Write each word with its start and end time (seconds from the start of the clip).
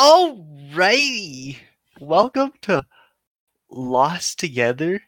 Alrighty. 0.00 1.58
Welcome 2.00 2.52
to 2.62 2.86
Lost 3.70 4.38
Together, 4.38 4.98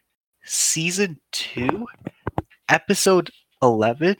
Season 0.43 1.19
2, 1.31 1.87
Episode 2.69 3.31
11. 3.63 4.17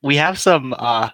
We 0.00 0.14
have 0.14 0.38
some 0.38 0.76
uh 0.78 1.10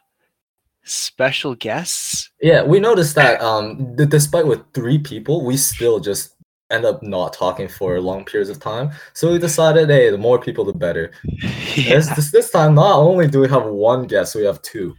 special 0.84 1.54
guests. 1.54 2.32
Yeah, 2.42 2.62
we 2.62 2.80
noticed 2.80 3.14
that 3.14 3.40
um, 3.40 3.96
d- 3.96 4.04
despite 4.04 4.46
with 4.46 4.60
three 4.74 4.98
people, 4.98 5.42
we 5.42 5.56
still 5.56 5.98
just 5.98 6.36
end 6.68 6.84
up 6.84 7.02
not 7.02 7.32
talking 7.32 7.66
for 7.66 7.98
long 7.98 8.26
periods 8.26 8.50
of 8.50 8.60
time. 8.60 8.90
So 9.14 9.32
we 9.32 9.38
decided, 9.38 9.88
hey, 9.88 10.10
the 10.10 10.18
more 10.18 10.38
people, 10.38 10.66
the 10.66 10.74
better. 10.74 11.12
This, 11.76 12.14
this 12.14 12.30
this 12.30 12.50
time, 12.50 12.74
not 12.74 12.98
only 12.98 13.26
do 13.26 13.40
we 13.40 13.48
have 13.48 13.64
one 13.64 14.06
guest, 14.06 14.34
we 14.34 14.44
have 14.44 14.60
two. 14.60 14.94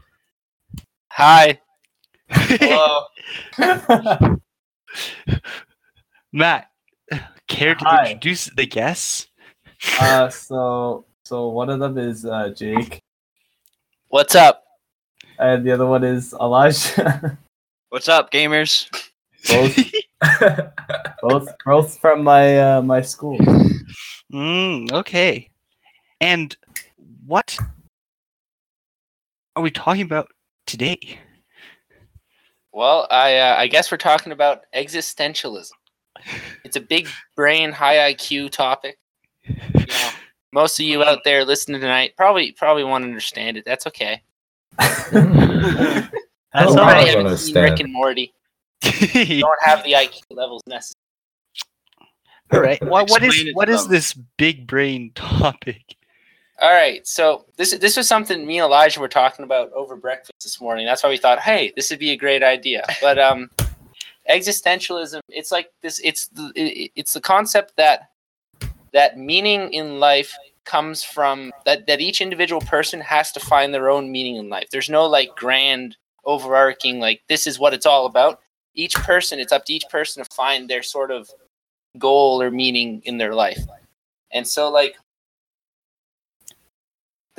Hi. 1.12 1.60
Hello. 2.32 3.06
Matt, 6.34 6.70
care 7.48 7.76
to 7.76 7.86
Hi. 7.86 8.08
introduce 8.08 8.46
the 8.56 8.66
guests? 8.66 9.28
uh, 10.00 10.30
so 10.30 11.06
so 11.26 11.50
one 11.50 11.70
of 11.70 11.80
them 11.80 11.98
is 11.98 12.26
uh, 12.26 12.50
Jake, 12.50 13.02
What's 14.10 14.36
up? 14.36 14.64
and 15.40 15.66
the 15.66 15.72
other 15.72 15.86
one 15.86 16.04
is 16.04 16.34
Elijah. 16.34 17.38
What's 17.90 18.08
up, 18.08 18.32
gamers? 18.32 18.88
both, 19.50 19.78
both, 21.22 21.50
both 21.66 22.00
from 22.00 22.24
my 22.24 22.58
uh, 22.78 22.82
my 22.82 23.02
school. 23.02 23.38
Mm, 24.32 24.92
okay. 24.94 25.50
And 26.22 26.56
what 27.26 27.58
are 29.56 29.64
we 29.64 29.72
talking 29.72 30.04
about 30.04 30.30
today? 30.68 31.20
Well, 32.74 33.08
I 33.12 33.38
uh, 33.38 33.56
I 33.58 33.68
guess 33.68 33.92
we're 33.92 33.98
talking 33.98 34.32
about 34.32 34.62
existentialism. 34.76 35.72
It's 36.64 36.76
a 36.76 36.82
big 36.82 37.08
brain, 37.36 37.72
high 37.72 38.14
IQ 38.14 38.52
topic. 38.52 38.98
You 39.48 39.56
know, 39.88 40.10
most 40.54 40.80
of 40.80 40.86
you 40.86 41.04
out 41.04 41.20
there 41.26 41.44
listening 41.44 41.82
tonight 41.82 42.14
probably 42.16 42.52
probably 42.54 42.84
won't 42.84 43.04
understand 43.04 43.58
it. 43.58 43.66
That's 43.66 43.88
okay. 43.88 44.22
That's 46.54 46.74
Oh, 46.74 46.80
all 46.80 46.80
I 46.80 46.94
Probably 46.94 47.06
right. 47.06 47.06
don't 47.14 47.24
haven't 47.26 47.38
seen 47.38 47.56
Rick 47.56 47.80
and 47.80 47.94
Morty. 47.94 48.34
You 49.14 49.40
Don't 49.42 49.60
have 49.64 49.84
the 49.84 49.94
IQ 49.94 50.22
levels 50.32 50.62
necessary. 50.68 50.96
All 52.52 52.60
right. 52.60 52.82
What, 52.86 53.10
what 53.10 53.24
is 53.24 53.30
Explain 53.30 53.48
it 53.50 53.56
what 53.56 53.66
to 53.66 53.72
is 53.74 53.84
them. 53.84 53.92
this 53.92 54.14
big 54.38 54.68
brain 54.68 55.12
topic? 55.16 55.96
All 56.62 56.70
right, 56.70 57.06
so 57.08 57.46
this 57.58 57.76
this 57.80 57.98
was 57.98 58.08
something 58.08 58.46
me 58.46 58.60
and 58.60 58.66
Elijah 58.66 59.00
were 59.00 59.08
talking 59.08 59.44
about 59.44 59.74
over 59.74 59.96
breakfast 59.96 60.34
this 60.44 60.62
morning. 60.62 60.86
That's 60.86 61.02
why 61.02 61.10
we 61.10 61.18
thought, 61.18 61.40
hey, 61.40 61.74
this 61.76 61.90
would 61.90 61.98
be 61.98 62.12
a 62.12 62.16
great 62.16 62.44
idea. 62.44 62.86
But 63.02 63.18
um, 63.18 63.50
existentialism, 64.30 65.22
it's 65.28 65.52
like 65.52 65.72
this. 65.82 66.00
It's 66.04 66.28
the 66.28 66.52
it, 66.56 66.92
it's 66.96 67.14
the 67.14 67.22
concept 67.22 67.74
that 67.78 68.12
that 68.94 69.18
meaning 69.18 69.74
in 69.74 70.00
life 70.00 70.38
comes 70.64 71.04
from 71.04 71.52
that 71.66 71.88
that 71.88 72.00
each 72.00 72.22
individual 72.22 72.62
person 72.62 73.02
has 73.02 73.32
to 73.32 73.40
find 73.40 73.74
their 73.74 73.90
own 73.90 74.12
meaning 74.12 74.36
in 74.36 74.48
life. 74.48 74.68
There's 74.72 74.90
no 74.90 75.08
like 75.08 75.36
grand 75.36 75.98
overarching 76.26 77.00
like 77.00 77.24
this 77.28 77.48
is 77.48 77.58
what 77.58 77.74
it's 77.74 77.88
all 77.88 78.06
about. 78.06 78.40
Each 78.76 78.94
person, 78.94 79.40
it's 79.40 79.52
up 79.52 79.66
to 79.66 79.74
each 79.74 79.90
person 79.90 80.24
to 80.24 80.30
find 80.32 80.70
their 80.70 80.84
sort 80.84 81.10
of 81.10 81.28
goal 81.98 82.40
or 82.40 82.52
meaning 82.52 83.02
in 83.06 83.18
their 83.18 83.34
life. 83.34 83.60
And 84.32 84.48
so 84.48 84.70
like 84.70 84.96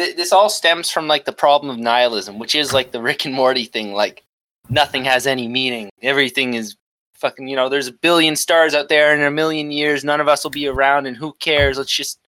th- 0.04 0.16
this 0.16 0.32
all 0.32 0.48
stems 0.48 0.90
from 0.90 1.06
like 1.08 1.24
the 1.24 1.32
problem 1.32 1.70
of 1.70 1.78
nihilism, 1.78 2.38
which 2.38 2.54
is 2.54 2.72
like 2.72 2.90
the 2.92 3.00
Rick 3.02 3.24
and 3.24 3.34
Morty 3.34 3.64
thing. 3.64 3.92
Like 3.92 4.24
nothing 4.68 5.04
has 5.04 5.26
any 5.26 5.48
meaning. 5.48 5.90
Everything 6.02 6.54
is 6.54 6.76
fucking. 7.14 7.48
You 7.48 7.56
know, 7.56 7.68
there's 7.68 7.88
a 7.88 7.92
billion 7.92 8.36
stars 8.36 8.74
out 8.74 8.88
there, 8.88 9.12
and 9.12 9.20
in 9.20 9.26
a 9.26 9.30
million 9.30 9.70
years, 9.70 10.04
none 10.04 10.20
of 10.20 10.28
us 10.28 10.44
will 10.44 10.50
be 10.50 10.66
around, 10.66 11.06
and 11.06 11.16
who 11.16 11.32
cares? 11.34 11.78
Let's 11.78 11.94
just. 11.94 12.18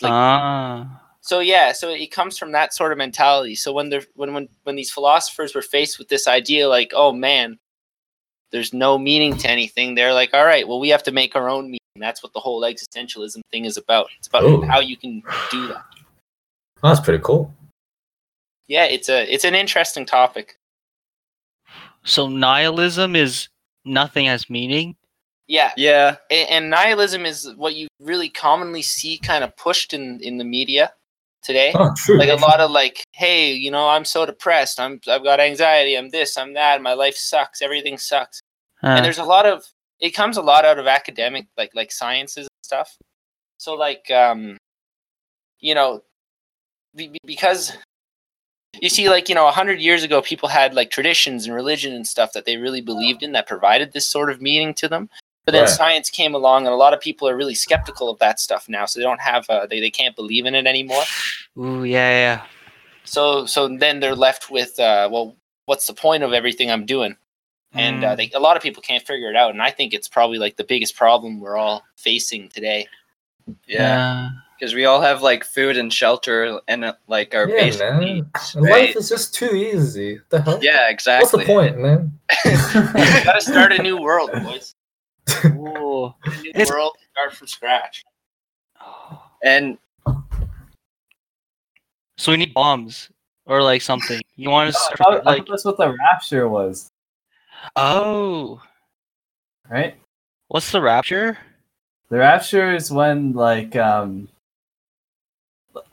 Like- 0.00 0.12
Ah. 0.12 0.96
So 1.22 1.40
yeah, 1.40 1.72
so 1.72 1.90
it 1.90 2.10
comes 2.10 2.38
from 2.38 2.52
that 2.52 2.72
sort 2.72 2.92
of 2.92 2.98
mentality. 2.98 3.54
So 3.54 3.72
when 3.74 3.90
they're 3.90 4.04
when 4.14 4.32
when 4.32 4.48
when 4.64 4.76
these 4.76 4.90
philosophers 4.90 5.54
were 5.54 5.62
faced 5.62 5.98
with 5.98 6.08
this 6.08 6.26
idea, 6.26 6.66
like, 6.68 6.92
oh 6.94 7.12
man, 7.12 7.58
there's 8.52 8.72
no 8.72 8.96
meaning 8.98 9.36
to 9.36 9.50
anything, 9.50 9.94
they're 9.94 10.14
like, 10.14 10.32
all 10.32 10.46
right, 10.46 10.66
well, 10.66 10.80
we 10.80 10.88
have 10.88 11.02
to 11.04 11.12
make 11.12 11.36
our 11.36 11.48
own 11.48 11.64
meaning. 11.66 11.78
That's 11.96 12.22
what 12.22 12.32
the 12.32 12.40
whole 12.40 12.62
existentialism 12.62 13.42
thing 13.52 13.66
is 13.66 13.76
about. 13.76 14.06
It's 14.18 14.28
about 14.28 14.44
Ooh. 14.44 14.62
how 14.62 14.80
you 14.80 14.96
can 14.96 15.22
do 15.50 15.66
that. 15.68 15.84
That's 16.82 17.00
pretty 17.00 17.22
cool. 17.22 17.52
Yeah, 18.66 18.84
it's 18.84 19.08
a 19.08 19.32
it's 19.32 19.44
an 19.44 19.54
interesting 19.54 20.06
topic. 20.06 20.58
So 22.04 22.28
nihilism 22.28 23.14
is 23.16 23.48
nothing 23.84 24.26
has 24.26 24.48
meaning. 24.48 24.96
Yeah, 25.46 25.72
Yeah, 25.76 26.16
a- 26.30 26.46
and 26.46 26.70
nihilism 26.70 27.26
is 27.26 27.52
what 27.56 27.74
you 27.74 27.88
really 28.00 28.28
commonly 28.28 28.82
see 28.82 29.18
kind 29.18 29.42
of 29.42 29.56
pushed 29.56 29.92
in 29.92 30.20
in 30.20 30.38
the 30.38 30.44
media 30.44 30.92
today. 31.42 31.72
Oh, 31.74 31.92
true. 31.96 32.18
Like 32.18 32.28
a 32.28 32.36
lot 32.40 32.60
of 32.60 32.70
like, 32.70 33.02
hey, 33.12 33.52
you 33.52 33.70
know, 33.72 33.88
I'm 33.88 34.04
so 34.04 34.24
depressed. 34.24 34.78
I'm 34.78 35.00
I've 35.08 35.24
got 35.24 35.40
anxiety. 35.40 35.96
I'm 35.96 36.10
this. 36.10 36.38
I'm 36.38 36.54
that. 36.54 36.80
My 36.82 36.92
life 36.94 37.16
sucks. 37.16 37.60
Everything 37.62 37.98
sucks. 37.98 38.40
Uh, 38.82 38.88
and 38.88 39.04
there's 39.04 39.18
a 39.18 39.24
lot 39.24 39.44
of 39.44 39.64
it 39.98 40.10
comes 40.14 40.36
a 40.36 40.42
lot 40.42 40.64
out 40.64 40.78
of 40.78 40.86
academic 40.86 41.46
like 41.58 41.72
like 41.74 41.92
sciences 41.92 42.46
and 42.46 42.64
stuff 42.64 42.96
so 43.58 43.74
like 43.74 44.10
um 44.10 44.56
you 45.58 45.74
know 45.74 45.96
be, 45.96 46.00
be- 46.00 46.09
because 47.24 47.72
you 48.80 48.88
see 48.88 49.08
like 49.08 49.28
you 49.28 49.34
know 49.34 49.44
100 49.44 49.80
years 49.80 50.02
ago 50.02 50.22
people 50.22 50.48
had 50.48 50.74
like 50.74 50.90
traditions 50.90 51.46
and 51.46 51.54
religion 51.54 51.92
and 51.92 52.06
stuff 52.06 52.32
that 52.32 52.44
they 52.44 52.56
really 52.56 52.80
believed 52.80 53.22
in 53.22 53.32
that 53.32 53.46
provided 53.46 53.92
this 53.92 54.06
sort 54.06 54.30
of 54.30 54.40
meaning 54.40 54.74
to 54.74 54.88
them 54.88 55.08
but 55.44 55.52
then 55.52 55.62
Right. 55.62 55.70
science 55.70 56.10
came 56.10 56.34
along 56.34 56.66
and 56.66 56.72
a 56.72 56.76
lot 56.76 56.94
of 56.94 57.00
people 57.00 57.28
are 57.28 57.36
really 57.36 57.54
skeptical 57.54 58.10
of 58.10 58.18
that 58.18 58.38
stuff 58.40 58.68
now 58.68 58.86
so 58.86 58.98
they 58.98 59.04
don't 59.04 59.20
have 59.20 59.48
uh, 59.50 59.66
they, 59.66 59.80
they 59.80 59.90
can't 59.90 60.14
believe 60.16 60.46
in 60.46 60.54
it 60.54 60.66
anymore 60.66 61.02
Ooh, 61.58 61.84
yeah, 61.84 62.10
yeah. 62.10 62.46
so 63.04 63.46
so 63.46 63.68
then 63.68 64.00
they're 64.00 64.14
left 64.14 64.50
with 64.50 64.78
uh 64.78 65.08
well 65.10 65.36
what's 65.66 65.86
the 65.86 65.94
point 65.94 66.22
of 66.22 66.32
everything 66.32 66.70
i'm 66.70 66.86
doing 66.86 67.16
and 67.74 68.02
uh, 68.02 68.14
Mm. 68.14 68.16
they, 68.16 68.30
a 68.34 68.40
lot 68.40 68.56
of 68.56 68.62
people 68.62 68.82
can't 68.82 69.06
figure 69.06 69.30
it 69.30 69.36
out 69.36 69.50
and 69.52 69.62
i 69.62 69.70
think 69.70 69.94
it's 69.94 70.08
probably 70.08 70.38
like 70.38 70.56
the 70.56 70.64
biggest 70.64 70.96
problem 70.96 71.40
we're 71.40 71.56
all 71.56 71.82
facing 71.96 72.48
today 72.48 72.86
yeah, 73.66 74.30
because 74.60 74.74
we 74.74 74.84
all 74.84 75.00
have 75.00 75.22
like 75.22 75.42
food 75.42 75.78
and 75.78 75.90
shelter 75.90 76.60
and 76.68 76.84
uh, 76.84 76.92
like 77.08 77.34
our 77.34 77.48
yeah, 77.48 77.56
basic 77.56 77.80
man. 77.80 78.00
needs. 78.00 78.54
Life 78.56 78.94
is 78.94 79.08
just 79.08 79.34
too 79.34 79.54
easy. 79.56 80.20
The 80.28 80.42
hell? 80.42 80.58
Yeah, 80.62 80.90
exactly. 80.90 81.38
What's 81.38 81.48
the 81.48 81.52
point, 81.52 81.78
man? 81.78 82.18
gotta 83.24 83.40
start 83.40 83.72
a 83.72 83.82
new 83.82 83.98
world 84.00 84.30
boys 84.44 84.74
Ooh. 85.46 86.06
a 86.06 86.30
new 86.42 86.50
It's- 86.50 86.68
world 86.68 86.92
start 87.12 87.32
from 87.32 87.46
scratch 87.46 88.04
And 89.42 89.78
So 92.18 92.32
we 92.32 92.36
need 92.36 92.52
bombs 92.52 93.10
or 93.46 93.62
like 93.62 93.80
something. 93.82 94.20
You 94.36 94.50
want 94.50 94.72
to 94.72 94.78
I 94.78 94.82
start 94.82 94.98
thought, 94.98 95.26
I 95.26 95.30
like 95.30 95.38
thought 95.38 95.48
that's 95.52 95.64
what 95.64 95.76
the 95.78 95.96
rapture 95.98 96.48
was, 96.48 96.90
oh, 97.76 98.60
right? 99.70 99.96
what's 100.48 100.70
the 100.70 100.80
rapture? 100.82 101.38
The 102.10 102.18
rapture 102.18 102.74
is 102.74 102.90
when 102.90 103.32
like 103.32 103.74
um, 103.76 104.28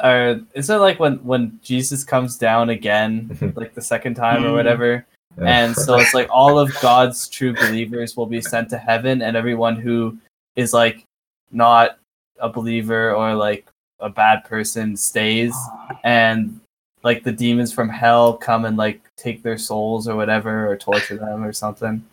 or 0.04 0.42
is 0.54 0.70
it 0.70 0.76
like 0.78 1.00
when 1.00 1.16
when 1.24 1.60
Jesus 1.64 2.04
comes 2.04 2.38
down 2.38 2.70
again, 2.70 3.54
like 3.56 3.74
the 3.74 3.82
second 3.82 4.16
time 4.16 4.44
or 4.44 4.50
Mm. 4.50 4.54
whatever? 4.54 5.06
and 5.40 5.76
so 5.76 6.00
it's 6.00 6.16
like 6.16 6.28
all 6.32 6.58
of 6.58 6.74
God's 6.82 7.30
true 7.30 7.54
believers 7.54 8.18
will 8.18 8.26
be 8.26 8.42
sent 8.42 8.70
to 8.72 8.78
heaven, 8.78 9.22
and 9.22 9.38
everyone 9.38 9.76
who 9.76 10.18
is 10.56 10.74
like 10.74 11.04
not 11.52 12.00
a 12.40 12.50
believer 12.50 13.14
or 13.14 13.36
like 13.36 13.68
a 14.00 14.10
bad 14.10 14.44
person 14.46 14.98
stays, 14.98 15.56
and 16.04 16.60
like 17.04 17.24
the 17.24 17.32
demons 17.32 17.72
from 17.72 17.88
hell 17.88 18.34
come 18.36 18.66
and 18.66 18.78
like 18.78 19.00
take 19.16 19.44
their 19.44 19.58
souls 19.60 20.08
or 20.08 20.16
whatever, 20.16 20.68
or 20.68 20.76
torture 20.76 21.18
them 21.18 21.44
or 21.44 21.54
something. 21.54 22.04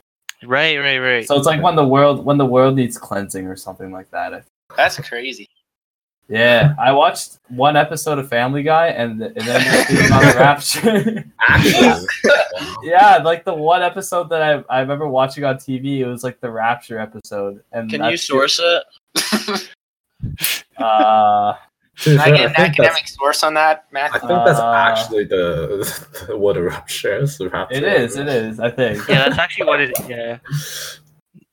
Right, 0.45 0.77
right, 0.77 0.99
right. 0.99 1.27
So 1.27 1.37
it's 1.39 1.47
like 1.47 1.63
when 1.63 1.77
the 1.77 1.87
world 1.87 2.25
when 2.27 2.37
the 2.37 2.45
world 2.45 2.77
needs 2.77 2.99
cleansing 2.99 3.47
or 3.47 3.57
something 3.57 3.91
like 3.91 4.11
that. 4.11 4.35
I- 4.35 4.43
that's 4.77 4.99
crazy 4.99 5.49
Yeah, 6.29 6.75
I 6.81 6.93
watched 6.93 7.39
one 7.49 7.77
episode 7.77 8.19
of 8.19 8.29
Family 8.31 8.63
Guy, 8.63 8.87
and, 8.89 9.21
and 9.21 9.35
then 9.37 9.45
they're 9.45 10.13
on 10.13 10.21
the 10.25 10.35
rapture. 10.39 11.25
Actually, 11.41 12.07
Yeah, 12.83 13.19
like 13.19 13.45
the 13.45 13.53
one 13.55 13.83
episode 13.83 14.31
that 14.31 14.43
I 14.43 14.65
I 14.75 14.81
remember 14.81 15.07
watching 15.07 15.45
on 15.45 15.57
TV, 15.57 15.99
it 15.99 16.07
was 16.07 16.25
like 16.25 16.41
the 16.41 16.51
Rapture 16.51 16.99
episode. 16.99 17.63
And 17.73 17.91
can 17.91 18.01
you 18.01 18.17
that's- 18.17 18.23
source 18.27 18.59
it? 18.63 19.71
Uh, 20.79 21.55
to 21.99 22.11
can 22.11 22.19
i 22.21 22.31
get 22.31 22.47
an 22.47 22.55
I 22.57 22.63
academic 22.67 23.07
source 23.07 23.45
on 23.45 23.55
that 23.55 23.85
I 23.95 24.09
think 24.19 24.23
that's 24.29 24.59
Uh, 24.59 24.73
actually 24.73 25.25
the, 25.25 26.25
the 26.29 26.37
what 26.37 26.57
a 26.57 26.63
rapture 26.63 27.19
is. 27.19 27.39
The 27.39 27.51
rapture. 27.51 27.77
it 27.77 27.85
is, 27.85 28.17
it 28.17 28.27
is. 28.29 28.59
I 28.59 28.71
think. 28.71 29.07
yeah, 29.09 29.29
that's 29.29 29.39
actually 29.39 29.67
what 29.67 29.81
it. 29.81 29.93
Yeah. 30.09 30.39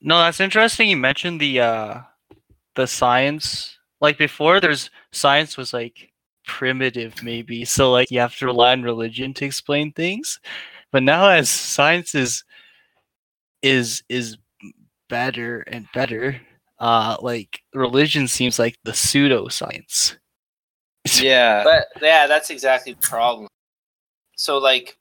No, 0.04 0.18
that's 0.18 0.40
interesting. 0.40 0.88
You 0.88 0.96
mentioned 0.96 1.40
the 1.40 1.60
uh, 1.60 2.00
the 2.74 2.88
science. 2.88 3.78
Like 4.02 4.18
before, 4.18 4.60
there's 4.60 4.90
science 5.12 5.56
was 5.56 5.72
like 5.72 6.10
primitive, 6.44 7.22
maybe. 7.22 7.64
So 7.64 7.92
like 7.92 8.10
you 8.10 8.18
have 8.18 8.36
to 8.38 8.46
rely 8.46 8.72
on 8.72 8.82
religion 8.82 9.32
to 9.34 9.44
explain 9.44 9.92
things. 9.92 10.40
But 10.90 11.04
now, 11.04 11.28
as 11.28 11.48
science 11.48 12.14
is 12.14 12.44
is 13.62 14.02
is 14.08 14.36
better 15.08 15.60
and 15.60 15.86
better, 15.94 16.40
uh, 16.80 17.16
like 17.22 17.62
religion 17.74 18.26
seems 18.26 18.58
like 18.58 18.76
the 18.84 18.92
pseudoscience. 18.92 20.16
Yeah. 21.20 21.64
But 21.64 21.86
yeah, 22.00 22.28
that's 22.28 22.50
exactly 22.50 22.92
the 22.92 23.00
problem. 23.00 23.48
So 24.36 24.58
like, 24.58 24.96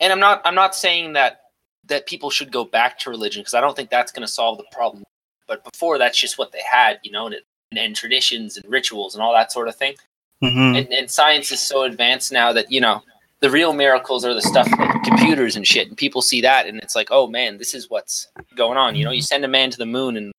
and 0.00 0.12
I'm 0.12 0.20
not 0.20 0.42
I'm 0.44 0.54
not 0.54 0.74
saying 0.74 1.14
that 1.14 1.40
that 1.86 2.06
people 2.06 2.30
should 2.30 2.52
go 2.52 2.64
back 2.64 2.98
to 3.00 3.10
religion 3.10 3.40
because 3.40 3.54
I 3.54 3.60
don't 3.60 3.76
think 3.76 3.90
that's 3.90 4.12
going 4.12 4.26
to 4.26 4.32
solve 4.32 4.58
the 4.58 4.64
problem. 4.72 5.04
But 5.46 5.62
before 5.64 5.98
that's 5.98 6.18
just 6.18 6.38
what 6.38 6.52
they 6.52 6.62
had, 6.62 7.00
you 7.02 7.12
know, 7.12 7.26
and, 7.26 7.36
and 7.72 7.96
traditions 7.96 8.56
and 8.56 8.70
rituals 8.70 9.14
and 9.14 9.22
all 9.22 9.32
that 9.32 9.52
sort 9.52 9.68
of 9.68 9.76
thing. 9.76 9.94
Mhm. 10.42 10.78
And, 10.78 10.92
and 10.92 11.10
science 11.10 11.50
is 11.50 11.60
so 11.60 11.82
advanced 11.84 12.30
now 12.32 12.52
that 12.52 12.70
you 12.70 12.80
know 12.80 13.02
the 13.40 13.50
real 13.50 13.72
miracles 13.72 14.24
are 14.24 14.34
the 14.34 14.42
stuff 14.42 14.68
like 14.78 15.02
computers 15.04 15.56
and 15.56 15.66
shit, 15.66 15.88
and 15.88 15.96
people 15.96 16.22
see 16.22 16.40
that 16.42 16.66
and 16.66 16.78
it's 16.82 16.94
like, 16.96 17.08
oh 17.10 17.26
man, 17.26 17.58
this 17.58 17.74
is 17.74 17.90
what's 17.90 18.28
going 18.54 18.78
on. 18.78 18.96
You 18.96 19.04
know, 19.04 19.10
you 19.10 19.22
send 19.22 19.44
a 19.44 19.48
man 19.48 19.70
to 19.70 19.78
the 19.78 19.86
moon 19.86 20.16
and 20.16 20.32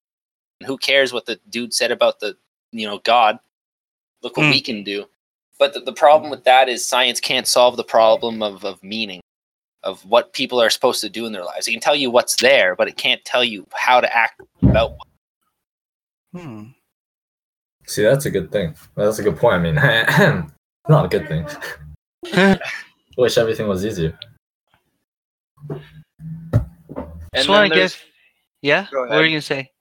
who 0.65 0.77
cares 0.77 1.13
what 1.13 1.25
the 1.25 1.39
dude 1.49 1.73
said 1.73 1.91
about 1.91 2.19
the 2.19 2.37
you 2.71 2.87
know 2.87 2.99
God? 2.99 3.39
Look 4.23 4.37
what 4.37 4.45
Hmm. 4.47 4.51
we 4.51 4.61
can 4.61 4.83
do. 4.83 5.05
But 5.59 5.73
the, 5.73 5.79
the 5.81 5.93
problem 5.93 6.29
with 6.29 6.43
that 6.43 6.69
is 6.69 6.85
science 6.87 7.19
can't 7.19 7.47
solve 7.47 7.77
the 7.77 7.83
problem 7.83 8.43
of, 8.43 8.63
of 8.63 8.83
meaning, 8.83 9.21
of 9.83 10.03
what 10.05 10.33
people 10.33 10.61
are 10.61 10.69
supposed 10.69 11.01
to 11.01 11.09
do 11.09 11.25
in 11.25 11.33
their 11.33 11.43
lives. 11.43 11.67
It 11.67 11.71
can 11.71 11.79
tell 11.79 11.95
you 11.95 12.11
what's 12.11 12.35
there, 12.35 12.75
but 12.75 12.87
it 12.87 12.95
can't 12.97 13.23
tell 13.25 13.43
you 13.43 13.65
how 13.73 13.99
to 14.01 14.15
act 14.15 14.39
about 14.61 14.91
what. 14.91 15.07
Hmm. 16.33 16.63
See, 17.87 18.03
that's 18.03 18.25
a 18.25 18.31
good 18.31 18.51
thing. 18.51 18.75
That's 18.95 19.19
a 19.19 19.23
good 19.23 19.37
point. 19.37 19.55
I 19.55 19.59
mean, 19.59 19.75
not 20.89 21.05
a 21.05 21.07
good 21.07 21.27
thing. 21.27 21.47
Wish 23.17 23.37
everything 23.37 23.67
was 23.67 23.85
easier. 23.85 24.17
And 25.69 25.81
Just 27.33 27.47
then 27.47 27.49
want 27.49 27.71
to 27.71 27.79
there's- 27.79 27.97
Yeah. 28.61 28.87
What 28.91 29.11
are 29.11 29.23
you 29.23 29.31
gonna 29.31 29.41
say? 29.41 29.71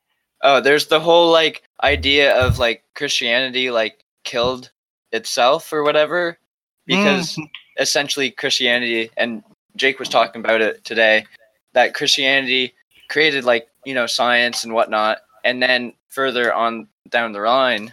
Oh, 0.42 0.60
there's 0.60 0.86
the 0.86 1.00
whole 1.00 1.30
like 1.32 1.62
idea 1.82 2.36
of 2.36 2.58
like 2.58 2.84
Christianity 2.94 3.70
like 3.70 4.04
killed 4.24 4.70
itself 5.12 5.72
or 5.72 5.82
whatever 5.82 6.38
because 6.86 7.36
mm. 7.36 7.48
essentially 7.80 8.30
Christianity 8.30 9.10
and 9.16 9.42
Jake 9.76 9.98
was 9.98 10.08
talking 10.08 10.40
about 10.40 10.60
it 10.60 10.84
today 10.84 11.24
that 11.72 11.94
Christianity 11.94 12.74
created 13.08 13.44
like 13.44 13.68
you 13.84 13.94
know 13.94 14.06
science 14.06 14.64
and 14.64 14.72
whatnot 14.72 15.18
and 15.44 15.62
then 15.62 15.92
further 16.08 16.52
on 16.52 16.88
down 17.08 17.32
the 17.32 17.40
line 17.40 17.92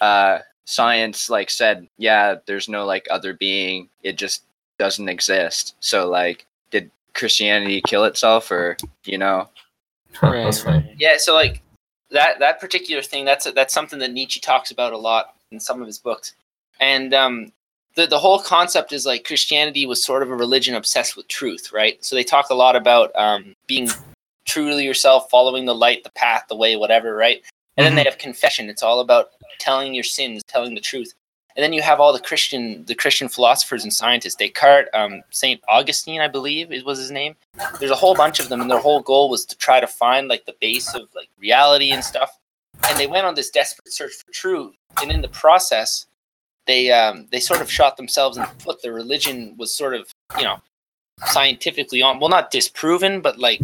uh 0.00 0.38
science 0.64 1.30
like 1.30 1.48
said 1.48 1.86
yeah 1.96 2.34
there's 2.46 2.68
no 2.68 2.84
like 2.84 3.06
other 3.10 3.34
being 3.34 3.88
it 4.02 4.16
just 4.16 4.42
doesn't 4.78 5.08
exist 5.08 5.76
so 5.80 6.08
like 6.08 6.44
did 6.70 6.90
Christianity 7.14 7.80
kill 7.86 8.04
itself 8.04 8.50
or 8.50 8.76
you 9.04 9.16
know 9.16 9.48
Huh, 10.16 10.32
that's 10.32 10.62
funny. 10.62 10.94
Yeah, 10.98 11.16
so 11.18 11.34
like 11.34 11.62
that 12.10 12.38
that 12.38 12.60
particular 12.60 13.02
thing, 13.02 13.24
that's 13.24 13.50
that's 13.52 13.74
something 13.74 13.98
that 13.98 14.12
Nietzsche 14.12 14.40
talks 14.40 14.70
about 14.70 14.92
a 14.92 14.98
lot 14.98 15.34
in 15.50 15.60
some 15.60 15.80
of 15.80 15.86
his 15.86 15.98
books, 15.98 16.34
and 16.80 17.12
um, 17.12 17.52
the 17.94 18.06
the 18.06 18.18
whole 18.18 18.38
concept 18.38 18.92
is 18.92 19.06
like 19.06 19.24
Christianity 19.24 19.86
was 19.86 20.02
sort 20.02 20.22
of 20.22 20.30
a 20.30 20.34
religion 20.34 20.74
obsessed 20.74 21.16
with 21.16 21.28
truth, 21.28 21.72
right? 21.72 22.02
So 22.04 22.16
they 22.16 22.24
talk 22.24 22.50
a 22.50 22.54
lot 22.54 22.76
about 22.76 23.14
um, 23.14 23.54
being 23.66 23.90
true 24.46 24.70
to 24.70 24.82
yourself, 24.82 25.28
following 25.30 25.66
the 25.66 25.74
light, 25.74 26.04
the 26.04 26.10
path, 26.10 26.44
the 26.48 26.56
way, 26.56 26.76
whatever, 26.76 27.14
right? 27.14 27.42
And 27.76 27.86
then 27.86 27.94
they 27.94 28.04
have 28.04 28.18
confession. 28.18 28.70
It's 28.70 28.82
all 28.82 29.00
about 29.00 29.30
telling 29.58 29.94
your 29.94 30.04
sins, 30.04 30.42
telling 30.48 30.74
the 30.74 30.80
truth. 30.80 31.12
And 31.56 31.62
then 31.62 31.72
you 31.72 31.82
have 31.82 32.00
all 32.00 32.12
the 32.12 32.20
Christian 32.20 32.84
the 32.84 32.94
Christian 32.94 33.28
philosophers 33.28 33.82
and 33.82 33.92
scientists. 33.92 34.34
Descartes, 34.34 34.88
um, 34.94 35.22
Saint 35.30 35.60
Augustine, 35.68 36.20
I 36.20 36.28
believe, 36.28 36.72
it 36.72 36.84
was 36.84 36.98
his 36.98 37.10
name 37.10 37.34
there's 37.78 37.90
a 37.90 37.96
whole 37.96 38.14
bunch 38.14 38.40
of 38.40 38.48
them 38.48 38.60
and 38.60 38.70
their 38.70 38.78
whole 38.78 39.00
goal 39.00 39.30
was 39.30 39.44
to 39.46 39.56
try 39.56 39.80
to 39.80 39.86
find 39.86 40.28
like 40.28 40.44
the 40.46 40.54
base 40.60 40.94
of 40.94 41.02
like 41.14 41.28
reality 41.38 41.92
and 41.92 42.04
stuff 42.04 42.38
and 42.88 42.98
they 42.98 43.06
went 43.06 43.26
on 43.26 43.34
this 43.34 43.50
desperate 43.50 43.92
search 43.92 44.12
for 44.12 44.32
truth 44.32 44.74
and 45.02 45.10
in 45.10 45.22
the 45.22 45.28
process 45.28 46.06
they 46.66 46.90
um 46.90 47.26
they 47.32 47.40
sort 47.40 47.60
of 47.60 47.70
shot 47.70 47.96
themselves 47.96 48.36
in 48.36 48.42
the 48.42 48.64
foot 48.64 48.80
their 48.82 48.92
religion 48.92 49.54
was 49.58 49.74
sort 49.74 49.94
of 49.94 50.08
you 50.36 50.44
know 50.44 50.58
scientifically 51.26 52.02
on 52.02 52.20
well 52.20 52.28
not 52.28 52.50
disproven 52.50 53.20
but 53.20 53.38
like 53.38 53.60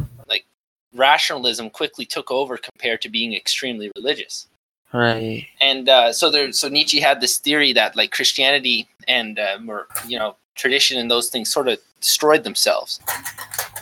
rationalism 0.95 1.71
quickly 1.71 2.05
took 2.05 2.31
over 2.31 2.57
compared 2.57 3.01
to 3.03 3.09
being 3.09 3.33
extremely 3.35 3.91
religious 3.97 4.47
Right. 4.93 5.47
and 5.63 5.89
uh, 5.89 6.13
so 6.13 6.31
there 6.31 6.53
so 6.53 6.69
Nietzsche 6.69 7.01
had 7.01 7.21
this 7.23 7.39
theory 7.39 7.73
that 7.73 7.97
like 7.97 8.11
Christianity 8.11 8.89
and 9.09 9.39
um, 9.39 9.71
or 9.71 9.87
you 10.07 10.19
know 10.19 10.37
tradition 10.55 10.99
and 10.99 11.11
those 11.11 11.31
things 11.31 11.51
sort 11.51 11.67
of 11.69 11.79
destroyed 12.03 12.45
themselves 12.45 13.01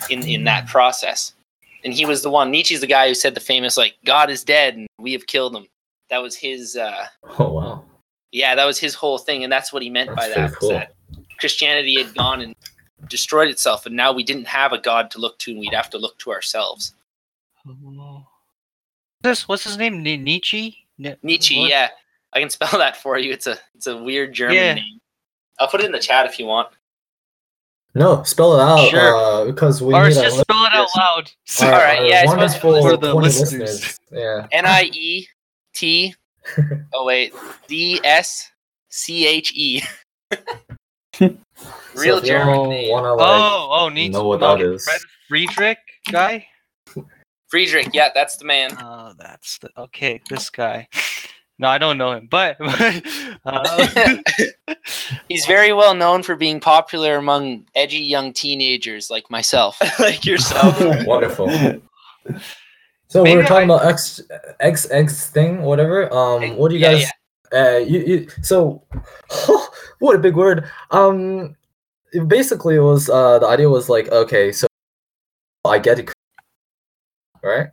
in 0.09 0.25
in 0.25 0.45
that 0.45 0.67
process. 0.67 1.33
And 1.83 1.93
he 1.93 2.05
was 2.05 2.21
the 2.21 2.29
one. 2.29 2.49
Nietzsche's 2.49 2.79
the 2.79 2.87
guy 2.87 3.07
who 3.09 3.13
said 3.13 3.33
the 3.35 3.41
famous 3.41 3.75
like 3.75 3.95
God 4.05 4.29
is 4.29 4.43
dead 4.43 4.75
and 4.77 4.87
we 4.99 5.11
have 5.13 5.27
killed 5.27 5.53
him. 5.55 5.67
That 6.09 6.19
was 6.19 6.35
his. 6.35 6.77
uh 6.77 7.07
Oh 7.39 7.51
wow. 7.51 7.83
Yeah, 8.31 8.55
that 8.55 8.63
was 8.65 8.79
his 8.79 8.95
whole 8.95 9.17
thing, 9.17 9.43
and 9.43 9.51
that's 9.51 9.73
what 9.73 9.81
he 9.83 9.89
meant 9.89 10.15
by 10.15 10.29
that. 10.29 10.53
cool. 10.53 10.69
that 10.69 10.93
Christianity 11.39 12.01
had 12.01 12.15
gone 12.15 12.39
and 12.39 12.55
destroyed 13.09 13.49
itself, 13.49 13.85
and 13.85 13.95
now 13.97 14.13
we 14.13 14.23
didn't 14.23 14.47
have 14.47 14.71
a 14.71 14.77
God 14.77 15.11
to 15.11 15.19
look 15.19 15.37
to, 15.39 15.51
and 15.51 15.59
we'd 15.59 15.73
have 15.73 15.89
to 15.89 15.97
look 15.97 16.17
to 16.19 16.31
ourselves. 16.31 16.93
This 19.21 19.47
what's 19.47 19.63
his 19.63 19.77
name? 19.77 20.01
Ni- 20.03 20.17
Nietzsche. 20.17 20.77
Ni- 20.97 21.15
Nietzsche, 21.23 21.59
what? 21.59 21.69
yeah, 21.69 21.89
I 22.33 22.39
can 22.39 22.49
spell 22.49 22.69
that 22.79 22.97
for 22.97 23.17
you. 23.17 23.31
It's 23.31 23.47
a 23.47 23.57
it's 23.75 23.87
a 23.87 23.97
weird 23.97 24.33
German 24.33 24.55
Yeah. 24.55 24.73
name. 24.75 24.99
I'll 25.59 25.67
put 25.67 25.81
it 25.81 25.85
in 25.85 25.91
the 25.91 25.99
chat 25.99 26.25
if 26.25 26.39
you 26.39 26.45
want. 26.45 26.69
No, 27.93 28.23
spell 28.23 28.57
it 28.57 28.61
out 28.63 28.89
Sure. 28.89 29.15
uh, 29.15 29.45
because 29.45 29.81
we 29.81 29.93
Or 29.93 30.07
need 30.07 30.13
just 30.15 30.37
our, 30.37 30.43
spell 30.43 30.63
it 30.65 30.73
out 30.73 30.87
loud. 30.97 31.31
our, 31.61 31.67
Alright, 31.73 32.07
yeah, 32.09 32.23
I 32.25 32.47
suppose 32.47 32.83
wonderful 32.83 32.89
for 32.91 32.97
the 32.97 33.13
listeners. 33.13 33.59
listeners. 33.59 33.99
Yeah. 34.11 34.47
N 34.51 34.65
I 34.65 34.83
E 34.93 35.27
T. 35.73 36.15
Oh 36.93 37.05
wait, 37.05 37.33
D 37.67 37.99
S 38.03 38.49
C 38.89 39.27
H 39.27 39.51
E. 39.55 39.83
Real 41.19 42.19
so 42.19 42.21
German 42.25 42.69
name. 42.69 42.89
Wanna, 42.91 43.13
like, 43.13 43.27
oh, 43.27 43.67
oh, 43.71 43.89
Nietzsche. 43.89 44.09
know 44.09 44.23
what 44.27 44.39
no, 44.39 44.57
that 44.57 44.65
is. 44.65 44.83
Fred 44.85 45.01
Friedrich 45.27 45.77
guy. 46.11 46.47
Friedrich, 47.51 47.89
yeah, 47.91 48.07
that's 48.15 48.37
the 48.37 48.45
man. 48.45 48.71
Oh, 48.79 49.11
that's 49.17 49.57
the 49.57 49.69
okay. 49.77 50.21
This 50.29 50.49
guy. 50.49 50.87
No, 51.59 51.67
I 51.67 51.77
don't 51.77 51.97
know 51.97 52.13
him, 52.13 52.29
but 52.31 52.55
uh, 53.45 54.17
He's 55.27 55.45
very 55.45 55.73
well 55.73 55.93
known 55.93 56.23
for 56.23 56.37
being 56.37 56.61
popular 56.61 57.17
among 57.17 57.65
edgy 57.75 57.97
young 57.97 58.31
teenagers 58.31 59.11
like 59.11 59.29
myself. 59.29 59.77
like 59.99 60.25
yourself 60.25 61.05
Wonderful. 61.05 61.49
So 63.09 63.21
we 63.21 63.23
Maybe 63.23 63.41
were 63.41 63.43
talking 63.43 63.65
about 63.65 63.85
X 63.85 64.21
X 64.61 64.89
X 64.89 65.29
thing, 65.29 65.63
whatever. 65.63 66.11
Um, 66.13 66.55
what 66.55 66.69
do 66.69 66.75
you 66.75 66.81
Yeah, 66.81 66.93
guys? 66.93 67.11
Uh, 67.53 67.77
you, 67.79 67.99
you 67.99 68.27
so 68.41 68.81
what 69.99 70.15
a 70.15 70.19
big 70.19 70.37
word. 70.37 70.71
Um, 70.91 71.57
basically, 72.27 72.75
it 72.75 72.79
was 72.79 73.09
uh 73.09 73.39
the 73.39 73.47
idea 73.47 73.69
was 73.69 73.89
like 73.89 74.07
okay, 74.09 74.53
so 74.53 74.67
I 75.65 75.79
get 75.79 75.99
it, 75.99 76.13
right? 77.43 77.67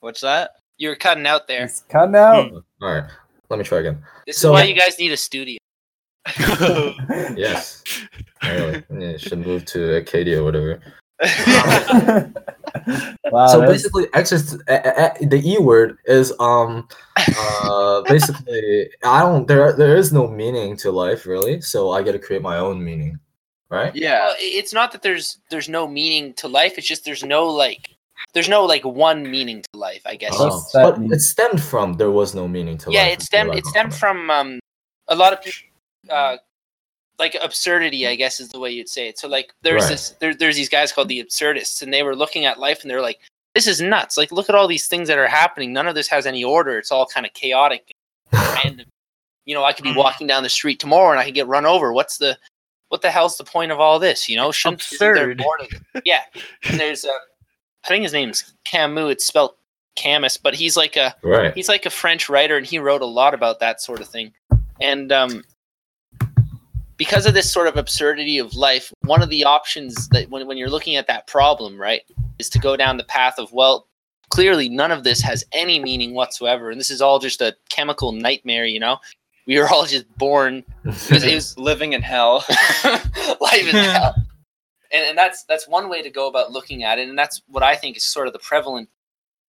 what's 0.00 0.20
that 0.22 0.50
You're 0.78 0.96
cutting 0.96 1.26
out 1.26 1.46
there. 1.46 1.64
It's 1.64 1.80
cutting 1.88 2.14
out. 2.16 2.50
All 2.52 2.62
right, 2.94 3.04
let 3.50 3.58
me 3.58 3.64
try 3.64 3.78
again. 3.78 4.02
This 4.26 4.38
So- 4.38 4.48
is 4.50 4.52
why 4.52 4.64
you 4.64 4.74
guys 4.74 4.98
need 4.98 5.12
a 5.12 5.16
studio. 5.16 5.58
Yes, 7.36 7.82
really. 8.42 8.82
Yeah, 8.98 9.16
should 9.16 9.46
move 9.46 9.64
to 9.66 9.96
Acadia 9.96 10.40
or 10.40 10.44
whatever. 10.44 10.80
wow. 11.20 12.32
so 13.46 13.60
that's- 13.60 13.68
basically, 13.68 14.06
X 14.14 14.32
is 14.32 14.54
uh, 14.68 14.72
uh, 14.72 15.10
the 15.20 15.40
E 15.44 15.58
word 15.58 15.98
is 16.06 16.32
um 16.40 16.88
uh 17.18 18.00
basically 18.08 18.90
I 19.04 19.20
don't 19.20 19.46
there 19.46 19.72
there 19.74 19.96
is 19.96 20.12
no 20.12 20.26
meaning 20.28 20.76
to 20.78 20.90
life 20.90 21.26
really, 21.26 21.60
so 21.60 21.90
I 21.90 22.02
get 22.02 22.12
to 22.12 22.18
create 22.18 22.42
my 22.42 22.56
own 22.58 22.82
meaning, 22.82 23.18
right? 23.70 23.94
yeah 23.94 24.26
Well, 24.26 24.34
it's 24.38 24.72
not 24.72 24.92
that 24.92 25.02
there's 25.02 25.38
there's 25.50 25.68
no 25.68 25.86
meaning 25.86 26.32
to 26.34 26.48
life. 26.48 26.74
It's 26.78 26.88
just 26.88 27.04
there's 27.04 27.24
no 27.24 27.46
like 27.46 27.90
there's 28.32 28.48
no 28.48 28.64
like 28.64 28.84
one 28.84 29.30
meaning 29.30 29.62
to 29.62 29.78
life. 29.78 30.02
I 30.06 30.16
guess. 30.16 30.34
Oh, 30.36 30.64
but 30.72 30.98
mean? 30.98 31.12
it 31.12 31.20
stemmed 31.20 31.62
from 31.62 31.94
there 31.94 32.10
was 32.10 32.34
no 32.34 32.46
meaning 32.48 32.78
to 32.78 32.90
yeah, 32.92 33.02
life. 33.02 33.08
it 33.08 33.12
until 33.14 33.26
stemmed 33.26 33.54
it 33.54 33.66
stemmed 33.66 33.94
from 33.94 34.30
um, 34.30 34.60
a 35.08 35.14
lot 35.16 35.32
of 35.32 35.42
people, 35.42 35.68
uh, 36.10 36.36
like 37.18 37.36
absurdity. 37.40 38.06
I 38.06 38.14
guess 38.14 38.40
is 38.40 38.48
the 38.50 38.58
way 38.60 38.70
you'd 38.70 38.88
say 38.88 39.08
it. 39.08 39.18
So 39.18 39.28
like 39.28 39.52
there's 39.62 39.82
Right. 39.82 39.90
this 39.90 40.10
there, 40.20 40.34
there's 40.34 40.56
these 40.56 40.68
guys 40.68 40.92
called 40.92 41.08
the 41.08 41.20
absurdists, 41.20 41.82
and 41.82 41.92
they 41.92 42.02
were 42.02 42.16
looking 42.16 42.44
at 42.44 42.58
life 42.58 42.82
and 42.82 42.90
they're 42.90 43.02
like, 43.02 43.18
this 43.54 43.66
is 43.66 43.80
nuts. 43.80 44.16
Like 44.16 44.30
look 44.32 44.48
at 44.48 44.54
all 44.54 44.68
these 44.68 44.86
things 44.86 45.08
that 45.08 45.18
are 45.18 45.26
happening. 45.26 45.72
None 45.72 45.88
of 45.88 45.94
this 45.94 46.08
has 46.08 46.26
any 46.26 46.44
order. 46.44 46.78
It's 46.78 46.92
all 46.92 47.06
kind 47.06 47.26
of 47.26 47.32
chaotic 47.34 47.90
and 48.32 48.42
random. 48.64 48.86
You 49.46 49.54
know, 49.54 49.64
I 49.64 49.72
could 49.72 49.84
be 49.84 49.94
walking 49.94 50.26
down 50.26 50.42
the 50.44 50.48
street 50.48 50.78
tomorrow 50.78 51.10
and 51.10 51.18
I 51.18 51.24
could 51.24 51.34
get 51.34 51.48
run 51.48 51.66
over. 51.66 51.92
What's 51.92 52.18
the 52.18 52.38
what 52.90 53.02
the 53.02 53.10
hell's 53.10 53.36
the 53.36 53.44
point 53.44 53.72
of 53.72 53.80
all 53.80 53.98
this? 53.98 54.28
You 54.28 54.36
know, 54.36 54.52
shouldn't 54.52 54.80
isn't 54.82 54.98
there 55.00 55.30
Absurd. 55.30 55.38
more 55.40 55.58
to? 55.58 56.02
Yeah, 56.04 56.22
and 56.64 56.78
there's 56.78 57.04
uh, 57.04 57.10
I 57.84 57.88
think 57.88 58.02
his 58.02 58.12
name's 58.12 58.52
Camus. 58.64 59.12
It's 59.12 59.26
spelled 59.26 59.54
Camus, 59.96 60.36
but 60.36 60.54
he's 60.54 60.76
like 60.76 60.96
a 60.96 61.14
right. 61.22 61.54
he's 61.54 61.68
like 61.68 61.86
a 61.86 61.90
French 61.90 62.28
writer, 62.28 62.56
and 62.56 62.66
he 62.66 62.78
wrote 62.78 63.02
a 63.02 63.06
lot 63.06 63.34
about 63.34 63.60
that 63.60 63.80
sort 63.80 64.00
of 64.00 64.08
thing. 64.08 64.32
And 64.80 65.12
um, 65.12 65.44
because 67.00 67.24
of 67.24 67.32
this 67.32 67.50
sort 67.50 67.66
of 67.66 67.78
absurdity 67.78 68.36
of 68.36 68.54
life, 68.54 68.92
one 69.06 69.22
of 69.22 69.30
the 69.30 69.42
options 69.42 70.06
that 70.08 70.28
when, 70.28 70.46
when 70.46 70.58
you're 70.58 70.68
looking 70.68 70.96
at 70.96 71.06
that 71.06 71.26
problem, 71.26 71.80
right, 71.80 72.02
is 72.38 72.50
to 72.50 72.58
go 72.58 72.76
down 72.76 72.98
the 72.98 73.04
path 73.04 73.38
of, 73.38 73.50
well, 73.54 73.86
clearly 74.28 74.68
none 74.68 74.92
of 74.92 75.02
this 75.02 75.22
has 75.22 75.42
any 75.52 75.80
meaning 75.80 76.12
whatsoever. 76.12 76.70
And 76.70 76.78
this 76.78 76.90
is 76.90 77.00
all 77.00 77.18
just 77.18 77.40
a 77.40 77.56
chemical 77.70 78.12
nightmare, 78.12 78.66
you 78.66 78.78
know? 78.78 78.98
We 79.46 79.58
were 79.58 79.66
all 79.66 79.86
just 79.86 80.14
born. 80.18 80.62
It 80.84 81.34
was, 81.34 81.56
Living 81.56 81.94
in 81.94 82.02
hell. 82.02 82.44
life 82.84 83.66
is 83.66 83.72
hell. 83.72 84.14
And, 84.92 85.04
and 85.04 85.18
that's 85.18 85.44
that's 85.44 85.68
one 85.68 85.88
way 85.88 86.02
to 86.02 86.10
go 86.10 86.28
about 86.28 86.50
looking 86.52 86.82
at 86.82 86.98
it, 86.98 87.08
and 87.08 87.18
that's 87.18 87.42
what 87.48 87.62
I 87.62 87.76
think 87.76 87.96
is 87.96 88.04
sort 88.04 88.26
of 88.26 88.32
the 88.32 88.38
prevalent 88.40 88.88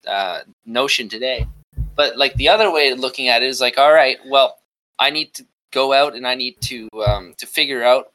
uh, 0.07 0.41
notion 0.65 1.09
today. 1.09 1.47
But 1.95 2.17
like 2.17 2.33
the 2.35 2.49
other 2.49 2.71
way 2.71 2.89
of 2.89 2.99
looking 2.99 3.27
at 3.27 3.41
it 3.43 3.47
is 3.47 3.61
like, 3.61 3.77
all 3.77 3.93
right, 3.93 4.17
well, 4.27 4.59
I 4.99 5.09
need 5.09 5.33
to 5.35 5.45
go 5.71 5.93
out 5.93 6.15
and 6.15 6.25
I 6.27 6.35
need 6.35 6.59
to 6.61 6.87
um, 7.05 7.33
to 7.37 7.45
figure 7.45 7.83
out 7.83 8.11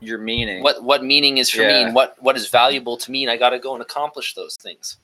Your 0.00 0.18
meaning. 0.18 0.62
what 0.62 0.82
what 0.82 1.04
meaning 1.04 1.38
is 1.38 1.50
for 1.50 1.62
me 1.62 1.82
and 1.82 1.94
what 1.94 2.16
what 2.22 2.36
is 2.36 2.48
valuable 2.48 2.96
to 2.98 3.10
me, 3.10 3.22
and 3.22 3.30
I 3.30 3.36
got 3.36 3.50
to 3.50 3.58
go 3.58 3.74
and 3.74 3.82
accomplish 3.82 4.34
those 4.34 4.56
things. 4.56 4.98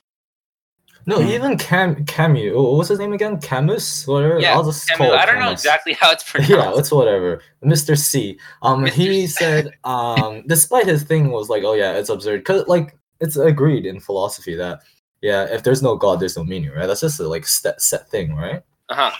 No, 1.05 1.19
even 1.21 1.57
Cam 1.57 2.05
Camus. 2.05 2.51
What's 2.53 2.89
his 2.89 2.99
name 2.99 3.13
again? 3.13 3.39
Camus. 3.39 4.05
Whatever. 4.07 4.39
Yeah, 4.39 4.53
I'll 4.53 4.63
just 4.63 4.87
Camus, 4.87 5.07
call 5.07 5.17
I 5.17 5.25
don't 5.25 5.39
know 5.39 5.51
exactly 5.51 5.93
how 5.93 6.11
it's 6.11 6.23
pronounced. 6.29 6.51
Yeah, 6.51 6.73
it's 6.75 6.91
whatever. 6.91 7.41
Mr. 7.63 7.97
C. 7.97 8.39
Um, 8.61 8.85
Mr. 8.85 8.89
he 8.89 9.27
said, 9.27 9.71
um, 9.83 10.43
despite 10.47 10.85
his 10.85 11.03
thing 11.03 11.31
was 11.31 11.49
like, 11.49 11.63
oh 11.63 11.73
yeah, 11.73 11.93
it's 11.93 12.09
absurd, 12.09 12.45
cause 12.45 12.67
like 12.67 12.97
it's 13.19 13.35
agreed 13.35 13.85
in 13.85 13.99
philosophy 13.99 14.55
that 14.55 14.81
yeah, 15.21 15.45
if 15.45 15.63
there's 15.63 15.83
no 15.83 15.95
God, 15.95 16.19
there's 16.19 16.37
no 16.37 16.43
meaning, 16.43 16.71
right? 16.71 16.87
That's 16.87 17.01
just 17.01 17.19
a 17.19 17.27
like 17.27 17.45
set 17.45 17.81
set 17.81 18.09
thing, 18.09 18.35
right? 18.35 18.63
uh-huh. 18.89 19.11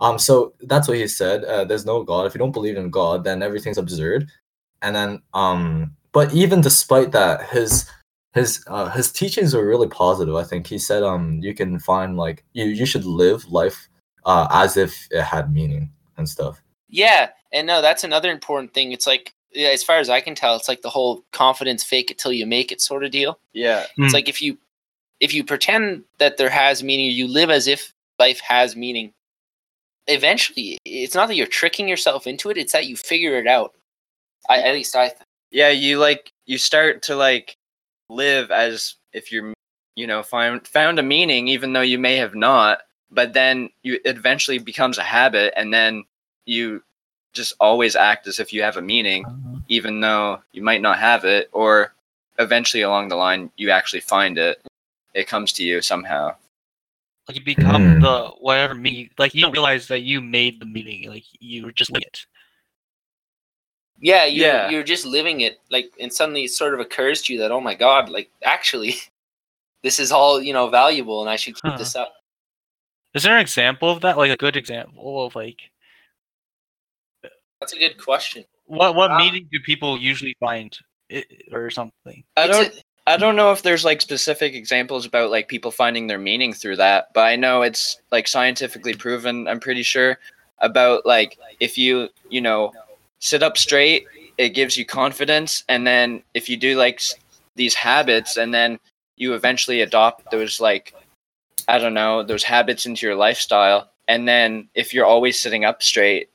Um, 0.00 0.18
so 0.18 0.54
that's 0.62 0.88
what 0.88 0.96
he 0.96 1.06
said. 1.06 1.44
Uh, 1.44 1.64
there's 1.64 1.84
no 1.84 2.02
God. 2.02 2.26
If 2.26 2.34
you 2.34 2.38
don't 2.38 2.52
believe 2.52 2.76
in 2.76 2.90
God, 2.90 3.22
then 3.22 3.42
everything's 3.42 3.76
absurd. 3.76 4.28
And 4.80 4.96
then, 4.96 5.22
um, 5.34 5.94
but 6.12 6.32
even 6.32 6.62
despite 6.62 7.12
that, 7.12 7.50
his 7.50 7.86
his 8.34 8.62
uh, 8.68 8.88
his 8.90 9.10
teachings 9.12 9.54
were 9.54 9.66
really 9.66 9.88
positive. 9.88 10.34
I 10.34 10.44
think 10.44 10.66
he 10.66 10.78
said, 10.78 11.02
um, 11.02 11.38
you 11.42 11.54
can 11.54 11.78
find 11.78 12.16
like 12.16 12.44
you 12.52 12.64
you 12.66 12.86
should 12.86 13.04
live 13.04 13.46
life 13.48 13.88
uh 14.26 14.46
as 14.50 14.76
if 14.76 15.08
it 15.10 15.22
had 15.22 15.52
meaning 15.52 15.90
and 16.16 16.28
stuff. 16.28 16.60
Yeah, 16.88 17.30
and 17.52 17.66
no, 17.66 17.80
that's 17.82 18.04
another 18.04 18.30
important 18.30 18.74
thing. 18.74 18.92
It's 18.92 19.06
like, 19.06 19.32
yeah, 19.52 19.68
as 19.68 19.82
far 19.82 19.98
as 19.98 20.08
I 20.10 20.20
can 20.20 20.34
tell, 20.34 20.56
it's 20.56 20.68
like 20.68 20.82
the 20.82 20.90
whole 20.90 21.24
confidence 21.32 21.82
fake 21.84 22.10
it 22.10 22.18
till 22.18 22.32
you 22.32 22.46
make 22.46 22.70
it 22.72 22.80
sort 22.80 23.04
of 23.04 23.10
deal. 23.10 23.38
yeah. 23.52 23.86
It's 23.96 24.12
Hmm. 24.12 24.14
like 24.14 24.28
if 24.28 24.40
you 24.42 24.58
if 25.20 25.34
you 25.34 25.44
pretend 25.44 26.04
that 26.18 26.36
there 26.36 26.50
has 26.50 26.82
meaning, 26.82 27.10
you 27.10 27.28
live 27.28 27.50
as 27.50 27.66
if 27.66 27.92
life 28.18 28.40
has 28.40 28.74
meaning. 28.76 29.12
Eventually, 30.06 30.78
it's 30.84 31.14
not 31.14 31.28
that 31.28 31.36
you're 31.36 31.46
tricking 31.46 31.88
yourself 31.88 32.26
into 32.26 32.50
it; 32.50 32.56
it's 32.56 32.72
that 32.72 32.86
you 32.86 32.96
figure 32.96 33.38
it 33.38 33.46
out. 33.46 33.74
I, 34.48 34.60
at 34.62 34.74
least 34.74 34.96
I 34.96 35.08
think. 35.08 35.22
Yeah, 35.50 35.68
you 35.68 35.98
like 35.98 36.32
you 36.46 36.58
start 36.58 37.02
to 37.02 37.16
like 37.16 37.56
live 38.10 38.50
as 38.50 38.96
if 39.12 39.32
you're 39.32 39.52
you 39.96 40.06
know 40.06 40.22
find 40.22 40.66
found 40.66 40.98
a 40.98 41.02
meaning 41.02 41.48
even 41.48 41.72
though 41.72 41.80
you 41.80 41.98
may 41.98 42.16
have 42.16 42.34
not, 42.34 42.82
but 43.10 43.32
then 43.32 43.70
you 43.82 43.94
it 44.04 44.16
eventually 44.16 44.58
becomes 44.58 44.98
a 44.98 45.02
habit 45.02 45.52
and 45.56 45.72
then 45.72 46.04
you 46.46 46.82
just 47.32 47.54
always 47.60 47.96
act 47.96 48.26
as 48.26 48.38
if 48.40 48.52
you 48.52 48.62
have 48.62 48.76
a 48.76 48.82
meaning 48.82 49.24
even 49.68 50.00
though 50.00 50.40
you 50.52 50.62
might 50.62 50.82
not 50.82 50.98
have 50.98 51.24
it 51.24 51.48
or 51.52 51.92
eventually 52.38 52.82
along 52.82 53.08
the 53.08 53.16
line 53.16 53.50
you 53.56 53.70
actually 53.70 54.00
find 54.00 54.38
it. 54.38 54.60
It 55.14 55.26
comes 55.28 55.52
to 55.54 55.64
you 55.64 55.82
somehow. 55.82 56.34
Like 57.28 57.38
you 57.38 57.44
become 57.44 57.82
Hmm. 57.82 58.00
the 58.00 58.28
whatever 58.40 58.74
meaning. 58.74 59.10
Like 59.18 59.34
you 59.34 59.42
don't 59.42 59.52
realize 59.52 59.86
that 59.88 60.00
you 60.02 60.20
made 60.20 60.60
the 60.60 60.66
meaning. 60.66 61.08
Like 61.08 61.24
you 61.38 61.64
were 61.64 61.72
just 61.72 61.90
living 61.92 62.06
it. 62.08 62.26
Yeah, 64.00 64.24
you're, 64.24 64.46
Yeah. 64.46 64.70
you're 64.70 64.82
just 64.82 65.04
living 65.04 65.42
it, 65.42 65.60
like, 65.70 65.92
and 66.00 66.10
suddenly 66.12 66.44
it 66.44 66.50
sort 66.52 66.72
of 66.74 66.80
occurs 66.80 67.20
to 67.22 67.32
you 67.34 67.38
that, 67.40 67.52
oh 67.52 67.60
my 67.60 67.74
god, 67.74 68.08
like, 68.08 68.30
actually, 68.42 68.94
this 69.82 70.00
is 70.00 70.10
all 70.10 70.40
you 70.42 70.52
know 70.52 70.68
valuable, 70.68 71.20
and 71.20 71.30
I 71.30 71.36
should 71.36 71.54
keep 71.54 71.72
Huh. 71.72 71.78
this 71.78 71.94
up. 71.96 72.14
Is 73.14 73.22
there 73.24 73.34
an 73.34 73.40
example 73.40 73.90
of 73.90 74.00
that? 74.02 74.16
Like 74.16 74.30
a 74.30 74.36
good 74.36 74.56
example 74.56 75.26
of 75.26 75.34
like 75.34 75.58
That's 77.60 77.72
a 77.74 77.78
good 77.78 77.98
question. 77.98 78.44
what 78.66 78.94
what 78.94 79.10
Ah. 79.10 79.18
meaning 79.18 79.48
do 79.52 79.58
people 79.60 79.98
usually 79.98 80.36
find 80.40 80.76
i 81.12 81.24
or 81.52 81.70
something? 81.70 82.24
I 82.36 82.46
don't 82.46 82.72
I 83.06 83.16
don't 83.16 83.34
know 83.36 83.50
if 83.52 83.62
there's 83.62 83.84
like 83.84 84.00
specific 84.00 84.54
examples 84.54 85.04
about 85.04 85.30
like 85.30 85.48
people 85.48 85.70
finding 85.72 86.06
their 86.06 86.18
meaning 86.18 86.52
through 86.52 86.76
that, 86.76 87.08
but 87.12 87.22
I 87.22 87.34
know 87.36 87.62
it's 87.62 88.00
like 88.12 88.28
scientifically 88.28 88.94
proven, 88.94 89.48
I'm 89.48 89.58
pretty 89.60 89.82
sure, 89.82 90.18
about 90.60 91.04
like 91.04 91.36
if 91.58 91.76
you, 91.76 92.08
you 92.28 92.40
know, 92.40 92.72
sit 93.20 93.42
up 93.42 93.56
straight, 93.56 94.06
it 94.38 94.50
gives 94.50 94.76
you 94.76 94.84
confidence 94.84 95.64
and 95.68 95.86
then 95.86 96.22
if 96.34 96.48
you 96.48 96.56
do 96.56 96.76
like 96.76 97.00
these 97.56 97.74
habits 97.74 98.36
and 98.36 98.52
then 98.52 98.78
you 99.16 99.34
eventually 99.34 99.82
adopt 99.82 100.30
those 100.30 100.60
like 100.60 100.94
I 101.68 101.78
don't 101.78 101.94
know, 101.94 102.22
those 102.22 102.42
habits 102.42 102.86
into 102.86 103.06
your 103.06 103.16
lifestyle 103.16 103.90
and 104.08 104.26
then 104.26 104.68
if 104.74 104.92
you're 104.92 105.06
always 105.06 105.38
sitting 105.38 105.64
up 105.64 105.82
straight, 105.82 106.28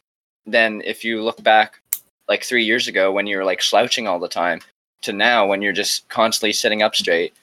then 0.45 0.81
if 0.85 1.03
you 1.03 1.21
look 1.21 1.41
back 1.43 1.81
like 2.29 2.43
3 2.43 2.63
years 2.63 2.87
ago 2.87 3.11
when 3.11 3.27
you 3.27 3.37
were 3.37 3.43
like 3.43 3.61
slouching 3.61 4.07
all 4.07 4.19
the 4.19 4.27
time, 4.27 4.61
to 5.01 5.13
now 5.13 5.45
when 5.45 5.61
you're 5.61 5.73
just 5.73 6.07
constantly 6.09 6.53
sitting 6.53 6.81
up 6.81 6.95
straight 6.95 7.33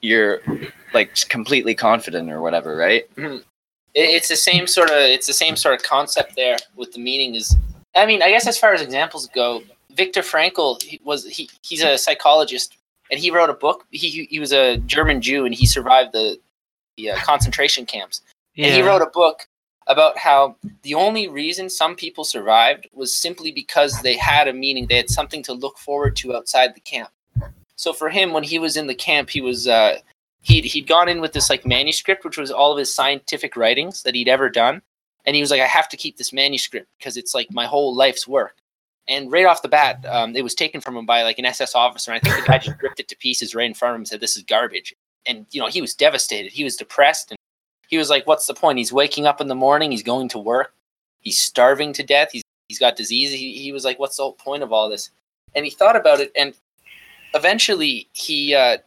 you're 0.00 0.40
like 0.94 1.14
completely 1.28 1.74
confident 1.74 2.30
or 2.30 2.40
whatever 2.40 2.76
right? 2.76 3.12
Mm-hmm. 3.16 3.38
It, 3.94 4.10
it's 4.10 4.28
the 4.28 4.36
same 4.36 4.66
sort 4.66 4.90
of 4.90 4.96
it's 4.96 5.26
the 5.26 5.32
same 5.32 5.56
sort 5.56 5.74
of 5.74 5.82
concept 5.82 6.36
there 6.36 6.56
with 6.76 6.92
the 6.92 7.00
meaning 7.00 7.34
is 7.34 7.56
i 7.94 8.06
mean 8.06 8.22
i 8.22 8.28
guess 8.28 8.46
as 8.46 8.58
far 8.58 8.72
as 8.74 8.80
examples 8.80 9.28
go 9.34 9.62
viktor 9.94 10.22
frankl 10.22 10.80
he 10.82 11.00
was 11.04 11.26
he, 11.26 11.48
he's 11.62 11.82
a 11.82 11.98
psychologist 11.98 12.76
and 13.10 13.20
he 13.20 13.30
wrote 13.30 13.50
a 13.50 13.54
book. 13.54 13.86
He, 13.90 14.26
he- 14.30 14.40
was 14.40 14.52
a 14.52 14.78
german 14.78 15.20
jew 15.20 15.44
and 15.44 15.54
he 15.54 15.66
survived 15.66 16.12
the, 16.12 16.38
the 16.96 17.10
uh, 17.12 17.16
concentration 17.18 17.86
camps. 17.86 18.20
And 18.56 18.74
he 18.74 18.82
wrote 18.82 19.02
a 19.02 19.10
book 19.10 19.46
about 19.86 20.18
how 20.18 20.56
the 20.82 20.94
only 20.94 21.28
reason 21.28 21.70
some 21.70 21.94
people 21.94 22.24
survived 22.24 22.88
was 22.92 23.16
simply 23.16 23.52
because 23.52 24.02
they 24.02 24.16
had 24.16 24.48
a 24.48 24.52
meaning. 24.52 24.86
They 24.86 24.96
had 24.96 25.08
something 25.08 25.42
to 25.44 25.52
look 25.52 25.78
forward 25.78 26.16
to 26.16 26.34
outside 26.34 26.74
the 26.74 26.80
camp. 26.80 27.10
So 27.76 27.92
for 27.92 28.10
him 28.10 28.32
when 28.32 28.42
he 28.42 28.58
was 28.58 28.76
in 28.76 28.88
the 28.88 28.94
camp 28.94 29.30
he 29.30 29.40
was 29.40 29.68
uh, 29.68 29.98
he'd, 30.42 30.64
he'd 30.64 30.88
gone 30.88 31.08
in 31.08 31.20
with 31.20 31.32
this 31.32 31.48
like 31.48 31.64
manuscript 31.64 32.24
which 32.24 32.36
was 32.36 32.50
all 32.50 32.72
of 32.72 32.78
his 32.78 32.92
scientific 32.92 33.56
writings 33.56 34.02
that 34.02 34.14
he'd 34.14 34.28
ever 34.28 34.48
done 34.50 34.82
and 35.28 35.36
he 35.36 35.42
was 35.42 35.50
like 35.50 35.60
i 35.60 35.66
have 35.66 35.88
to 35.90 35.96
keep 35.96 36.16
this 36.16 36.32
manuscript 36.32 36.88
because 36.98 37.18
it's 37.18 37.34
like 37.34 37.52
my 37.52 37.66
whole 37.66 37.94
life's 37.94 38.26
work. 38.26 38.56
And 39.10 39.32
right 39.32 39.46
off 39.46 39.62
the 39.62 39.68
bat 39.68 40.04
um, 40.06 40.34
it 40.34 40.42
was 40.42 40.54
taken 40.54 40.80
from 40.80 40.96
him 40.96 41.06
by 41.06 41.22
like 41.22 41.38
an 41.38 41.44
ss 41.44 41.74
officer 41.74 42.10
and 42.10 42.16
i 42.16 42.20
think 42.20 42.44
the 42.44 42.50
guy 42.50 42.58
just 42.58 42.76
ripped 42.82 42.98
it 42.98 43.08
to 43.08 43.16
pieces 43.16 43.54
right 43.54 43.66
in 43.66 43.74
front 43.74 43.92
of 43.92 43.96
him 43.96 44.00
and 44.00 44.08
said 44.08 44.20
this 44.20 44.36
is 44.36 44.42
garbage. 44.42 44.94
And 45.26 45.46
you 45.50 45.60
know 45.60 45.68
he 45.68 45.80
was 45.80 45.94
devastated. 45.94 46.52
He 46.52 46.64
was 46.64 46.76
depressed 46.76 47.30
and 47.30 47.38
he 47.88 47.98
was 47.98 48.10
like 48.10 48.26
what's 48.26 48.46
the 48.46 48.54
point? 48.54 48.78
He's 48.78 48.92
waking 48.92 49.26
up 49.26 49.40
in 49.40 49.48
the 49.48 49.54
morning 49.54 49.90
he's 49.90 50.02
going 50.02 50.28
to 50.30 50.38
work 50.38 50.74
he's 51.20 51.38
starving 51.38 51.92
to 51.92 52.02
death 52.02 52.30
he's, 52.32 52.42
he's 52.68 52.78
got 52.78 52.96
disease 52.96 53.32
he, 53.32 53.52
he 53.54 53.72
was 53.72 53.84
like 53.84 53.98
what's 53.98 54.16
the 54.16 54.22
whole 54.22 54.32
point 54.32 54.62
of 54.62 54.72
all 54.72 54.88
this? 54.88 55.10
And 55.54 55.64
he 55.64 55.70
thought 55.70 55.96
about 55.96 56.20
it 56.20 56.32
and 56.36 56.54
eventually 57.34 58.08
he 58.12 58.54
uh, 58.54 58.78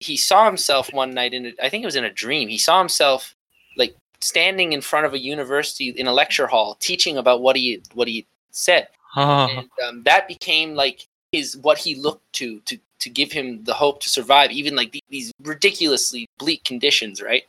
he 0.00 0.16
saw 0.16 0.46
himself 0.46 0.92
one 0.92 1.14
night 1.14 1.32
in 1.32 1.46
a, 1.46 1.52
I 1.62 1.68
think 1.68 1.82
it 1.82 1.86
was 1.86 1.96
in 1.96 2.04
a 2.04 2.12
dream. 2.12 2.48
He 2.48 2.58
saw 2.58 2.78
himself 2.78 3.34
like 3.76 3.96
standing 4.24 4.72
in 4.72 4.80
front 4.80 5.06
of 5.06 5.12
a 5.12 5.18
university 5.18 5.90
in 5.90 6.06
a 6.06 6.12
lecture 6.12 6.46
hall 6.46 6.76
teaching 6.80 7.16
about 7.18 7.42
what 7.42 7.56
he 7.56 7.82
what 7.92 8.08
he 8.08 8.26
said, 8.50 8.88
Oh, 9.16 9.46
and 9.48 9.68
um, 9.86 10.02
that 10.04 10.26
became 10.26 10.74
like 10.74 11.06
his 11.32 11.56
what 11.58 11.78
he 11.78 11.94
looked 11.94 12.32
to 12.34 12.60
to 12.60 12.78
to 13.00 13.10
give 13.10 13.30
him 13.30 13.62
the 13.64 13.74
hope 13.74 14.00
to 14.00 14.08
survive, 14.08 14.50
even 14.50 14.74
like 14.74 14.92
the, 14.92 15.02
these 15.10 15.30
ridiculously 15.42 16.26
bleak 16.38 16.64
conditions, 16.64 17.20
right? 17.20 17.44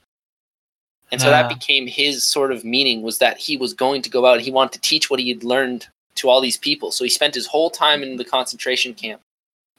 And 1.11 1.21
so 1.21 1.29
that 1.29 1.45
Ah. 1.45 1.47
became 1.47 1.87
his 1.87 2.25
sort 2.25 2.51
of 2.51 2.65
meaning 2.65 3.01
was 3.03 3.19
that 3.19 3.37
he 3.37 3.55
was 3.55 3.73
going 3.73 4.01
to 4.01 4.09
go 4.09 4.25
out. 4.25 4.41
He 4.41 4.51
wanted 4.51 4.73
to 4.73 4.89
teach 4.89 5.09
what 5.09 5.19
he 5.19 5.29
had 5.29 5.43
learned 5.43 5.87
to 6.15 6.29
all 6.29 6.41
these 6.41 6.57
people. 6.57 6.91
So 6.91 7.03
he 7.03 7.09
spent 7.09 7.35
his 7.35 7.47
whole 7.47 7.69
time 7.69 8.03
in 8.03 8.17
the 8.17 8.25
concentration 8.25 8.93
camp 8.93 9.21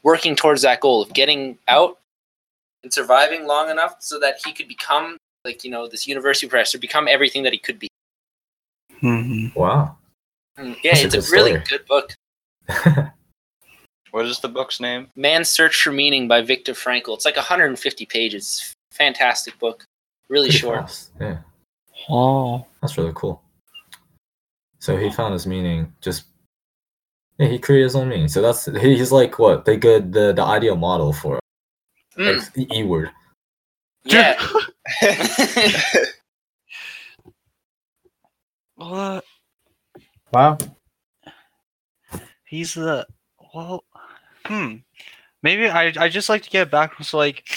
working 0.02 0.36
towards 0.36 0.62
that 0.62 0.80
goal 0.80 1.02
of 1.02 1.12
getting 1.12 1.58
out 1.68 1.98
and 2.82 2.92
surviving 2.92 3.46
long 3.46 3.68
enough 3.70 3.96
so 4.00 4.18
that 4.20 4.38
he 4.44 4.52
could 4.52 4.68
become 4.68 5.18
like 5.46 5.64
you 5.64 5.70
know 5.70 5.88
this 5.88 6.06
university 6.06 6.46
professor 6.48 6.78
become 6.78 7.08
everything 7.08 7.42
that 7.44 7.52
he 7.54 7.58
could 7.58 7.78
be. 7.78 7.88
Mhm. 9.02 9.54
Wow. 9.56 9.96
Mm, 10.58 10.76
yeah 10.82 10.92
That's 10.94 11.14
it's 11.14 11.14
a, 11.14 11.20
good 11.20 11.30
really 11.30 11.52
good 11.70 11.86
book. 11.86 12.12
What 14.12 14.24
is 14.24 14.38
the 14.40 14.48
book's 14.48 14.80
name? 14.80 15.08
Man's 15.14 15.48
search 15.50 15.82
for 15.82 15.92
meaning 15.92 16.26
by 16.26 16.40
viktor 16.40 16.72
frankl. 16.72 17.14
It's 17.14 17.26
like 17.26 17.36
150 17.36 18.06
pages. 18.06 18.72
Fantastic 18.92 19.58
book. 19.58 19.84
Really 20.30 20.48
Pretty 20.48 20.58
short. 20.58 20.80
fast, 20.80 21.10
Yeah, 21.20 21.38
oh, 22.08 22.64
that's 22.80 22.96
really 22.96 23.12
cool. 23.14 23.42
So 24.78 24.96
he 24.96 25.10
found 25.10 25.34
his 25.34 25.46
meaning 25.46 25.92
just. 26.00 26.24
Yeah, 27.38 27.48
he 27.48 27.58
created 27.58 27.84
his 27.84 27.96
own 27.96 28.08
meaning. 28.08 28.28
So 28.28 28.40
that's 28.40 28.64
he, 28.64 28.96
he's 28.96 29.12
like 29.12 29.38
what? 29.38 29.66
The 29.66 29.76
good 29.76 30.12
the 30.14 30.32
the 30.32 30.42
ideal 30.42 30.76
model 30.76 31.12
for 31.12 31.38
Mm, 32.16 32.40
like 32.56 32.70
E 32.72 32.82
word. 32.84 33.10
yeah 34.04 34.40
Well, 38.76 38.94
uh, 38.94 39.20
Wow. 40.32 40.58
He's 42.44 42.74
the 42.74 43.06
well. 43.54 43.84
Hmm. 44.44 44.76
Maybe 45.42 45.68
I 45.68 45.92
I 45.98 46.08
just 46.08 46.28
like 46.28 46.42
to 46.42 46.50
get 46.50 46.70
back. 46.70 47.02
So 47.02 47.16
like, 47.16 47.48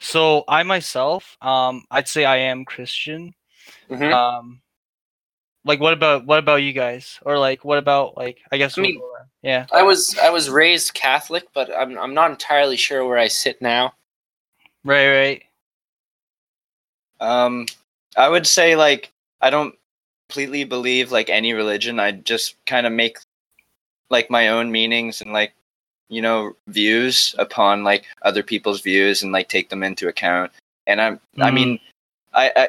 so 0.00 0.44
I 0.48 0.62
myself, 0.64 1.36
um, 1.40 1.84
I'd 1.90 2.08
say 2.08 2.24
I 2.24 2.36
am 2.38 2.64
Christian. 2.64 3.34
Mhm. 3.88 4.12
Um, 4.12 4.60
like 5.64 5.80
what 5.80 5.92
about 5.92 6.26
what 6.26 6.38
about 6.38 6.56
you 6.56 6.72
guys? 6.72 7.18
Or 7.22 7.38
like 7.38 7.64
what 7.64 7.78
about 7.78 8.16
like 8.16 8.38
I 8.50 8.58
guess 8.58 8.76
I 8.78 8.82
mean- 8.82 9.00
yeah. 9.42 9.66
I 9.72 9.82
was 9.82 10.16
I 10.18 10.30
was 10.30 10.50
raised 10.50 10.94
Catholic, 10.94 11.44
but 11.54 11.70
I'm 11.76 11.96
I'm 11.98 12.14
not 12.14 12.30
entirely 12.30 12.76
sure 12.76 13.04
where 13.06 13.18
I 13.18 13.28
sit 13.28 13.60
now. 13.62 13.94
Right. 14.84 15.08
Right. 15.08 15.42
Um, 17.22 17.66
I 18.16 18.28
would 18.28 18.46
say 18.46 18.74
like 18.76 19.12
I 19.40 19.48
don't 19.48 19.74
completely 20.28 20.64
believe 20.64 21.12
like 21.12 21.30
any 21.30 21.52
religion. 21.54 22.00
I 22.00 22.10
just 22.12 22.56
kind 22.66 22.84
of 22.86 22.92
make 22.92 23.16
like 24.10 24.28
my 24.28 24.48
own 24.48 24.70
meanings 24.70 25.22
and 25.22 25.32
like 25.32 25.54
you 26.08 26.20
know 26.20 26.52
views 26.66 27.34
upon 27.38 27.84
like 27.84 28.04
other 28.22 28.42
people's 28.42 28.80
views 28.82 29.22
and 29.22 29.32
like 29.32 29.48
take 29.48 29.70
them 29.70 29.82
into 29.82 30.08
account. 30.08 30.50
And 30.86 31.00
I'm 31.00 31.20
I 31.40 31.50
Mhm. 31.50 31.54
mean 31.54 31.80
I, 32.34 32.50
I 32.56 32.68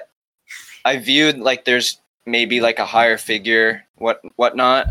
I 0.85 0.97
viewed 0.97 1.39
like 1.39 1.65
there's 1.65 1.99
maybe 2.25 2.61
like 2.61 2.79
a 2.79 2.85
higher 2.85 3.17
figure 3.17 3.83
what 3.95 4.21
whatnot, 4.35 4.87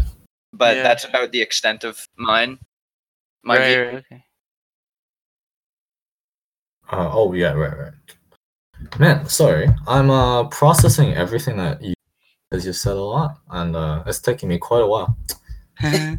but 0.53 0.77
Yeah. 0.77 0.83
that's 0.83 1.05
about 1.05 1.31
the 1.31 1.41
extent 1.41 1.85
of 1.85 2.07
mine. 2.17 2.59
My 3.45 3.59
right, 3.59 3.67
view. 3.69 3.85
right, 3.85 3.95
okay. 3.95 4.25
Uh, 6.91 7.11
oh 7.13 7.33
yeah, 7.33 7.53
right, 7.53 7.79
right. 7.79 7.93
Man, 8.99 9.27
sorry. 9.27 9.69
I'm 9.87 10.11
uh 10.11 10.45
processing 10.49 11.15
everything 11.15 11.57
that 11.57 11.83
you 11.83 11.95
because 12.51 12.67
you 12.67 12.73
said 12.73 12.97
a 12.97 13.01
lot, 13.03 13.39
and 13.51 13.75
uh, 13.75 14.03
it's 14.07 14.21
taking 14.21 14.49
me 14.49 14.59
quite 14.59 14.83
a 14.83 14.87
while. 14.87 15.17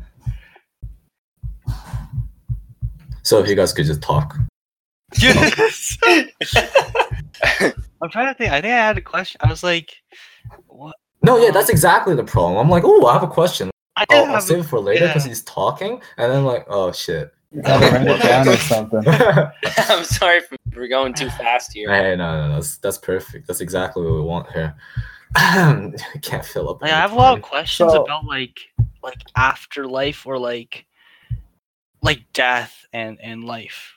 So 3.26 3.40
if 3.40 3.48
you 3.48 3.56
guys 3.56 3.72
could 3.72 3.86
just 3.86 4.02
talk. 4.02 4.36
yes. 5.18 5.98
I'm 8.02 8.10
trying 8.10 8.28
to 8.28 8.34
think. 8.38 8.52
I 8.52 8.60
think 8.60 8.74
I 8.74 8.86
had 8.86 8.98
a 8.98 9.02
question. 9.02 9.40
I 9.42 9.50
was 9.50 9.64
like, 9.64 9.96
what? 10.68 10.98
No, 11.22 11.38
yeah, 11.38 11.52
that's 11.52 11.70
exactly 11.70 12.16
the 12.16 12.24
problem. 12.26 12.58
I'm 12.58 12.70
like, 12.70 12.84
oh, 12.86 13.06
I 13.06 13.14
have 13.14 13.24
a 13.24 13.28
question. 13.28 13.72
I 13.96 14.04
did 14.10 14.18
Oh, 14.18 14.26
I'll 14.26 14.34
have. 14.34 14.44
save 14.44 14.60
it 14.60 14.64
for 14.64 14.80
later 14.80 15.08
because 15.08 15.24
yeah. 15.26 15.30
he's 15.30 15.44
talking, 15.44 16.02
and 16.18 16.32
then 16.32 16.44
like, 16.44 16.66
oh 16.68 16.92
shit. 16.92 17.32
You 17.54 17.62
gotta 17.62 17.86
write 17.92 18.08
it 18.08 18.22
down 18.24 18.48
or 18.48 18.58
something. 18.58 19.04
I'm 19.90 20.04
sorry 20.04 20.42
for 20.42 20.56
we're 20.76 20.88
going 20.88 21.14
too 21.14 21.30
fast 21.30 21.72
here. 21.74 21.90
Hey, 21.94 22.16
no, 22.16 22.48
no, 22.48 22.54
that's 22.56 22.78
that's 22.78 22.98
perfect. 22.98 23.48
That's 23.48 23.62
exactly 23.62 24.04
what 24.04 24.14
we 24.16 24.22
want 24.22 24.52
here. 24.52 24.76
Can't 26.22 26.46
fill 26.46 26.70
up. 26.70 26.82
Like, 26.82 26.92
I 26.92 27.00
have 27.00 27.12
a 27.12 27.16
lot 27.16 27.38
of 27.38 27.44
questions 27.44 27.92
So- 27.92 28.04
about 28.04 28.26
like 28.26 28.60
like 29.04 29.22
afterlife 29.36 30.26
or 30.26 30.38
like 30.40 30.86
like 32.02 32.22
death 32.34 32.86
and 32.94 33.20
and 33.22 33.44
life 33.44 33.94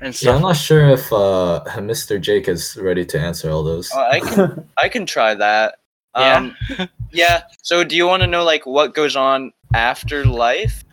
and 0.00 0.20
Yeah. 0.22 0.34
I'm 0.34 0.42
not 0.42 0.56
sure 0.56 0.88
if 0.88 1.12
uh, 1.12 1.62
Mr. 1.76 2.20
Jake 2.20 2.48
is 2.48 2.76
ready 2.80 3.04
to 3.06 3.20
answer 3.20 3.50
all 3.50 3.62
those. 3.62 3.90
Oh, 3.94 4.00
I 4.00 4.20
can 4.20 4.68
I 4.76 4.88
can 4.88 5.06
try 5.06 5.34
that. 5.34 5.76
Yeah? 6.16 6.50
Um, 6.78 6.88
yeah. 7.12 7.42
So, 7.62 7.84
do 7.84 7.94
you 7.96 8.06
want 8.06 8.22
to 8.22 8.26
know 8.26 8.42
like 8.44 8.66
what 8.66 8.94
goes 8.94 9.14
on 9.16 9.52
after 9.74 10.24
life? 10.24 10.84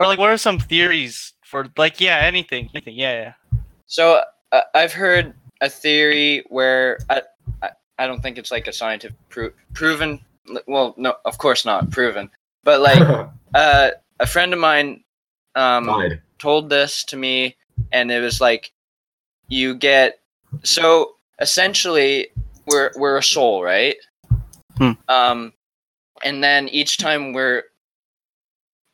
or 0.00 0.06
like, 0.06 0.18
what 0.18 0.30
are 0.30 0.36
some 0.36 0.60
theories 0.60 1.32
for 1.48 1.66
like 1.76 2.00
yeah 2.00 2.18
anything 2.18 2.68
anything 2.74 2.94
yeah 2.94 3.14
yeah. 3.22 3.60
So, 3.86 4.22
uh, 4.52 4.60
I've 4.74 4.92
heard 4.92 5.32
a 5.62 5.68
theory 5.70 6.44
where 6.50 6.98
I, 7.08 7.22
I 7.62 7.70
I 7.98 8.06
don't 8.06 8.20
think 8.22 8.36
it's 8.36 8.50
like 8.50 8.66
a 8.68 8.72
scientific 8.72 9.16
pro- 9.30 9.52
proven. 9.72 10.20
Well, 10.66 10.94
no, 10.98 11.14
of 11.24 11.38
course 11.38 11.64
not 11.64 11.90
proven. 11.90 12.30
But 12.64 12.80
like 12.80 13.00
uh, 13.54 13.90
a 14.20 14.26
friend 14.26 14.52
of 14.52 14.58
mine 14.58 15.04
um, 15.54 15.86
Died. 15.86 16.20
told 16.38 16.68
this 16.68 17.02
to 17.04 17.16
me 17.16 17.56
and 17.92 18.10
it 18.10 18.20
was 18.20 18.40
like 18.40 18.72
you 19.48 19.74
get 19.74 20.20
so 20.64 21.14
essentially 21.40 22.28
we're 22.66 22.90
we're 22.96 23.16
a 23.16 23.22
soul 23.22 23.62
right 23.62 23.96
Hmm. 24.76 24.92
um 25.08 25.52
and 26.22 26.42
then 26.44 26.68
each 26.68 26.98
time 26.98 27.32
we're 27.32 27.62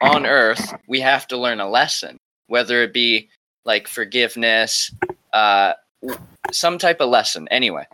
on 0.00 0.24
earth 0.26 0.72
we 0.88 1.00
have 1.00 1.26
to 1.28 1.36
learn 1.36 1.60
a 1.60 1.68
lesson 1.68 2.16
whether 2.48 2.82
it 2.82 2.92
be 2.92 3.28
like 3.64 3.88
forgiveness 3.88 4.90
uh 5.32 5.72
some 6.52 6.76
type 6.78 7.00
of 7.00 7.08
lesson 7.08 7.48
anyway. 7.50 7.86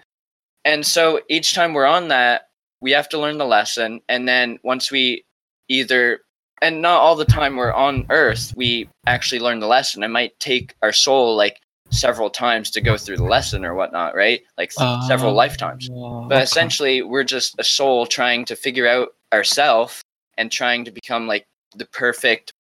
And 0.64 0.84
so 0.84 1.20
each 1.28 1.54
time 1.54 1.72
we're 1.72 1.86
on 1.86 2.08
that 2.08 2.48
we 2.80 2.90
have 2.92 3.08
to 3.10 3.18
learn 3.18 3.38
the 3.38 3.46
lesson 3.46 4.00
and 4.08 4.28
then 4.28 4.58
once 4.62 4.90
we 4.90 5.24
either 5.68 6.20
and 6.62 6.82
not 6.82 7.00
all 7.00 7.16
the 7.16 7.24
time 7.24 7.56
we're 7.56 7.72
on 7.72 8.06
earth 8.10 8.52
we 8.56 8.88
actually 9.06 9.40
learn 9.40 9.60
the 9.60 9.66
lesson. 9.66 10.02
It 10.02 10.08
might 10.08 10.38
take 10.40 10.74
our 10.82 10.92
soul 10.92 11.36
like 11.36 11.60
several 11.90 12.30
times 12.30 12.70
to 12.70 12.80
go 12.80 12.96
through 12.96 13.16
the 13.16 13.24
lesson 13.24 13.64
or 13.64 13.74
whatnot 13.74 14.14
right? 14.14 14.42
Like 14.58 14.72
th- 14.74 15.02
several 15.06 15.32
lifetimes. 15.34 15.88
But 16.28 16.42
essentially 16.42 17.02
we're 17.02 17.24
just 17.24 17.54
a 17.58 17.64
soul 17.64 18.06
trying 18.06 18.44
to 18.46 18.56
figure 18.56 18.88
out 18.88 19.14
ourself 19.32 20.02
and 20.36 20.50
trying 20.50 20.84
to 20.84 20.90
become 20.90 21.26
like 21.26 21.46
the 21.76 21.86
perfect 21.86 22.52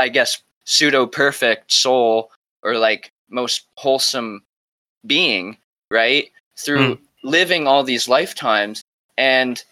i 0.00 0.08
guess 0.08 0.42
pseudo 0.68 1.06
perfect 1.06 1.72
soul 1.72 2.30
or 2.62 2.76
like 2.76 3.10
most 3.30 3.66
wholesome 3.78 4.42
being 5.06 5.56
right 5.90 6.30
through 6.58 6.98
living 7.24 7.66
all 7.66 7.82
these 7.82 8.06
lifetimes 8.06 8.82
and 9.16 9.64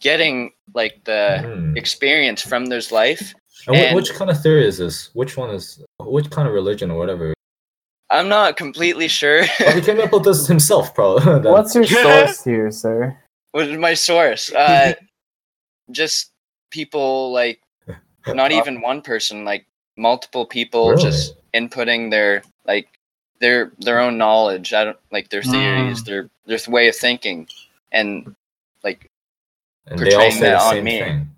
getting 0.00 0.50
like 0.74 1.02
the 1.04 1.38
Hmm. 1.44 1.76
experience 1.76 2.42
from 2.42 2.66
those 2.66 2.90
life 2.92 3.32
And 3.68 3.76
and- 3.76 3.94
which 3.94 4.12
kind 4.14 4.30
of 4.30 4.40
theory 4.42 4.66
is 4.66 4.78
this? 4.78 5.10
Which 5.14 5.36
one 5.36 5.50
is 5.50 5.82
which 6.00 6.30
kind 6.30 6.46
of 6.48 6.54
religion 6.54 6.90
or 6.90 6.98
whatever? 6.98 7.32
i'm 8.10 8.28
not 8.28 8.56
completely 8.56 9.06
sure 9.06 9.42
Oh, 9.66 9.70
he 9.72 9.82
came 9.82 10.00
up 10.00 10.12
with 10.12 10.24
this 10.24 10.46
himself, 10.46 10.94
probably. 10.94 11.50
What's 11.56 11.74
your 11.74 11.84
source 12.06 12.42
here, 12.42 12.70
sir? 12.70 13.16
what 13.52 13.68
is 13.68 13.78
my 13.78 13.94
source 13.94 14.50
uh 14.52 14.94
just 16.00 16.30
people 16.70 17.32
like 17.32 17.60
not 18.34 18.52
even 18.52 18.80
one 18.80 19.02
person 19.02 19.44
like 19.44 19.64
multiple 19.96 20.46
people 20.46 20.90
Really? 20.90 21.02
just 21.02 21.34
inputting 21.54 22.10
their 22.10 22.42
like 22.66 22.88
their 23.40 23.72
their 23.78 24.00
own 24.00 24.18
knowledge 24.18 24.72
i 24.72 24.84
don't 24.84 24.98
like 25.10 25.28
their 25.30 25.42
theories 25.42 26.02
Mm. 26.02 26.06
their 26.06 26.30
their 26.46 26.58
way 26.72 26.88
of 26.88 26.96
thinking 26.96 27.46
and 27.92 28.34
like 28.84 29.06
and 29.86 29.98
they 30.00 30.14
all 30.14 30.20
portraying 30.22 30.32
say 30.32 30.40
that 30.50 30.60
the 30.72 30.78
on 30.78 30.84
me. 30.84 30.98
thing. 30.98 31.30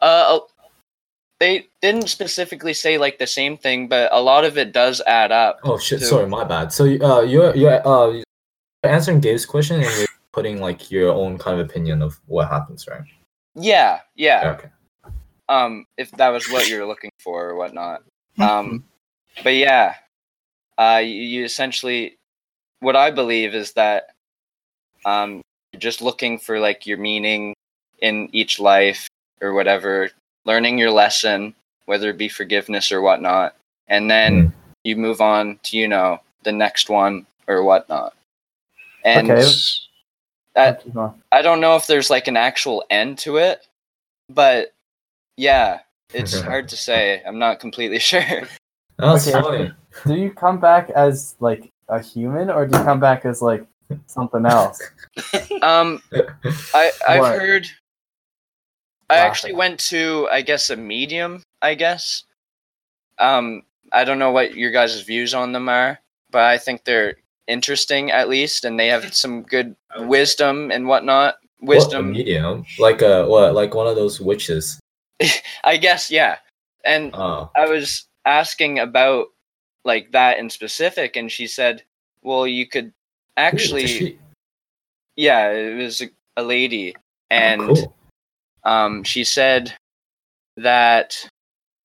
uh 0.00 0.38
they 1.40 1.66
didn't 1.80 2.08
specifically 2.08 2.72
say 2.72 2.98
like 2.98 3.18
the 3.18 3.26
same 3.26 3.56
thing 3.56 3.88
but 3.88 4.08
a 4.12 4.20
lot 4.20 4.44
of 4.44 4.56
it 4.56 4.72
does 4.72 5.00
add 5.06 5.32
up 5.32 5.58
Oh 5.64 5.78
shit! 5.78 5.98
to- 6.00 6.06
Sorry, 6.06 6.26
my 6.28 6.44
bad. 6.44 6.72
So 6.72 6.84
uh, 6.84 7.22
you're 7.22 7.54
you're 7.56 7.80
uh 7.86 8.22
answering 8.84 9.20
Gabe's 9.20 9.44
question 9.46 9.76
and 9.82 9.90
you're 9.98 10.06
putting 10.32 10.60
like 10.60 10.90
your 10.90 11.12
own 11.12 11.38
kind 11.38 11.58
of 11.60 11.66
opinion 11.68 12.00
of 12.02 12.20
what 12.26 12.48
happens, 12.48 12.86
right? 12.88 13.02
yeah 13.54 14.00
yeah 14.14 14.52
Okay. 14.56 14.68
Um 15.52 15.86
if 15.98 16.10
that 16.12 16.30
was 16.30 16.48
what 16.50 16.68
you're 16.68 16.86
looking 16.86 17.10
for 17.20 17.50
or 17.50 17.54
whatnot 17.56 18.02
um 18.40 18.84
but 19.44 19.54
yeah 19.54 19.94
uh 20.78 21.00
you, 21.04 21.14
you 21.22 21.44
essentially 21.44 22.16
what 22.80 22.96
i 22.96 23.10
believe 23.10 23.54
is 23.54 23.72
that 23.74 24.10
um 25.04 25.40
you're 25.72 25.80
just 25.80 26.02
looking 26.02 26.38
for 26.38 26.58
like 26.60 26.86
your 26.86 26.98
meaning 26.98 27.54
in 28.00 28.28
each 28.32 28.60
life 28.60 29.08
or 29.42 29.52
whatever 29.52 30.10
learning 30.44 30.78
your 30.78 30.90
lesson 30.90 31.54
whether 31.86 32.10
it 32.10 32.18
be 32.18 32.28
forgiveness 32.28 32.92
or 32.92 33.00
whatnot 33.00 33.54
and 33.88 34.10
then 34.10 34.48
Mm. 34.48 34.52
you 34.84 34.96
move 34.96 35.20
on 35.20 35.58
to 35.64 35.76
you 35.78 35.88
know 35.88 36.20
the 36.44 36.52
next 36.52 36.90
one 36.90 37.26
or 37.48 37.62
whatnot 37.62 38.14
and 39.04 39.30
Okay. 39.30 39.52
Going. 40.92 41.14
I 41.32 41.42
don't 41.42 41.60
know 41.60 41.76
if 41.76 41.86
there's 41.86 42.10
like 42.10 42.28
an 42.28 42.36
actual 42.36 42.84
end 42.90 43.18
to 43.20 43.36
it 43.38 43.66
but 44.28 44.72
yeah 45.36 45.80
it's 46.12 46.40
hard 46.42 46.68
to 46.68 46.76
say 46.76 47.22
i'm 47.26 47.38
not 47.38 47.60
completely 47.60 47.98
sure 48.10 48.42
That's 48.98 49.26
Okay. 49.26 49.32
funny. 49.32 49.72
Do 50.06 50.14
you 50.14 50.30
come 50.30 50.60
back 50.60 50.90
as 50.90 51.34
like 51.40 51.72
a 51.88 52.00
human, 52.00 52.50
or 52.50 52.66
do 52.66 52.78
you 52.78 52.84
come 52.84 53.00
back 53.00 53.24
as 53.24 53.42
like 53.42 53.66
something 54.06 54.46
else? 54.46 54.80
Um, 55.62 56.02
I 56.74 56.92
I've 57.06 57.20
What? 57.20 57.34
heard. 57.38 57.66
I 59.10 59.16
Wow. 59.16 59.22
actually 59.26 59.54
went 59.54 59.80
to 59.90 60.28
I 60.30 60.42
guess 60.42 60.70
a 60.70 60.76
medium. 60.76 61.42
I 61.62 61.74
guess. 61.74 62.24
Um, 63.18 63.62
I 63.92 64.04
don't 64.04 64.18
know 64.18 64.30
what 64.30 64.54
your 64.54 64.70
guys' 64.70 65.00
views 65.02 65.34
on 65.34 65.52
them 65.52 65.68
are, 65.68 65.98
but 66.30 66.44
I 66.44 66.58
think 66.58 66.84
they're 66.84 67.16
interesting 67.48 68.10
at 68.10 68.28
least, 68.28 68.64
and 68.64 68.78
they 68.78 68.88
have 68.88 69.14
some 69.14 69.42
good 69.42 69.74
wisdom 69.98 70.70
and 70.70 70.86
whatnot. 70.86 71.36
What, 71.58 71.76
a 71.76 71.78
Wisdom, 71.78 72.12
medium, 72.12 72.64
like 72.78 73.02
uh, 73.02 73.26
what, 73.26 73.54
like 73.54 73.74
one 73.74 73.86
of 73.86 73.96
those 73.96 74.20
witches. 74.20 74.78
I 75.64 75.76
guess, 75.76 76.10
yeah. 76.10 76.38
And 76.84 77.12
Oh, 77.14 77.50
I 77.56 77.66
was 77.66 78.06
asking 78.24 78.78
about 78.78 79.28
like 79.84 80.12
that 80.12 80.38
in 80.38 80.50
specific, 80.50 81.16
and 81.16 81.30
she 81.30 81.46
said, 81.46 81.82
"Well, 82.22 82.46
you 82.46 82.66
could 82.66 82.92
actually." 83.36 83.86
She- 83.86 84.18
yeah, 85.16 85.50
it 85.50 85.76
was 85.76 86.00
a, 86.00 86.08
a 86.38 86.42
lady, 86.42 86.96
and 87.30 87.66
cool. 87.66 87.94
um, 88.64 89.04
she 89.04 89.24
said 89.24 89.74
that 90.56 91.28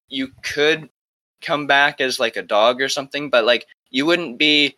you 0.09 0.29
could 0.43 0.89
come 1.41 1.67
back 1.67 1.99
as 2.01 2.19
like 2.19 2.37
a 2.37 2.41
dog 2.41 2.81
or 2.81 2.89
something, 2.89 3.29
but 3.29 3.45
like 3.45 3.67
you 3.89 4.05
wouldn't 4.05 4.37
be 4.37 4.75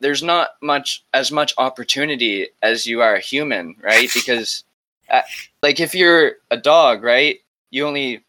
there's 0.00 0.22
not 0.22 0.50
much 0.60 1.04
as 1.14 1.30
much 1.30 1.54
opportunity 1.58 2.48
as 2.60 2.86
you 2.86 3.00
are 3.00 3.14
a 3.14 3.20
human, 3.20 3.76
right? 3.80 4.10
Because 4.12 4.64
uh, 5.10 5.22
like 5.62 5.80
if 5.80 5.94
you're 5.94 6.32
a 6.50 6.56
dog, 6.56 7.02
right? 7.02 7.38
You 7.72 7.86
only 7.86 8.22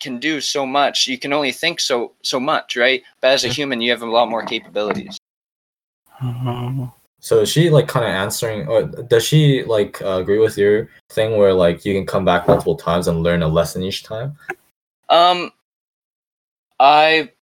can 0.00 0.18
do 0.18 0.40
so 0.40 0.66
much. 0.66 1.06
You 1.06 1.18
can 1.18 1.32
only 1.32 1.52
think 1.52 1.80
so 1.80 2.12
so 2.22 2.40
much, 2.40 2.76
right? 2.76 3.02
But 3.20 3.32
as 3.32 3.44
a 3.44 3.48
human, 3.48 3.80
you 3.80 3.92
have 3.92 4.02
a 4.02 4.10
lot 4.10 4.28
more 4.28 4.44
capabilities. 4.44 5.18
So 7.20 7.40
is 7.40 7.50
she 7.50 7.70
like 7.70 7.88
kind 7.88 8.06
of 8.06 8.10
answering, 8.10 8.68
or 8.68 8.84
does 8.84 9.24
she 9.24 9.64
like 9.64 10.00
uh, 10.00 10.18
agree 10.20 10.38
with 10.38 10.56
your 10.56 10.88
thing 11.10 11.36
where 11.36 11.52
like 11.52 11.84
you 11.84 11.94
can 11.94 12.06
come 12.06 12.24
back 12.24 12.48
multiple 12.48 12.74
times 12.74 13.06
and 13.06 13.22
learn 13.22 13.42
a 13.42 13.48
lesson 13.48 13.82
each 13.82 14.02
time? 14.02 14.34
Um, 15.10 15.52
I 16.80 17.32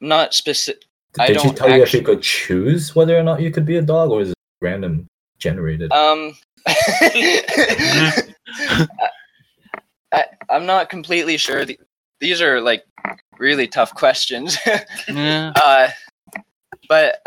not 0.00 0.32
specific. 0.32 0.84
I 1.18 1.26
Did 1.26 1.40
she 1.40 1.48
don't 1.48 1.58
tell 1.58 1.76
you 1.76 1.82
if 1.82 1.92
you 1.92 2.00
could 2.00 2.22
choose 2.22 2.96
whether 2.96 3.18
or 3.18 3.22
not 3.22 3.42
you 3.42 3.50
could 3.50 3.66
be 3.66 3.76
a 3.76 3.82
dog, 3.82 4.10
or 4.10 4.22
is 4.22 4.30
it 4.30 4.36
random 4.62 5.06
generated? 5.38 5.92
Um, 5.92 6.34
I, 10.12 10.24
I'm 10.50 10.66
not 10.66 10.88
completely 10.88 11.36
sure. 11.36 11.64
The- 11.64 11.78
These 12.20 12.40
are 12.42 12.60
like 12.60 12.84
really 13.38 13.66
tough 13.66 13.94
questions. 13.94 14.56
Yeah. 15.08 15.52
uh, 15.56 15.88
but 16.88 17.20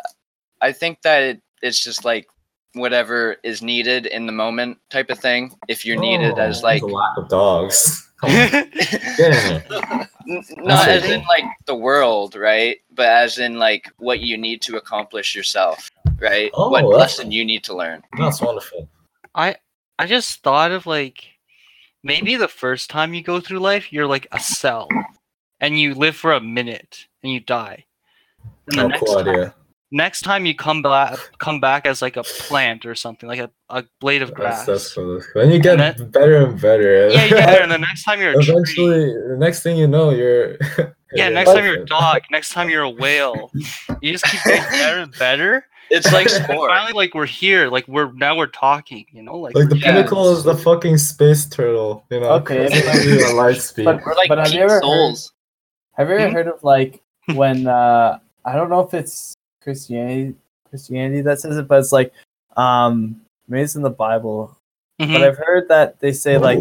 I 0.61 0.71
think 0.71 1.01
that 1.03 1.23
it, 1.23 1.41
it's 1.61 1.83
just 1.83 2.05
like 2.05 2.27
whatever 2.73 3.37
is 3.43 3.61
needed 3.61 4.05
in 4.05 4.25
the 4.25 4.31
moment 4.31 4.77
type 4.89 5.09
of 5.09 5.19
thing. 5.19 5.51
If 5.67 5.85
you're 5.85 5.99
needed 5.99 6.33
Oh, 6.37 6.41
as 6.41 6.61
like 6.63 6.81
a 6.81 6.85
lack 6.85 7.17
of 7.17 7.29
dogs. 7.29 8.01
Come 8.21 8.29
on, 8.31 8.35
get 8.49 9.19
in 9.19 9.33
here. 9.33 10.07
N- 10.29 10.43
not 10.57 10.87
as 10.87 11.03
in 11.05 11.21
like 11.27 11.43
the 11.65 11.75
world, 11.75 12.35
right? 12.35 12.77
But 12.93 13.07
as 13.09 13.39
in 13.39 13.59
like 13.59 13.91
what 13.97 14.21
you 14.21 14.37
need 14.37 14.61
to 14.63 14.77
accomplish 14.77 15.35
yourself, 15.35 15.89
right? 16.19 16.49
Oh, 16.53 16.69
what 16.69 16.85
lesson 16.85 17.31
you 17.31 17.43
need 17.43 17.63
to 17.65 17.75
learn. 17.75 18.03
That's 18.17 18.41
wonderful. 18.41 18.87
I 19.35 19.57
I 19.99 20.07
just 20.07 20.41
thought 20.43 20.71
of 20.71 20.85
like 20.85 21.25
maybe 22.05 22.37
the 22.37 22.47
first 22.47 22.89
time 22.89 23.13
you 23.13 23.21
go 23.21 23.41
through 23.41 23.59
life, 23.59 23.91
you're 23.91 24.07
like 24.07 24.27
a 24.31 24.39
cell, 24.39 24.87
and 25.59 25.77
you 25.79 25.93
live 25.95 26.15
for 26.15 26.31
a 26.31 26.39
minute 26.39 27.07
and 27.23 27.33
you 27.33 27.41
die. 27.41 27.83
And 28.69 28.79
the 28.79 28.83
Oh, 28.83 28.87
next 28.87 29.03
cool 29.03 29.15
time, 29.15 29.27
idea. 29.27 29.55
next 29.91 30.21
time 30.21 30.45
you 30.45 30.55
come 30.55 30.81
back, 30.81 31.17
come 31.39 31.59
back 31.59 31.85
as 31.85 32.01
like 32.01 32.15
a 32.17 32.23
plant 32.23 32.85
or 32.85 32.95
something, 32.95 33.27
like 33.27 33.39
a, 33.39 33.49
a 33.69 33.83
blade 33.99 34.21
of 34.21 34.33
grass. 34.33 34.65
that's 34.65 34.93
cool. 34.93 35.19
Then 35.33 35.51
you 35.51 35.59
get 35.59 35.81
And 35.81 36.11
better 36.11 36.45
and 36.45 36.61
better. 36.61 37.09
yeah, 37.09 37.25
yeah. 37.25 37.63
And 37.63 37.71
the 37.71 37.77
next 37.89 38.03
time 38.03 38.21
you're. 38.21 38.39
Eventually, 38.39 39.05
the 39.29 39.37
next 39.39 39.63
thing 39.63 39.75
you 39.77 39.87
know, 39.87 40.11
you're. 40.11 40.57
Yeah, 41.13 41.29
next 41.29 41.53
time 41.53 41.63
you're 41.63 41.83
a 41.83 41.85
dog. 41.85 42.23
Next 42.29 42.49
time 42.49 42.69
you're 42.69 42.83
a 42.83 42.89
whale. 42.89 43.49
You 44.01 44.11
just 44.11 44.25
keep 44.25 44.43
getting 44.43 44.69
better 44.69 44.99
and 44.99 45.17
better. 45.17 45.65
It's 45.89 46.11
like 46.11 46.29
sport. 46.43 46.69
finally, 46.69 46.93
like 46.93 47.13
we're 47.13 47.25
here. 47.25 47.69
Like 47.69 47.87
we're 47.87 48.11
now 48.13 48.35
we're 48.37 48.47
talking. 48.47 49.05
You 49.11 49.21
know, 49.23 49.37
like, 49.37 49.55
Like 49.55 49.69
the 49.69 49.75
we're- 49.75 49.81
Yeah. 49.81 49.93
pinnacle 49.93 50.31
is 50.31 50.43
the 50.43 50.55
fucking 50.55 50.97
space 50.97 51.45
turtle, 51.45 52.03
you 52.09 52.19
know. 52.19 52.29
Okay, 52.41 52.67
constantly 52.69 53.23
at 53.23 53.35
light 53.35 53.57
speed. 53.61 53.85
But- 53.85 54.05
We're 54.05 54.15
like 54.15 54.29
But 54.29 54.39
have 54.39 54.53
you 54.53 54.61
ever 54.61 54.79
heard- 54.81 55.15
Have 55.93 56.09
you 56.09 56.15
ever 56.17 56.29
Mhm. 56.29 56.33
heard 56.33 56.47
of 56.47 56.63
like 56.63 57.01
when 57.33 57.67
uh 57.67 58.19
I 58.45 58.55
don't 58.55 58.69
know 58.69 58.81
if 58.81 58.93
it's 58.93 59.33
Christianity 59.61 60.35
Christianity 60.69 61.21
that 61.21 61.39
says 61.39 61.57
it, 61.57 61.67
but 61.67 61.79
it's 61.79 61.91
like 61.91 62.11
um 62.57 63.21
maybe 63.47 63.63
it's 63.63 63.75
in 63.75 63.81
the 63.81 63.89
Bible. 63.89 64.55
But 64.97 65.07
Mhm. 65.09 65.21
I've 65.27 65.37
heard 65.37 65.67
that 65.69 65.99
they 65.99 66.11
say 66.13 66.37
like 66.37 66.59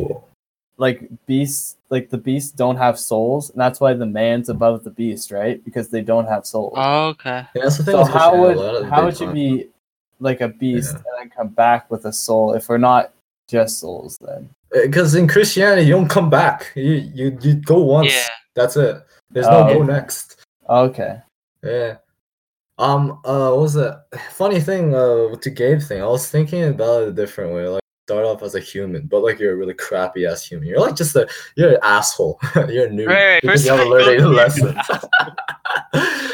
like 0.76 1.08
beasts 1.26 1.76
like 1.94 2.10
the 2.10 2.18
beasts 2.28 2.50
don't 2.62 2.76
have 2.76 2.96
souls, 2.98 3.50
and 3.50 3.58
that's 3.60 3.78
why 3.82 3.94
the 3.94 4.06
man's 4.20 4.48
above 4.48 4.82
the 4.84 4.90
beast, 5.00 5.30
right? 5.30 5.56
Because 5.64 5.86
they 5.88 6.02
don't 6.02 6.26
have 6.34 6.44
souls. 6.44 6.74
Oh, 6.76 7.06
okay. 7.14 7.40
yeah, 7.54 7.62
that's 7.64 7.78
the 7.78 7.84
thing. 7.84 7.94
so 7.94 8.02
with 8.02 8.12
how 8.20 8.30
would 8.40 8.56
a 8.56 8.60
lot 8.60 8.76
of 8.82 8.88
how 8.92 9.04
would 9.04 9.18
you 9.20 9.26
time- 9.26 9.34
be 9.34 9.68
like 10.20 10.40
a 10.40 10.48
beast 10.48 10.92
Yeah. 10.92 10.98
and 10.98 11.14
then 11.18 11.30
come 11.38 11.48
back 11.48 11.90
with 11.92 12.04
a 12.04 12.12
soul 12.12 12.54
if 12.54 12.68
we're 12.68 12.78
not 12.92 13.12
just 13.48 13.78
souls 13.78 14.18
then? 14.20 14.48
Because 14.72 15.14
in 15.14 15.28
Christianity, 15.28 15.86
you 15.86 15.92
don't 15.94 16.08
come 16.18 16.28
back. 16.30 16.72
You 16.74 16.94
you, 17.18 17.38
you 17.40 17.54
go 17.54 17.78
once. 17.82 18.12
Yeah. 18.12 18.28
That's 18.54 18.76
it. 18.76 18.96
There's 19.30 19.46
Oh. 19.46 19.66
no 19.68 19.74
go 19.78 19.82
next. 19.84 20.44
Okay. 20.68 21.20
Yeah. 21.62 21.96
Um. 22.78 23.20
Uh. 23.24 23.50
What 23.54 23.60
was 23.60 23.76
it? 23.76 23.94
Funny 24.32 24.60
thing. 24.60 24.94
Uh. 24.94 25.28
With 25.30 25.42
the 25.42 25.50
Gabe 25.50 25.80
thing, 25.80 26.02
I 26.02 26.06
was 26.06 26.28
thinking 26.28 26.64
about 26.64 27.02
it 27.02 27.08
a 27.08 27.12
different 27.12 27.54
way. 27.54 27.68
Like 27.68 27.83
start 28.06 28.24
off 28.26 28.42
as 28.42 28.54
a 28.54 28.60
human, 28.60 29.06
but 29.06 29.22
like 29.22 29.38
you're 29.38 29.54
a 29.54 29.56
really 29.56 29.72
crappy 29.74 30.26
ass 30.26 30.44
human. 30.46 30.68
You're 30.68 30.80
like 30.80 30.94
just 30.96 31.16
a 31.16 31.26
you're 31.56 31.72
an 31.72 31.78
asshole. 31.82 32.38
you're 32.68 32.86
a 32.86 32.90
noob 32.90 33.06
Right, 33.08 33.24
right, 33.34 33.42
because 33.42 33.62
first 33.62 33.64
you 33.64 33.70
haven't 33.70 33.86
time 33.86 33.92
learned 33.92 34.06
you 34.06 34.12
any 34.12 34.22
go- 34.22 34.28
lessons. 34.30 34.76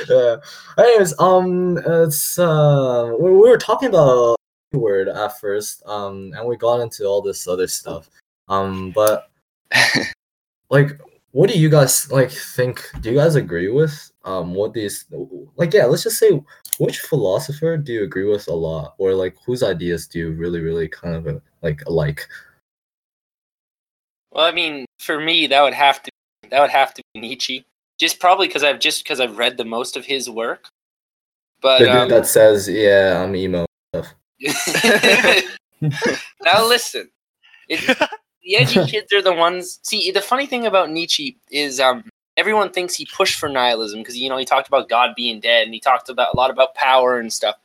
yeah. 0.08 0.36
Anyways, 0.78 1.14
um, 1.20 1.78
it's 1.86 2.38
uh, 2.38 3.14
we, 3.20 3.30
we 3.30 3.48
were 3.48 3.58
talking 3.58 3.88
about 3.88 4.36
word 4.72 5.08
at 5.08 5.38
first, 5.40 5.82
um, 5.86 6.32
and 6.36 6.46
we 6.46 6.56
got 6.56 6.80
into 6.80 7.04
all 7.04 7.22
this 7.22 7.46
other 7.46 7.68
stuff, 7.68 8.10
um, 8.48 8.90
but 8.90 9.30
like 10.70 11.00
what 11.32 11.48
do 11.48 11.58
you 11.58 11.68
guys 11.68 12.10
like 12.10 12.30
think 12.30 12.82
do 13.00 13.10
you 13.10 13.16
guys 13.16 13.34
agree 13.36 13.68
with 13.68 14.10
um 14.24 14.54
what 14.54 14.72
these 14.72 15.06
like 15.56 15.72
yeah 15.72 15.84
let's 15.84 16.02
just 16.02 16.18
say 16.18 16.40
which 16.78 17.00
philosopher 17.00 17.76
do 17.76 17.92
you 17.92 18.02
agree 18.02 18.24
with 18.24 18.48
a 18.48 18.52
lot 18.52 18.94
or 18.98 19.14
like 19.14 19.36
whose 19.46 19.62
ideas 19.62 20.06
do 20.06 20.18
you 20.18 20.32
really 20.32 20.60
really 20.60 20.88
kind 20.88 21.14
of 21.14 21.26
uh, 21.26 21.38
like 21.62 21.82
like 21.86 22.26
Well, 24.32 24.44
I 24.44 24.52
mean, 24.52 24.86
for 25.00 25.20
me, 25.20 25.48
that 25.48 25.62
would 25.62 25.74
have 25.74 26.02
to 26.02 26.10
that 26.50 26.60
would 26.60 26.70
have 26.70 26.94
to 26.94 27.02
be 27.14 27.20
Nietzsche. 27.20 27.64
Just 27.98 28.18
probably 28.18 28.46
because 28.46 28.64
I've 28.64 28.80
just 28.80 29.04
because 29.04 29.20
I've 29.20 29.38
read 29.38 29.56
the 29.56 29.64
most 29.64 29.96
of 29.96 30.04
his 30.06 30.28
work. 30.30 30.68
But 31.60 31.78
the 31.80 31.86
dude 31.86 31.94
um, 31.94 32.08
that 32.08 32.26
says 32.26 32.66
yeah 32.68 33.22
i'm 33.22 33.36
emo 33.36 33.66
now 36.42 36.66
listen, 36.66 37.10
it, 37.68 37.98
the 38.42 38.56
edgy 38.56 38.84
kids 38.86 39.12
are 39.12 39.22
the 39.22 39.32
ones. 39.32 39.80
See, 39.82 40.10
the 40.10 40.20
funny 40.20 40.46
thing 40.46 40.66
about 40.66 40.90
Nietzsche 40.90 41.36
is, 41.50 41.80
um, 41.80 42.04
everyone 42.36 42.70
thinks 42.70 42.94
he 42.94 43.06
pushed 43.14 43.38
for 43.38 43.48
nihilism 43.48 44.00
because 44.00 44.16
you 44.16 44.28
know 44.28 44.36
he 44.36 44.44
talked 44.44 44.68
about 44.68 44.88
God 44.88 45.10
being 45.16 45.40
dead 45.40 45.64
and 45.64 45.74
he 45.74 45.80
talked 45.80 46.08
about 46.08 46.34
a 46.34 46.36
lot 46.36 46.50
about 46.50 46.74
power 46.74 47.18
and 47.18 47.32
stuff. 47.32 47.56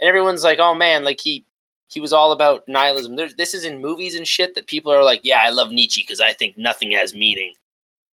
And 0.00 0.08
everyone's 0.08 0.44
like, 0.44 0.58
"Oh 0.58 0.74
man, 0.74 1.04
like 1.04 1.20
he 1.20 1.44
he 1.88 2.00
was 2.00 2.12
all 2.12 2.32
about 2.32 2.66
nihilism." 2.68 3.16
There's 3.16 3.34
this 3.34 3.54
is 3.54 3.64
in 3.64 3.80
movies 3.80 4.14
and 4.14 4.26
shit 4.26 4.54
that 4.54 4.66
people 4.66 4.92
are 4.92 5.04
like, 5.04 5.20
"Yeah, 5.22 5.40
I 5.42 5.50
love 5.50 5.70
Nietzsche 5.70 6.02
because 6.02 6.20
I 6.20 6.32
think 6.32 6.56
nothing 6.58 6.92
has 6.92 7.14
meaning." 7.14 7.54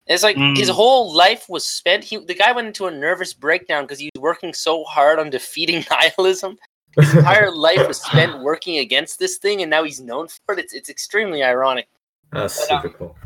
And 0.07 0.15
it's 0.15 0.23
like 0.23 0.37
his 0.37 0.69
Mm. 0.69 0.75
whole 0.75 1.15
life 1.15 1.49
was 1.49 1.67
spent. 1.67 2.05
He 2.05 2.17
the 2.19 2.35
guy 2.35 2.53
went 2.53 2.67
into 2.69 2.87
a 2.87 2.91
nervous 2.91 3.33
breakdown 3.35 3.85
because 3.85 3.99
he 3.99 4.11
was 4.15 4.21
working 4.23 4.53
so 4.55 4.85
hard 4.85 5.19
on 5.19 5.31
defeating 5.31 5.85
nihilism 5.91 6.59
his 6.97 7.15
entire 7.17 7.51
life 7.51 7.87
was 7.89 8.01
spent 8.01 8.41
working 8.41 8.79
against 8.79 9.19
this 9.19 9.39
thing, 9.39 9.63
and 9.63 9.71
now 9.71 9.83
he's 9.83 10.01
known 10.01 10.29
for 10.29 10.55
it. 10.55 10.61
It's 10.61 10.73
it's 10.73 10.89
extremely 10.89 11.43
ironic. 11.43 11.89
That's 12.35 12.67
But, 12.69 12.75
um, 12.75 12.83
super 12.83 12.97
cool. 12.97 13.17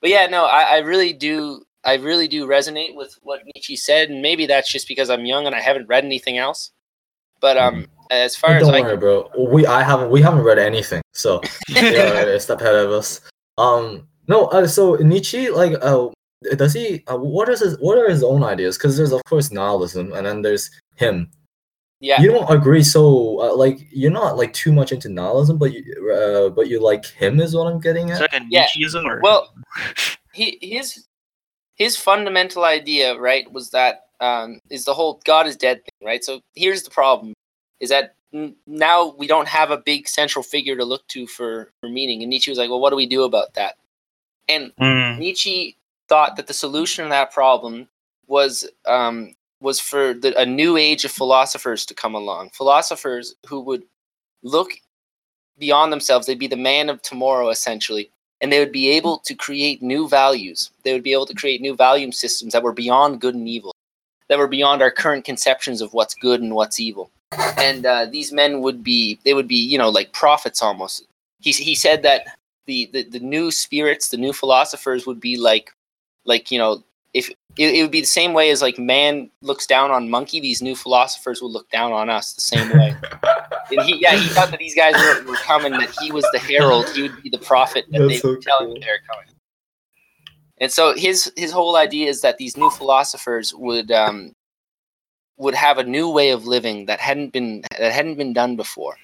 But 0.00 0.10
yeah, 0.10 0.26
no, 0.26 0.44
I, 0.44 0.76
I 0.76 0.78
really 0.78 1.12
do. 1.12 1.64
I 1.84 1.94
really 1.94 2.28
do 2.28 2.46
resonate 2.46 2.94
with 2.94 3.18
what 3.22 3.42
Nietzsche 3.54 3.76
said, 3.76 4.10
and 4.10 4.22
maybe 4.22 4.46
that's 4.46 4.70
just 4.70 4.86
because 4.86 5.10
I'm 5.10 5.26
young 5.26 5.46
and 5.46 5.54
I 5.54 5.60
haven't 5.60 5.88
read 5.88 6.04
anything 6.04 6.38
else. 6.38 6.70
But 7.40 7.56
um, 7.56 7.86
as 8.12 8.36
far 8.36 8.50
as 8.50 8.62
don't 8.62 8.74
I, 8.74 8.80
worry 8.82 8.96
bro. 8.96 9.30
We 9.52 9.66
i 9.66 9.82
haven't 9.82 10.10
we 10.10 10.20
haven't 10.20 10.42
read 10.42 10.58
anything 10.58 11.02
so 11.12 11.40
yeah 11.68 12.20
a 12.22 12.38
step 12.38 12.60
ahead 12.60 12.74
of 12.74 12.90
us. 12.90 13.20
Um 13.58 14.06
no 14.28 14.46
uh, 14.46 14.66
so 14.66 14.94
nietzsche 14.96 15.50
like 15.50 15.72
uh 15.82 16.08
does 16.56 16.74
he 16.74 17.02
uh, 17.06 17.16
what 17.16 17.48
is 17.48 17.60
his 17.60 17.78
what 17.80 17.98
are 17.98 18.08
his 18.08 18.22
own 18.22 18.44
ideas? 18.44 18.76
Because 18.76 18.96
there's 18.96 19.12
of 19.12 19.24
course 19.24 19.50
nihilism 19.50 20.12
and 20.12 20.26
then 20.26 20.42
there's 20.42 20.70
him 20.96 21.30
yeah, 22.02 22.20
you 22.20 22.30
don't 22.30 22.50
agree 22.50 22.82
so 22.82 23.40
uh, 23.40 23.56
like 23.56 23.86
you're 23.90 24.10
not 24.10 24.36
like 24.36 24.52
too 24.52 24.72
much 24.72 24.92
into 24.92 25.08
nihilism 25.08 25.56
but 25.56 25.72
you 25.72 25.82
uh, 26.12 26.50
but 26.50 26.68
you 26.68 26.82
like 26.82 27.06
him 27.06 27.40
is 27.40 27.54
what 27.54 27.72
i'm 27.72 27.80
getting 27.80 28.10
at 28.10 28.20
like 28.20 28.32
a 28.34 28.40
Yeah, 28.50 28.66
Nietzscheism 28.66 29.06
or 29.06 29.20
well, 29.20 29.54
he 30.32 30.58
his 30.60 31.06
his 31.76 31.96
fundamental 31.96 32.64
idea, 32.64 33.18
right, 33.18 33.50
was 33.50 33.70
that 33.70 34.06
um, 34.20 34.60
is 34.70 34.84
the 34.84 34.94
whole 34.94 35.20
God 35.24 35.46
is 35.46 35.56
dead 35.56 35.78
thing, 35.78 36.06
right? 36.06 36.22
So 36.24 36.40
here's 36.54 36.82
the 36.82 36.90
problem: 36.90 37.34
is 37.80 37.90
that 37.90 38.14
n- 38.32 38.56
now 38.66 39.14
we 39.16 39.26
don't 39.26 39.48
have 39.48 39.70
a 39.70 39.78
big 39.78 40.08
central 40.08 40.42
figure 40.42 40.76
to 40.76 40.84
look 40.84 41.06
to 41.08 41.26
for 41.26 41.70
for 41.80 41.88
meaning. 41.88 42.22
And 42.22 42.30
Nietzsche 42.30 42.50
was 42.50 42.58
like, 42.58 42.70
well, 42.70 42.80
what 42.80 42.90
do 42.90 42.96
we 42.96 43.06
do 43.06 43.24
about 43.24 43.54
that? 43.54 43.76
And 44.48 44.72
Mm. 44.80 45.18
Nietzsche 45.18 45.76
thought 46.08 46.36
that 46.36 46.46
the 46.46 46.54
solution 46.54 47.04
to 47.04 47.10
that 47.10 47.32
problem 47.32 47.88
was 48.26 48.68
um, 48.86 49.34
was 49.62 49.80
for 49.80 50.14
the, 50.14 50.38
a 50.38 50.44
new 50.44 50.76
age 50.76 51.04
of 51.04 51.12
philosophers 51.12 51.86
to 51.86 51.94
come 51.94 52.14
along. 52.14 52.50
Philosophers 52.50 53.34
who 53.46 53.60
would 53.60 53.84
look 54.42 54.72
beyond 55.58 55.92
themselves. 55.92 56.26
They'd 56.26 56.38
be 56.38 56.46
the 56.46 56.56
man 56.56 56.88
of 56.90 57.00
tomorrow, 57.02 57.48
essentially, 57.48 58.10
and 58.40 58.52
they 58.52 58.58
would 58.58 58.72
be 58.72 58.90
able 58.90 59.18
to 59.18 59.34
create 59.34 59.82
new 59.82 60.08
values. 60.08 60.70
They 60.82 60.92
would 60.92 61.02
be 61.02 61.12
able 61.12 61.26
to 61.26 61.34
create 61.34 61.60
new 61.60 61.76
value 61.76 62.10
systems 62.12 62.52
that 62.52 62.62
were 62.62 62.72
beyond 62.72 63.20
good 63.20 63.34
and 63.34 63.48
evil, 63.48 63.74
that 64.28 64.38
were 64.38 64.48
beyond 64.48 64.82
our 64.82 64.90
current 64.90 65.24
conceptions 65.24 65.80
of 65.80 65.92
what's 65.92 66.14
good 66.14 66.40
and 66.40 66.54
what's 66.54 66.80
evil. 66.80 67.10
And 67.56 67.86
uh, 67.86 68.06
these 68.06 68.32
men 68.32 68.60
would 68.60 68.82
be, 68.82 69.18
they 69.24 69.34
would 69.34 69.48
be, 69.48 69.56
you 69.56 69.78
know, 69.78 69.88
like 69.88 70.12
prophets 70.12 70.60
almost. 70.60 71.06
He, 71.40 71.52
he 71.52 71.74
said 71.74 72.02
that 72.02 72.26
the, 72.66 72.88
the 72.92 73.02
the 73.04 73.20
new 73.20 73.50
spirits, 73.50 74.08
the 74.08 74.16
new 74.16 74.32
philosophers 74.32 75.06
would 75.06 75.20
be 75.20 75.36
like 75.36 75.72
like 76.24 76.50
you 76.50 76.58
know 76.58 76.82
if 77.14 77.30
it, 77.58 77.74
it 77.74 77.82
would 77.82 77.90
be 77.90 78.00
the 78.00 78.06
same 78.06 78.32
way 78.32 78.50
as 78.50 78.62
like 78.62 78.78
man 78.78 79.30
looks 79.42 79.66
down 79.66 79.90
on 79.90 80.08
monkey, 80.08 80.40
these 80.40 80.62
new 80.62 80.74
philosophers 80.74 81.42
will 81.42 81.52
look 81.52 81.68
down 81.70 81.92
on 81.92 82.08
us 82.08 82.32
the 82.32 82.40
same 82.40 82.68
way. 82.70 82.96
and 83.70 83.82
he 83.82 83.96
yeah 84.00 84.16
he 84.16 84.28
thought 84.28 84.50
that 84.50 84.58
these 84.58 84.74
guys 84.74 84.94
were, 84.94 85.30
were 85.30 85.36
coming, 85.36 85.72
that 85.72 85.94
he 86.00 86.10
was 86.12 86.26
the 86.32 86.38
herald, 86.38 86.88
he 86.90 87.02
would 87.02 87.22
be 87.22 87.28
the 87.28 87.38
prophet 87.38 87.84
that 87.90 87.98
That's 87.98 88.12
they 88.12 88.18
so 88.18 88.30
would 88.30 88.42
tell 88.42 88.58
cool. 88.60 88.74
they're 88.80 89.00
coming. 89.10 89.26
And 90.58 90.70
so 90.70 90.94
his 90.94 91.32
his 91.36 91.52
whole 91.52 91.76
idea 91.76 92.08
is 92.08 92.20
that 92.20 92.38
these 92.38 92.56
new 92.56 92.70
philosophers 92.70 93.52
would 93.54 93.90
um, 93.90 94.32
would 95.36 95.54
have 95.54 95.78
a 95.78 95.84
new 95.84 96.08
way 96.08 96.30
of 96.30 96.46
living 96.46 96.86
that 96.86 97.00
hadn't 97.00 97.32
been 97.32 97.62
that 97.78 97.92
hadn't 97.92 98.16
been 98.16 98.32
done 98.32 98.56
before. 98.56 98.96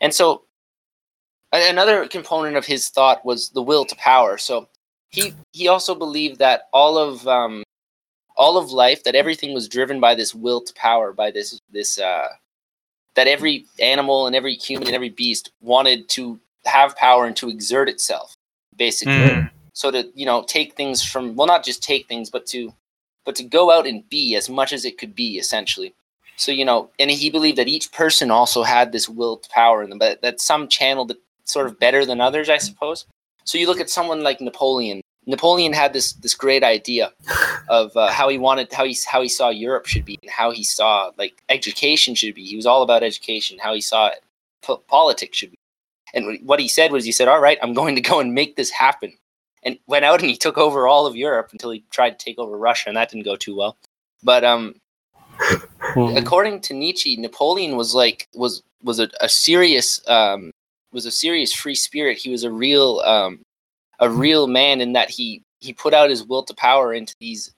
And 0.00 0.12
so 0.12 0.42
another 1.52 2.06
component 2.08 2.56
of 2.56 2.66
his 2.66 2.88
thought 2.88 3.24
was 3.24 3.50
the 3.50 3.62
will 3.62 3.84
to 3.86 3.96
power. 3.96 4.38
So 4.38 4.68
he 5.08 5.34
he 5.52 5.68
also 5.68 5.94
believed 5.94 6.38
that 6.40 6.68
all 6.72 6.98
of 6.98 7.26
um, 7.26 7.62
all 8.38 8.56
of 8.56 8.70
life 8.70 9.02
that 9.02 9.16
everything 9.16 9.52
was 9.52 9.68
driven 9.68 10.00
by 10.00 10.14
this 10.14 10.34
will 10.34 10.60
to 10.62 10.72
power 10.74 11.12
by 11.12 11.30
this 11.30 11.60
this 11.70 11.98
uh, 11.98 12.28
that 13.14 13.26
every 13.26 13.66
animal 13.80 14.26
and 14.26 14.36
every 14.36 14.54
human 14.54 14.86
and 14.86 14.94
every 14.94 15.08
beast 15.10 15.50
wanted 15.60 16.08
to 16.08 16.38
have 16.64 16.96
power 16.96 17.26
and 17.26 17.36
to 17.36 17.48
exert 17.48 17.88
itself 17.88 18.36
basically. 18.76 19.12
Mm. 19.14 19.50
so 19.72 19.90
to 19.90 20.08
you 20.14 20.24
know 20.24 20.44
take 20.44 20.74
things 20.74 21.04
from 21.04 21.34
well 21.34 21.46
not 21.46 21.64
just 21.64 21.82
take 21.82 22.06
things 22.06 22.30
but 22.30 22.46
to 22.46 22.72
but 23.26 23.34
to 23.34 23.42
go 23.42 23.70
out 23.70 23.86
and 23.86 24.08
be 24.08 24.36
as 24.36 24.48
much 24.48 24.72
as 24.72 24.86
it 24.86 24.96
could 24.96 25.14
be 25.14 25.36
essentially. 25.38 25.92
So 26.36 26.52
you 26.52 26.64
know 26.64 26.90
and 27.00 27.10
he 27.10 27.28
believed 27.28 27.58
that 27.58 27.68
each 27.68 27.90
person 27.90 28.30
also 28.30 28.62
had 28.62 28.92
this 28.92 29.08
will 29.08 29.36
to 29.38 29.50
power 29.50 29.82
in 29.82 29.90
them 29.90 29.98
but 29.98 30.22
that 30.22 30.40
some 30.40 30.68
channeled 30.68 31.10
it 31.10 31.18
sort 31.44 31.66
of 31.66 31.80
better 31.80 32.04
than 32.06 32.20
others 32.20 32.48
i 32.48 32.58
suppose. 32.58 33.04
So 33.44 33.58
you 33.58 33.66
look 33.66 33.80
at 33.80 33.90
someone 33.90 34.22
like 34.22 34.40
napoleon 34.40 35.00
napoleon 35.28 35.72
had 35.72 35.92
this 35.92 36.14
this 36.14 36.34
great 36.34 36.64
idea 36.64 37.12
of 37.68 37.96
uh, 37.96 38.10
how 38.10 38.28
he 38.28 38.38
wanted 38.38 38.72
how 38.72 38.84
he 38.84 38.96
how 39.06 39.22
he 39.22 39.28
saw 39.28 39.48
europe 39.48 39.86
should 39.86 40.04
be 40.04 40.18
and 40.22 40.30
how 40.30 40.50
he 40.50 40.64
saw 40.64 41.10
like 41.18 41.40
education 41.48 42.14
should 42.14 42.34
be 42.34 42.44
he 42.44 42.56
was 42.56 42.66
all 42.66 42.82
about 42.82 43.02
education 43.04 43.58
how 43.60 43.72
he 43.72 43.80
saw 43.80 44.08
it 44.08 44.22
po- 44.62 44.82
politics 44.88 45.38
should 45.38 45.52
be 45.52 45.58
and 46.14 46.40
what 46.44 46.58
he 46.58 46.66
said 46.68 46.90
was 46.90 47.04
he 47.04 47.12
said 47.12 47.28
all 47.28 47.40
right 47.40 47.58
i'm 47.62 47.74
going 47.74 47.94
to 47.94 48.00
go 48.00 48.18
and 48.18 48.34
make 48.34 48.56
this 48.56 48.70
happen 48.70 49.12
and 49.62 49.78
went 49.86 50.04
out 50.04 50.20
and 50.20 50.30
he 50.30 50.36
took 50.36 50.58
over 50.58 50.86
all 50.86 51.06
of 51.06 51.16
Europe 51.16 51.50
until 51.52 51.70
he 51.70 51.84
tried 51.90 52.18
to 52.18 52.24
take 52.24 52.38
over 52.38 52.56
Russia, 52.56 52.88
and 52.88 52.96
that 52.96 53.10
didn't 53.10 53.24
go 53.24 53.36
too 53.36 53.56
well. 53.56 53.76
But 54.22 54.44
um, 54.44 54.74
according 55.96 56.60
to 56.62 56.74
Nietzsche, 56.74 57.16
Napoleon 57.16 57.76
was 57.76 57.94
like 57.94 58.28
was 58.34 58.62
was 58.82 59.00
a, 59.00 59.08
a 59.20 59.28
serious 59.28 60.00
um, 60.08 60.50
was 60.92 61.06
a 61.06 61.10
serious 61.10 61.52
free 61.52 61.74
spirit. 61.74 62.18
He 62.18 62.30
was 62.30 62.44
a 62.44 62.50
real 62.50 63.00
um, 63.00 63.40
a 63.98 64.10
real 64.10 64.46
man 64.46 64.80
in 64.80 64.92
that 64.92 65.10
he 65.10 65.42
he 65.60 65.72
put 65.72 65.94
out 65.94 66.10
his 66.10 66.24
will 66.24 66.42
to 66.44 66.54
power 66.54 66.92
into 66.92 67.14
these 67.20 67.52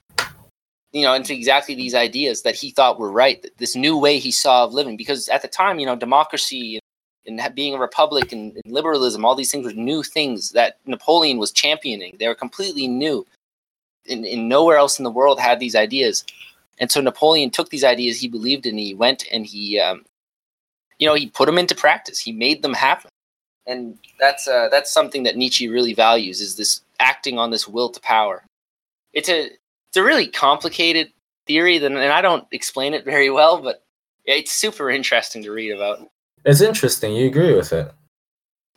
you 0.92 1.02
know 1.02 1.14
into 1.14 1.34
exactly 1.34 1.74
these 1.74 1.94
ideas 1.94 2.42
that 2.42 2.54
he 2.54 2.70
thought 2.70 2.98
were 2.98 3.10
right. 3.10 3.44
This 3.58 3.76
new 3.76 3.96
way 3.96 4.18
he 4.18 4.30
saw 4.30 4.64
of 4.64 4.72
living, 4.72 4.96
because 4.96 5.28
at 5.28 5.42
the 5.42 5.48
time, 5.48 5.78
you 5.78 5.86
know, 5.86 5.96
democracy 5.96 6.80
and 7.26 7.54
being 7.54 7.74
a 7.74 7.78
republic 7.78 8.32
and, 8.32 8.56
and 8.64 8.72
liberalism, 8.72 9.24
all 9.24 9.34
these 9.34 9.50
things 9.50 9.66
were 9.66 9.72
new 9.72 10.02
things 10.02 10.50
that 10.50 10.78
Napoleon 10.86 11.38
was 11.38 11.52
championing. 11.52 12.16
They 12.18 12.28
were 12.28 12.34
completely 12.34 12.88
new. 12.88 13.26
And, 14.08 14.24
and 14.24 14.48
nowhere 14.48 14.78
else 14.78 14.98
in 14.98 15.04
the 15.04 15.10
world 15.10 15.38
had 15.38 15.60
these 15.60 15.76
ideas. 15.76 16.24
And 16.78 16.90
so 16.90 17.00
Napoleon 17.00 17.50
took 17.50 17.68
these 17.68 17.84
ideas 17.84 18.18
he 18.18 18.28
believed 18.28 18.66
in. 18.66 18.78
He 18.78 18.94
went 18.94 19.24
and 19.30 19.44
he, 19.44 19.78
um, 19.78 20.04
you 20.98 21.06
know, 21.06 21.14
he 21.14 21.28
put 21.28 21.46
them 21.46 21.58
into 21.58 21.74
practice. 21.74 22.18
He 22.18 22.32
made 22.32 22.62
them 22.62 22.72
happen. 22.72 23.10
And 23.70 23.96
that's 24.18 24.48
uh, 24.48 24.68
that's 24.68 24.92
something 24.92 25.22
that 25.22 25.36
Nietzsche 25.36 25.68
really 25.68 25.94
values 25.94 26.40
is 26.40 26.56
this 26.56 26.82
acting 26.98 27.38
on 27.38 27.50
this 27.50 27.68
will 27.68 27.88
to 27.88 28.00
power. 28.00 28.42
It's 29.12 29.28
a 29.28 29.46
it's 29.46 29.96
a 29.96 30.02
really 30.02 30.26
complicated 30.26 31.12
theory, 31.46 31.76
and 31.76 31.96
I 31.96 32.20
don't 32.20 32.46
explain 32.50 32.94
it 32.94 33.04
very 33.04 33.30
well, 33.30 33.62
but 33.62 33.84
it's 34.24 34.50
super 34.50 34.90
interesting 34.90 35.44
to 35.44 35.52
read 35.52 35.70
about. 35.70 36.10
It's 36.44 36.60
interesting. 36.60 37.12
You 37.14 37.26
agree 37.28 37.54
with 37.54 37.72
it? 37.72 37.92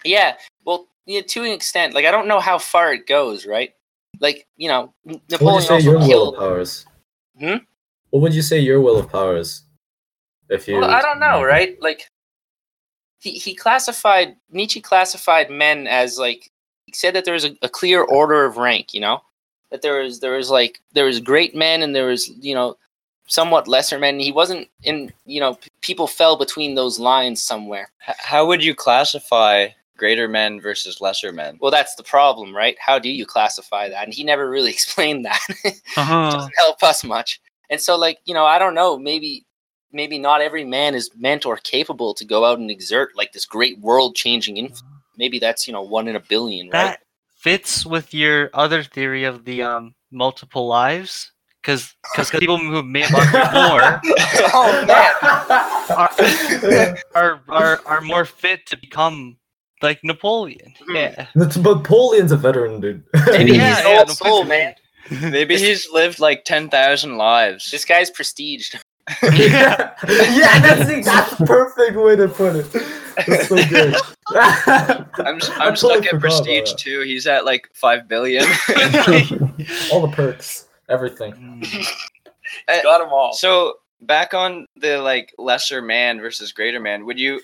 Yeah, 0.04 0.36
well, 0.64 0.88
yeah, 1.08 1.22
to 1.22 1.44
an 1.44 1.52
extent. 1.52 1.96
Like 1.96 2.06
I 2.06 2.12
don't 2.12 2.28
know 2.28 2.40
how 2.40 2.60
far 2.60 2.94
it 2.94 3.08
goes, 3.08 3.48
right? 3.48 3.74
Like 4.20 4.46
you 4.58 4.70
know, 4.70 4.94
N- 5.08 5.22
What 5.40 5.42
would 5.42 5.56
you 5.56 5.62
say 5.62 5.80
your 5.80 5.98
will 5.98 6.30
of 6.34 6.40
powers? 6.40 6.86
Hmm? 7.40 7.64
What 8.12 8.22
would 8.22 8.36
you 8.36 8.44
say 8.44 8.60
your 8.60 8.80
will 8.80 9.00
of 9.00 9.12
powers? 9.12 9.64
If 10.50 10.68
you, 10.68 10.76
Well, 10.76 10.92
I 10.92 11.02
don't 11.02 11.20
know, 11.20 11.42
right? 11.44 11.82
Like 11.82 12.08
he 13.24 13.32
he 13.32 13.56
classified 13.56 14.36
Nietzsche 14.52 14.82
classified 14.82 15.50
men 15.50 15.88
as 15.88 16.18
like 16.18 16.52
he 16.86 16.94
said 16.94 17.16
that 17.16 17.24
there 17.24 17.34
was 17.34 17.46
a, 17.46 17.56
a 17.62 17.70
clear 17.70 18.04
order 18.04 18.44
of 18.44 18.58
rank. 18.58 18.94
You 18.94 19.00
know, 19.00 19.22
that 19.72 19.82
there 19.82 20.02
was 20.02 20.20
there 20.20 20.34
was 20.34 20.50
like 20.50 20.82
there 20.94 21.06
was 21.06 21.20
great 21.20 21.56
men 21.56 21.82
and 21.82 21.96
there 21.96 22.08
was 22.08 22.28
you 22.28 22.54
know 22.54 22.78
somewhat 23.28 23.68
lesser 23.70 23.98
men. 23.98 24.20
He 24.20 24.34
wasn't 24.34 24.68
in 24.84 25.12
you 25.26 25.40
know 25.40 25.56
p- 25.56 25.70
people 25.82 26.06
fell 26.06 26.36
between 26.36 26.76
those 26.76 27.00
lines 27.00 27.42
somewhere. 27.42 27.90
H- 28.08 28.16
how 28.20 28.46
would 28.46 28.62
you 28.64 28.76
classify 28.76 29.70
greater 29.96 30.28
men 30.28 30.60
versus 30.60 31.00
lesser 31.00 31.32
men? 31.32 31.58
Well, 31.62 31.72
that's 31.72 31.96
the 31.96 32.04
problem, 32.04 32.54
right? 32.54 32.76
How 32.78 33.00
do 33.00 33.10
you 33.10 33.26
classify 33.26 33.88
that? 33.88 34.04
And 34.04 34.14
he 34.14 34.26
never 34.26 34.50
really 34.50 34.70
explained 34.78 35.24
that. 35.24 35.40
Uh-huh. 35.96 36.30
doesn't 36.30 36.54
help 36.58 36.84
us 36.84 37.06
much. 37.06 37.40
And 37.70 37.80
so, 37.80 37.98
like, 37.98 38.20
you 38.26 38.34
know, 38.34 38.46
I 38.46 38.60
don't 38.60 38.76
know, 38.76 39.00
maybe 39.00 39.46
maybe 39.94 40.18
not 40.20 40.42
every 40.42 40.66
man 40.66 40.96
is 40.96 41.10
meant 41.16 41.46
or 41.46 41.56
capable 41.58 42.14
to 42.16 42.26
go 42.26 42.44
out 42.46 42.58
and 42.60 42.70
exert 42.72 43.16
like 43.16 43.32
this 43.32 43.46
great 43.46 43.80
world 43.80 44.16
changing 44.16 44.58
influence. 44.58 44.84
Maybe 45.18 45.38
that's, 45.40 45.68
you 45.68 45.74
know, 45.74 45.84
one 45.84 46.08
in 46.08 46.16
a 46.16 46.20
billion, 46.20 46.68
right? 46.70 46.72
That 46.72 47.00
fits 47.38 47.86
with 47.86 48.12
your 48.14 48.50
other 48.54 48.84
theory 48.84 49.24
of 49.26 49.46
the 49.46 49.62
um 49.64 49.94
multiple 50.12 50.68
lives, 50.68 51.32
because 51.62 51.96
because 52.12 52.32
people 52.40 52.58
who 52.58 52.82
may 52.84 53.06
love 53.12 53.32
you 53.32 53.40
more 53.62 54.02
oh 54.54 54.86
man. 54.88 55.14
are, 57.16 57.42
are 57.50 57.80
are 57.86 58.02
more 58.02 58.26
fit 58.26 58.66
to 58.68 58.78
become 58.78 59.38
like 59.84 60.04
Napoleon. 60.04 60.74
Mhm. 60.88 60.96
Yeah. 60.96 61.28
But 61.36 61.56
Napoleon's 61.58 62.32
a 62.32 62.38
veteran, 62.38 62.80
dude. 62.80 63.04
Maybe 63.28 63.52
Yeah, 63.52 63.70
he's 63.76 63.86
yeah, 63.86 63.98
old 64.00 64.08
no 64.08 64.14
soul, 64.14 64.44
man. 64.46 64.74
Maybe 65.12 65.58
he's 65.58 65.92
lived 65.92 66.20
like 66.20 66.46
10,000 66.46 67.18
lives. 67.18 67.70
This 67.70 67.84
guy's 67.84 68.10
prestiged. 68.10 68.80
Yeah, 69.24 69.94
yeah, 70.08 70.60
that's 70.60 70.88
the, 70.88 71.02
that's 71.04 71.36
the 71.38 71.46
perfect 71.46 71.98
way 71.98 72.16
to 72.16 72.28
put 72.28 72.56
it. 72.56 72.72
That's 73.28 73.48
so 73.50 73.56
good. 73.70 73.96
I'm, 74.30 75.38
s- 75.38 75.50
I 75.50 75.68
I'm 75.68 75.76
totally 75.76 76.02
stuck 76.02 76.14
at 76.14 76.20
Prestige 76.20 76.74
too. 76.76 77.02
He's 77.02 77.28
at 77.28 77.46
like 77.46 77.70
5 77.74 78.08
billion. 78.08 78.44
All 79.92 80.02
the 80.02 80.12
perks, 80.14 80.68
everything. 80.90 81.64
Got 82.68 83.00
them 83.00 83.10
all. 83.12 83.34
so, 83.34 83.76
back 84.02 84.34
on 84.34 84.66
the 84.78 84.98
like 85.00 85.34
lesser 85.38 85.82
man 85.82 86.20
versus 86.22 86.52
greater 86.52 86.80
man, 86.80 87.06
would 87.06 87.20
you, 87.20 87.42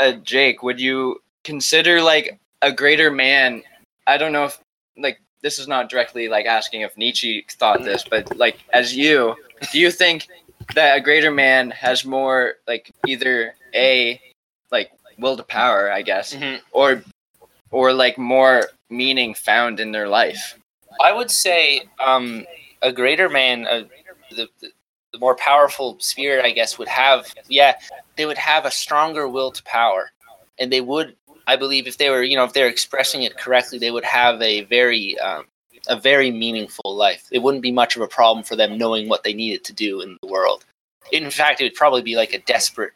uh, 0.00 0.12
Jake, 0.12 0.62
would 0.62 0.80
you 0.80 1.16
consider 1.44 2.02
like 2.02 2.38
a 2.62 2.72
greater 2.72 3.10
man? 3.10 3.62
I 4.06 4.16
don't 4.16 4.32
know 4.32 4.44
if 4.44 4.60
like 4.98 5.20
this 5.42 5.58
is 5.58 5.68
not 5.68 5.88
directly 5.88 6.28
like 6.28 6.46
asking 6.46 6.82
if 6.82 6.96
Nietzsche 6.96 7.44
thought 7.52 7.82
this, 7.84 8.04
but 8.08 8.36
like 8.36 8.58
as 8.72 8.94
you, 8.96 9.36
do 9.72 9.78
you 9.78 9.90
think 9.90 10.26
that 10.74 10.96
a 10.96 11.00
greater 11.00 11.30
man 11.30 11.70
has 11.70 12.04
more 12.04 12.54
like 12.66 12.90
either 13.06 13.54
a 13.74 14.20
like 14.70 14.90
will 15.18 15.36
to 15.36 15.42
power, 15.42 15.90
I 15.90 16.02
guess, 16.02 16.34
Mhm. 16.34 16.60
or 16.72 17.02
or 17.70 17.92
like 17.92 18.18
more 18.18 18.68
meaning 18.88 19.34
found 19.34 19.80
in 19.80 19.92
their 19.92 20.08
life? 20.08 20.58
I 21.00 21.12
would 21.12 21.30
say 21.30 21.82
um, 22.04 22.46
a 22.82 22.92
greater 22.92 23.28
man, 23.28 23.62
the, 24.30 24.48
the 24.60 24.72
the 25.12 25.18
more 25.18 25.34
powerful 25.34 25.98
spirit, 25.98 26.44
I 26.44 26.50
guess, 26.52 26.78
would 26.78 26.88
have. 26.88 27.32
Yeah, 27.48 27.74
they 28.16 28.26
would 28.26 28.38
have 28.38 28.64
a 28.64 28.70
stronger 28.70 29.28
will 29.28 29.50
to 29.50 29.62
power, 29.64 30.12
and 30.58 30.72
they 30.72 30.80
would, 30.80 31.16
I 31.48 31.56
believe, 31.56 31.88
if 31.88 31.98
they 31.98 32.10
were, 32.10 32.22
you 32.22 32.36
know, 32.36 32.44
if 32.44 32.52
they're 32.52 32.68
expressing 32.68 33.24
it 33.24 33.36
correctly, 33.36 33.78
they 33.78 33.90
would 33.90 34.04
have 34.04 34.40
a 34.40 34.62
very, 34.62 35.18
um, 35.18 35.46
a 35.88 35.98
very 35.98 36.30
meaningful 36.30 36.94
life. 36.94 37.26
It 37.30 37.40
wouldn't 37.40 37.62
be 37.62 37.72
much 37.72 37.96
of 37.96 38.02
a 38.02 38.08
problem 38.08 38.44
for 38.44 38.56
them 38.56 38.78
knowing 38.78 39.08
what 39.08 39.22
they 39.22 39.32
needed 39.32 39.64
to 39.64 39.72
do 39.72 40.00
in 40.00 40.16
the 40.22 40.28
world. 40.28 40.64
In 41.12 41.30
fact, 41.30 41.60
it 41.60 41.64
would 41.64 41.74
probably 41.74 42.02
be 42.02 42.16
like 42.16 42.32
a 42.32 42.38
desperate. 42.40 42.92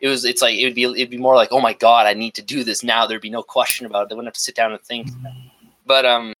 It 0.00 0.08
was. 0.08 0.24
It's 0.24 0.42
like 0.42 0.56
it 0.56 0.64
would 0.64 0.74
be. 0.74 0.84
It'd 0.84 1.10
be 1.10 1.16
more 1.16 1.34
like, 1.34 1.48
oh 1.52 1.60
my 1.60 1.72
god, 1.72 2.06
I 2.06 2.14
need 2.14 2.34
to 2.34 2.42
do 2.42 2.64
this 2.64 2.82
now. 2.82 3.06
There'd 3.06 3.22
be 3.22 3.30
no 3.30 3.42
question 3.42 3.86
about 3.86 4.04
it. 4.04 4.08
They 4.08 4.14
wouldn't 4.14 4.28
have 4.28 4.34
to 4.34 4.40
sit 4.40 4.54
down 4.54 4.72
and 4.72 4.80
think. 4.80 5.08
But 5.86 6.04
um, 6.04 6.34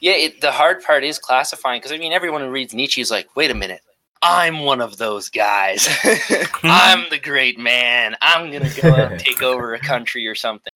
yeah, 0.00 0.12
it, 0.12 0.40
the 0.40 0.52
hard 0.52 0.82
part 0.82 1.04
is 1.04 1.18
classifying 1.18 1.80
because 1.80 1.92
I 1.92 1.98
mean, 1.98 2.12
everyone 2.12 2.40
who 2.40 2.50
reads 2.50 2.74
Nietzsche 2.74 3.00
is 3.00 3.10
like, 3.10 3.34
wait 3.36 3.50
a 3.50 3.54
minute, 3.54 3.82
I'm 4.22 4.60
one 4.60 4.80
of 4.80 4.96
those 4.98 5.28
guys. 5.28 5.88
I'm 6.62 7.08
the 7.10 7.18
great 7.18 7.58
man. 7.58 8.16
I'm 8.20 8.50
gonna 8.52 8.70
go 8.80 8.90
out 8.90 9.12
and 9.12 9.20
take 9.20 9.42
over 9.42 9.74
a 9.74 9.80
country 9.80 10.26
or 10.26 10.34
something. 10.34 10.72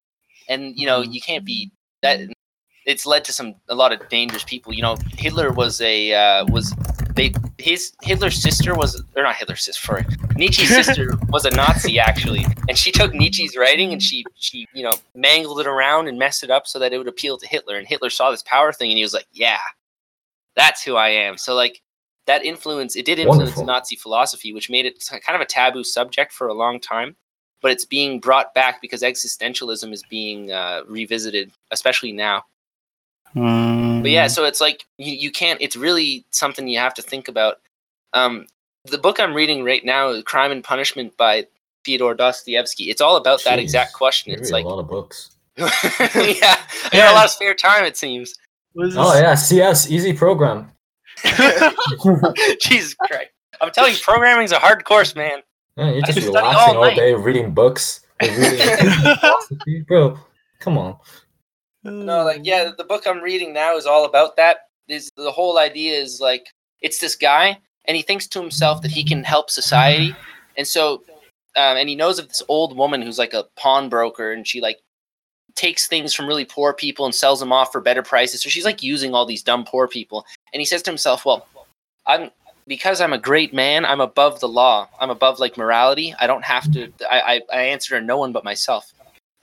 And 0.48 0.76
you 0.76 0.86
know, 0.86 1.00
you 1.00 1.20
can't 1.20 1.44
be 1.44 1.70
that. 2.02 2.20
It's 2.86 3.04
led 3.04 3.24
to 3.24 3.32
some 3.32 3.56
a 3.68 3.74
lot 3.74 3.92
of 3.92 4.08
dangerous 4.08 4.44
people. 4.44 4.72
You 4.72 4.82
know, 4.82 4.96
Hitler 5.18 5.52
was 5.52 5.80
a 5.80 6.14
uh, 6.14 6.46
was 6.46 6.74
they 7.14 7.32
his 7.58 7.92
Hitler's 8.02 8.40
sister 8.40 8.74
was 8.74 9.02
or 9.16 9.22
not 9.22 9.34
Hitler's 9.34 9.64
sister, 9.64 9.86
sorry, 9.86 10.06
Nietzsche's 10.36 10.68
sister 10.86 11.12
was 11.28 11.44
a 11.44 11.50
Nazi 11.50 11.98
actually, 11.98 12.46
and 12.68 12.78
she 12.78 12.92
took 12.92 13.12
Nietzsche's 13.12 13.56
writing 13.56 13.92
and 13.92 14.02
she 14.02 14.24
she 14.36 14.66
you 14.72 14.84
know 14.84 14.94
mangled 15.14 15.60
it 15.60 15.66
around 15.66 16.08
and 16.08 16.18
messed 16.18 16.44
it 16.44 16.50
up 16.50 16.66
so 16.66 16.78
that 16.78 16.92
it 16.92 16.98
would 16.98 17.08
appeal 17.08 17.38
to 17.38 17.46
Hitler, 17.46 17.76
and 17.76 17.86
Hitler 17.86 18.10
saw 18.10 18.30
this 18.30 18.42
power 18.42 18.72
thing 18.72 18.90
and 18.90 18.96
he 18.96 19.02
was 19.02 19.14
like, 19.14 19.26
yeah, 19.32 19.58
that's 20.54 20.82
who 20.82 20.96
I 20.96 21.08
am. 21.08 21.36
So 21.38 21.54
like 21.54 21.82
that 22.26 22.44
influence, 22.44 22.96
it 22.96 23.04
did 23.04 23.18
influence 23.18 23.56
Wonderful. 23.56 23.66
Nazi 23.66 23.96
philosophy, 23.96 24.52
which 24.52 24.68
made 24.68 24.84
it 24.84 25.02
kind 25.24 25.34
of 25.34 25.40
a 25.40 25.46
taboo 25.46 25.84
subject 25.84 26.32
for 26.32 26.48
a 26.48 26.54
long 26.54 26.80
time. 26.80 27.16
But 27.62 27.70
it's 27.70 27.86
being 27.86 28.20
brought 28.20 28.52
back 28.52 28.82
because 28.82 29.02
existentialism 29.02 29.90
is 29.92 30.02
being 30.10 30.52
uh, 30.52 30.82
revisited, 30.86 31.50
especially 31.70 32.12
now. 32.12 32.44
But 33.34 34.10
yeah, 34.10 34.28
so 34.28 34.44
it's 34.44 34.60
like 34.60 34.86
you, 34.98 35.12
you 35.12 35.30
can't. 35.30 35.60
It's 35.60 35.76
really 35.76 36.24
something 36.30 36.68
you 36.68 36.78
have 36.78 36.94
to 36.94 37.02
think 37.02 37.28
about. 37.28 37.60
Um, 38.12 38.46
the 38.84 38.98
book 38.98 39.20
I'm 39.20 39.34
reading 39.34 39.64
right 39.64 39.84
now, 39.84 40.20
"Crime 40.22 40.52
and 40.52 40.64
Punishment" 40.64 41.16
by 41.16 41.46
Fyodor 41.84 42.14
Dostoevsky. 42.14 42.90
It's 42.90 43.00
all 43.00 43.16
about 43.16 43.44
that 43.44 43.58
Jeez, 43.58 43.62
exact 43.62 43.92
question. 43.92 44.32
It's 44.32 44.50
like, 44.50 44.64
a 44.64 44.68
lot 44.68 44.78
of 44.78 44.88
books. 44.88 45.36
yeah, 45.56 45.66
I 45.66 46.90
got 46.92 47.12
a 47.12 47.14
lot 47.14 47.24
of 47.24 47.30
spare 47.30 47.54
time. 47.54 47.84
It 47.84 47.96
seems. 47.96 48.34
Oh 48.78 49.18
yeah, 49.18 49.34
CS 49.34 49.90
easy 49.90 50.12
program. 50.12 50.70
Jesus 52.60 52.94
Christ! 52.94 53.30
I'm 53.60 53.70
telling 53.70 53.92
you, 53.92 53.98
programming's 54.00 54.52
a 54.52 54.58
hard 54.58 54.84
course, 54.84 55.14
man. 55.14 55.40
Yeah, 55.76 55.90
you're 55.90 56.02
just 56.02 56.12
study 56.18 56.26
relaxing 56.26 56.76
all 56.76 56.84
all, 56.84 56.94
day, 56.94 57.14
reading 57.14 57.52
books, 57.52 58.00
reading 58.20 59.84
bro. 59.88 60.18
Come 60.60 60.78
on. 60.78 60.96
No, 61.90 62.24
like 62.24 62.40
yeah, 62.44 62.70
the 62.76 62.84
book 62.84 63.06
I'm 63.06 63.20
reading 63.20 63.52
now 63.52 63.76
is 63.76 63.86
all 63.86 64.04
about 64.04 64.36
that. 64.36 64.68
Is 64.88 65.10
the 65.16 65.32
whole 65.32 65.58
idea 65.58 65.98
is 65.98 66.20
like 66.20 66.46
it's 66.80 66.98
this 66.98 67.16
guy, 67.16 67.58
and 67.86 67.96
he 67.96 68.02
thinks 68.02 68.26
to 68.28 68.40
himself 68.40 68.82
that 68.82 68.90
he 68.90 69.04
can 69.04 69.24
help 69.24 69.50
society, 69.50 70.14
and 70.56 70.66
so, 70.66 71.02
um, 71.56 71.76
and 71.76 71.88
he 71.88 71.96
knows 71.96 72.18
of 72.18 72.28
this 72.28 72.42
old 72.48 72.76
woman 72.76 73.02
who's 73.02 73.18
like 73.18 73.34
a 73.34 73.44
pawnbroker, 73.56 74.32
and 74.32 74.46
she 74.46 74.60
like 74.60 74.78
takes 75.54 75.86
things 75.88 76.12
from 76.12 76.26
really 76.26 76.44
poor 76.44 76.72
people 76.74 77.04
and 77.04 77.14
sells 77.14 77.40
them 77.40 77.52
off 77.52 77.72
for 77.72 77.80
better 77.80 78.02
prices. 78.02 78.42
So 78.42 78.48
she's 78.48 78.64
like 78.64 78.82
using 78.82 79.14
all 79.14 79.26
these 79.26 79.42
dumb 79.42 79.64
poor 79.64 79.88
people, 79.88 80.24
and 80.52 80.60
he 80.60 80.66
says 80.66 80.82
to 80.82 80.90
himself, 80.90 81.24
"Well, 81.24 81.46
I'm." 82.06 82.30
Because 82.68 83.00
I'm 83.00 83.12
a 83.12 83.18
great 83.18 83.54
man, 83.54 83.84
I'm 83.84 84.00
above 84.00 84.40
the 84.40 84.48
law. 84.48 84.88
I'm 84.98 85.08
above 85.08 85.38
like 85.38 85.56
morality. 85.56 86.12
I 86.18 86.26
don't 86.26 86.44
have 86.44 86.68
to. 86.72 86.92
I 87.08 87.20
I, 87.20 87.40
I 87.52 87.62
answer 87.62 87.96
to 87.96 88.04
no 88.04 88.18
one 88.18 88.32
but 88.32 88.42
myself. 88.42 88.92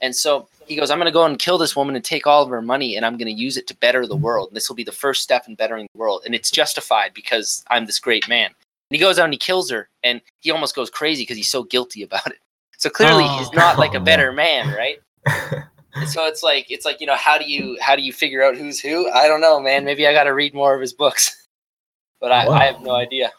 And 0.00 0.14
so 0.14 0.48
he 0.66 0.76
goes, 0.76 0.90
I'm 0.90 0.98
going 0.98 1.06
to 1.06 1.12
go 1.12 1.24
and 1.24 1.38
kill 1.38 1.56
this 1.58 1.74
woman 1.76 1.94
and 1.96 2.04
take 2.04 2.26
all 2.26 2.42
of 2.42 2.50
her 2.50 2.60
money 2.62 2.96
and 2.96 3.06
I'm 3.06 3.16
going 3.16 3.34
to 3.34 3.40
use 3.40 3.56
it 3.56 3.66
to 3.68 3.76
better 3.76 4.06
the 4.06 4.16
world. 4.16 4.48
And 4.48 4.56
this 4.56 4.68
will 4.68 4.76
be 4.76 4.84
the 4.84 4.92
first 4.92 5.22
step 5.22 5.46
in 5.48 5.54
bettering 5.54 5.86
the 5.94 5.98
world. 5.98 6.22
And 6.26 6.34
it's 6.34 6.50
justified 6.50 7.12
because 7.14 7.64
I'm 7.70 7.86
this 7.86 7.98
great 7.98 8.28
man. 8.28 8.46
And 8.46 8.54
he 8.90 8.98
goes 8.98 9.18
out 9.18 9.24
and 9.24 9.32
he 9.32 9.38
kills 9.38 9.70
her 9.70 9.88
and 10.02 10.20
he 10.40 10.50
almost 10.50 10.74
goes 10.74 10.90
crazy 10.90 11.22
because 11.22 11.36
he's 11.36 11.48
so 11.48 11.62
guilty 11.64 12.02
about 12.02 12.26
it. 12.26 12.38
So 12.76 12.90
clearly 12.90 13.24
Oh. 13.26 13.38
he's 13.38 13.52
not 13.52 13.78
like 13.78 13.94
a 13.94 14.00
better 14.00 14.30
man, 14.32 14.74
right? 14.74 14.98
So 16.08 16.26
it's 16.26 16.42
like 16.42 16.66
it's 16.72 16.84
like, 16.84 17.00
you 17.00 17.06
know, 17.06 17.14
how 17.14 17.38
do 17.38 17.44
you 17.44 17.78
how 17.80 17.94
do 17.94 18.02
you 18.02 18.12
figure 18.12 18.42
out 18.42 18.56
who's 18.56 18.80
who? 18.80 19.08
I 19.12 19.28
don't 19.28 19.40
know, 19.40 19.60
man. 19.60 19.84
Maybe 19.84 20.08
I 20.08 20.12
got 20.12 20.24
to 20.24 20.34
read 20.34 20.52
more 20.52 20.74
of 20.74 20.80
his 20.80 20.92
books. 20.92 21.46
But 22.20 22.32
I, 22.32 22.46
Wow. 22.48 22.54
I 22.54 22.64
have 22.64 22.80
no 22.80 22.90
idea. 22.96 23.30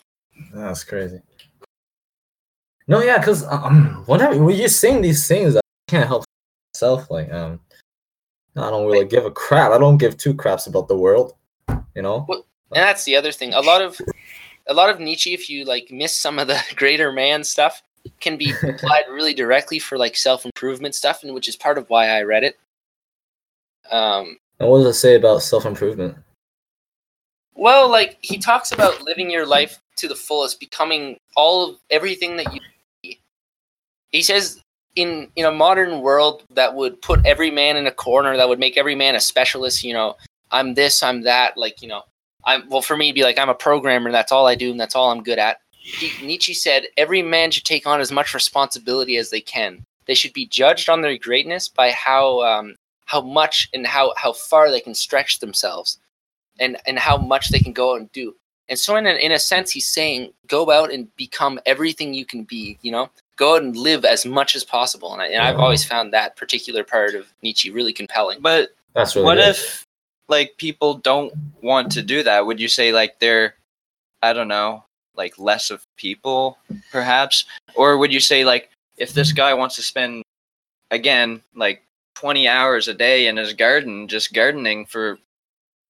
That's 0.53 0.83
crazy. 0.83 1.19
No, 2.87 3.01
yeah, 3.01 3.17
because 3.17 3.43
um, 3.47 4.03
whenever 4.05 4.41
when 4.43 4.55
you 4.55 4.67
sing 4.67 5.01
these 5.01 5.27
things, 5.27 5.55
I 5.55 5.61
can't 5.87 6.05
help 6.07 6.23
myself. 6.75 7.09
Like, 7.09 7.31
um, 7.31 7.59
I 8.55 8.69
don't 8.69 8.85
really 8.85 9.05
give 9.05 9.25
a 9.25 9.31
crap. 9.31 9.71
I 9.71 9.77
don't 9.77 9.97
give 9.97 10.17
two 10.17 10.33
craps 10.33 10.67
about 10.67 10.87
the 10.87 10.97
world. 10.97 11.33
You 11.95 12.01
know. 12.01 12.25
And 12.29 12.83
that's 12.83 13.03
the 13.05 13.15
other 13.15 13.31
thing. 13.31 13.53
A 13.53 13.61
lot 13.61 13.81
of 13.81 13.99
a 14.67 14.73
lot 14.73 14.89
of 14.89 14.99
Nietzsche, 14.99 15.33
if 15.33 15.49
you 15.49 15.65
like 15.65 15.89
miss 15.91 16.15
some 16.15 16.39
of 16.39 16.47
the 16.47 16.61
greater 16.75 17.11
man 17.11 17.43
stuff, 17.43 17.81
can 18.19 18.37
be 18.37 18.53
applied 18.63 19.05
really 19.09 19.33
directly 19.33 19.79
for 19.79 19.97
like 19.97 20.17
self 20.17 20.45
improvement 20.45 20.95
stuff, 20.95 21.23
and 21.23 21.33
which 21.33 21.47
is 21.47 21.55
part 21.55 21.77
of 21.77 21.89
why 21.89 22.07
I 22.09 22.23
read 22.23 22.43
it. 22.43 22.57
Um, 23.91 24.37
And 24.59 24.69
what 24.69 24.79
does 24.79 24.87
it 24.87 24.99
say 24.99 25.15
about 25.15 25.41
self 25.43 25.65
improvement? 25.65 26.17
well, 27.57 27.89
like 27.89 28.17
he 28.21 28.37
talks 28.37 28.73
about 28.73 29.01
living 29.03 29.31
your 29.31 29.45
life 29.45 29.79
to 29.95 30.09
the 30.09 30.15
fullest, 30.15 30.59
becoming 30.59 31.17
all 31.37 31.69
of 31.69 31.77
everything 31.89 32.35
that 32.37 32.53
you. 32.53 32.59
Be. 33.01 33.19
He 34.11 34.21
says 34.21 34.61
in 34.95 35.29
in 35.35 35.45
a 35.45 35.51
modern 35.51 36.01
world 36.01 36.43
that 36.51 36.73
would 36.73 37.01
put 37.01 37.25
every 37.25 37.51
man 37.51 37.77
in 37.77 37.87
a 37.87 37.91
corner, 37.91 38.37
that 38.37 38.47
would 38.47 38.59
make 38.59 38.77
every 38.77 38.95
man 38.95 39.15
a 39.15 39.19
specialist. 39.19 39.83
You 39.83 39.93
know, 39.93 40.15
I'm 40.51 40.73
this, 40.73 41.03
I'm 41.03 41.21
that. 41.23 41.57
Like 41.57 41.81
you 41.81 41.87
know, 41.87 42.03
I'm 42.45 42.67
well 42.69 42.81
for 42.81 42.97
me, 42.97 43.11
be 43.11 43.23
like 43.23 43.39
I'm 43.39 43.49
a 43.49 43.55
programmer. 43.55 44.11
That's 44.11 44.31
all 44.31 44.47
I 44.47 44.55
do, 44.55 44.71
and 44.71 44.79
that's 44.79 44.95
all 44.95 45.11
I'm 45.11 45.23
good 45.23 45.39
at. 45.39 45.59
He, 45.71 46.25
Nietzsche 46.25 46.53
said 46.53 46.85
every 46.97 47.21
man 47.21 47.51
should 47.51 47.65
take 47.65 47.85
on 47.85 48.01
as 48.01 48.11
much 48.11 48.33
responsibility 48.33 49.17
as 49.17 49.29
they 49.29 49.41
can. 49.41 49.85
They 50.07 50.15
should 50.15 50.33
be 50.33 50.47
judged 50.47 50.89
on 50.89 51.01
their 51.01 51.17
greatness 51.17 51.67
by 51.67 51.91
how 51.91 52.41
um, 52.41 52.75
how 53.05 53.21
much 53.21 53.69
and 53.73 53.85
how 53.85 54.13
how 54.17 54.33
far 54.33 54.71
they 54.71 54.79
can 54.79 54.95
stretch 54.95 55.39
themselves, 55.39 55.99
and 56.59 56.77
and 56.87 56.97
how 56.97 57.17
much 57.17 57.49
they 57.49 57.59
can 57.59 57.73
go 57.73 57.93
out 57.93 57.99
and 57.99 58.11
do. 58.11 58.35
And 58.67 58.79
so, 58.79 58.95
in 58.95 59.05
a, 59.05 59.11
in 59.11 59.31
a 59.31 59.37
sense, 59.37 59.69
he's 59.71 59.85
saying, 59.85 60.33
go 60.47 60.71
out 60.71 60.91
and 60.91 61.15
become 61.17 61.59
everything 61.67 62.13
you 62.13 62.25
can 62.25 62.43
be. 62.43 62.79
You 62.81 62.91
know, 62.91 63.09
go 63.37 63.55
out 63.55 63.63
and 63.63 63.75
live 63.75 64.05
as 64.05 64.25
much 64.25 64.55
as 64.55 64.63
possible. 64.63 65.13
And, 65.13 65.21
I, 65.21 65.27
and 65.27 65.41
I've 65.41 65.59
always 65.59 65.83
found 65.83 66.13
that 66.13 66.35
particular 66.35 66.83
part 66.83 67.15
of 67.15 67.33
Nietzsche 67.41 67.69
really 67.69 67.93
compelling. 67.93 68.39
But 68.41 68.69
That's 68.93 69.15
really 69.15 69.25
what 69.25 69.35
good. 69.35 69.49
if 69.49 69.85
like 70.27 70.55
people 70.57 70.95
don't 70.95 71.33
want 71.61 71.91
to 71.93 72.01
do 72.01 72.23
that? 72.23 72.45
Would 72.45 72.59
you 72.59 72.67
say 72.67 72.91
like 72.91 73.19
they're 73.19 73.55
I 74.21 74.33
don't 74.33 74.47
know, 74.47 74.83
like 75.15 75.37
less 75.37 75.69
of 75.69 75.83
people 75.97 76.57
perhaps? 76.91 77.45
Or 77.75 77.97
would 77.97 78.13
you 78.13 78.19
say 78.19 78.45
like 78.45 78.69
if 78.97 79.13
this 79.13 79.31
guy 79.31 79.53
wants 79.53 79.75
to 79.75 79.81
spend 79.81 80.23
again 80.91 81.41
like 81.55 81.83
20 82.15 82.47
hours 82.47 82.87
a 82.87 82.93
day 82.93 83.27
in 83.27 83.37
his 83.37 83.53
garden 83.53 84.07
just 84.07 84.33
gardening 84.33 84.85
for 84.85 85.19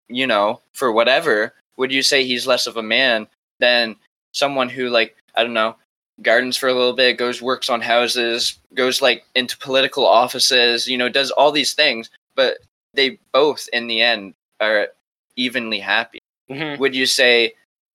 you 0.07 0.27
know, 0.27 0.61
for 0.73 0.91
whatever, 0.91 1.53
would 1.77 1.91
you 1.91 2.03
say 2.03 2.23
he's 2.23 2.45
less 2.45 2.67
of 2.67 2.77
a 2.77 2.83
man 2.83 3.27
than 3.59 3.95
someone 4.33 4.69
who 4.69 4.89
like 4.89 5.15
I 5.35 5.43
don't 5.43 5.53
know, 5.53 5.75
gardens 6.21 6.55
for 6.57 6.69
a 6.69 6.73
little 6.73 6.93
bit, 6.93 7.17
goes 7.17 7.41
works 7.41 7.69
on 7.69 7.81
houses, 7.81 8.57
goes 8.73 9.01
like 9.01 9.25
into 9.35 9.57
political 9.57 10.05
offices, 10.05 10.87
you 10.87 10.97
know, 10.97 11.09
does 11.09 11.31
all 11.31 11.51
these 11.51 11.73
things, 11.73 12.09
but 12.35 12.57
they 12.93 13.19
both 13.33 13.67
in 13.73 13.87
the 13.87 14.01
end 14.01 14.33
are 14.61 14.87
evenly 15.35 15.79
happy. 15.79 16.19
Mhm. 16.49 16.79
Would 16.79 16.95
you 16.95 17.05
say 17.05 17.53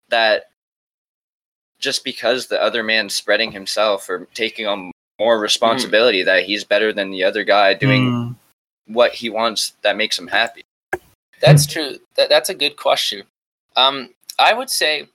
that 0.08 0.50
just 1.78 2.04
because 2.04 2.46
the 2.46 2.60
other 2.62 2.82
man's 2.82 3.14
spreading 3.14 3.52
himself 3.52 4.08
or 4.10 4.26
taking 4.34 4.66
on 4.66 4.92
more 5.18 5.38
responsibility 5.38 6.22
that 6.22 6.44
he's 6.44 6.64
better 6.64 6.92
than 6.92 7.10
the 7.10 7.24
other 7.24 7.44
guy 7.44 7.72
doing 7.74 8.10
Mm. 8.10 8.36
what 8.86 9.14
he 9.14 9.30
wants 9.30 9.72
that 9.82 9.96
makes 9.96 10.18
him 10.18 10.26
happy? 10.26 10.62
That's 11.40 11.64
true. 11.66 11.98
That, 12.16 12.28
that's 12.28 12.50
a 12.50 12.54
good 12.54 12.76
question. 12.76 13.22
Um, 13.76 14.14
I 14.38 14.52
would 14.52 14.68
say, 14.68 15.08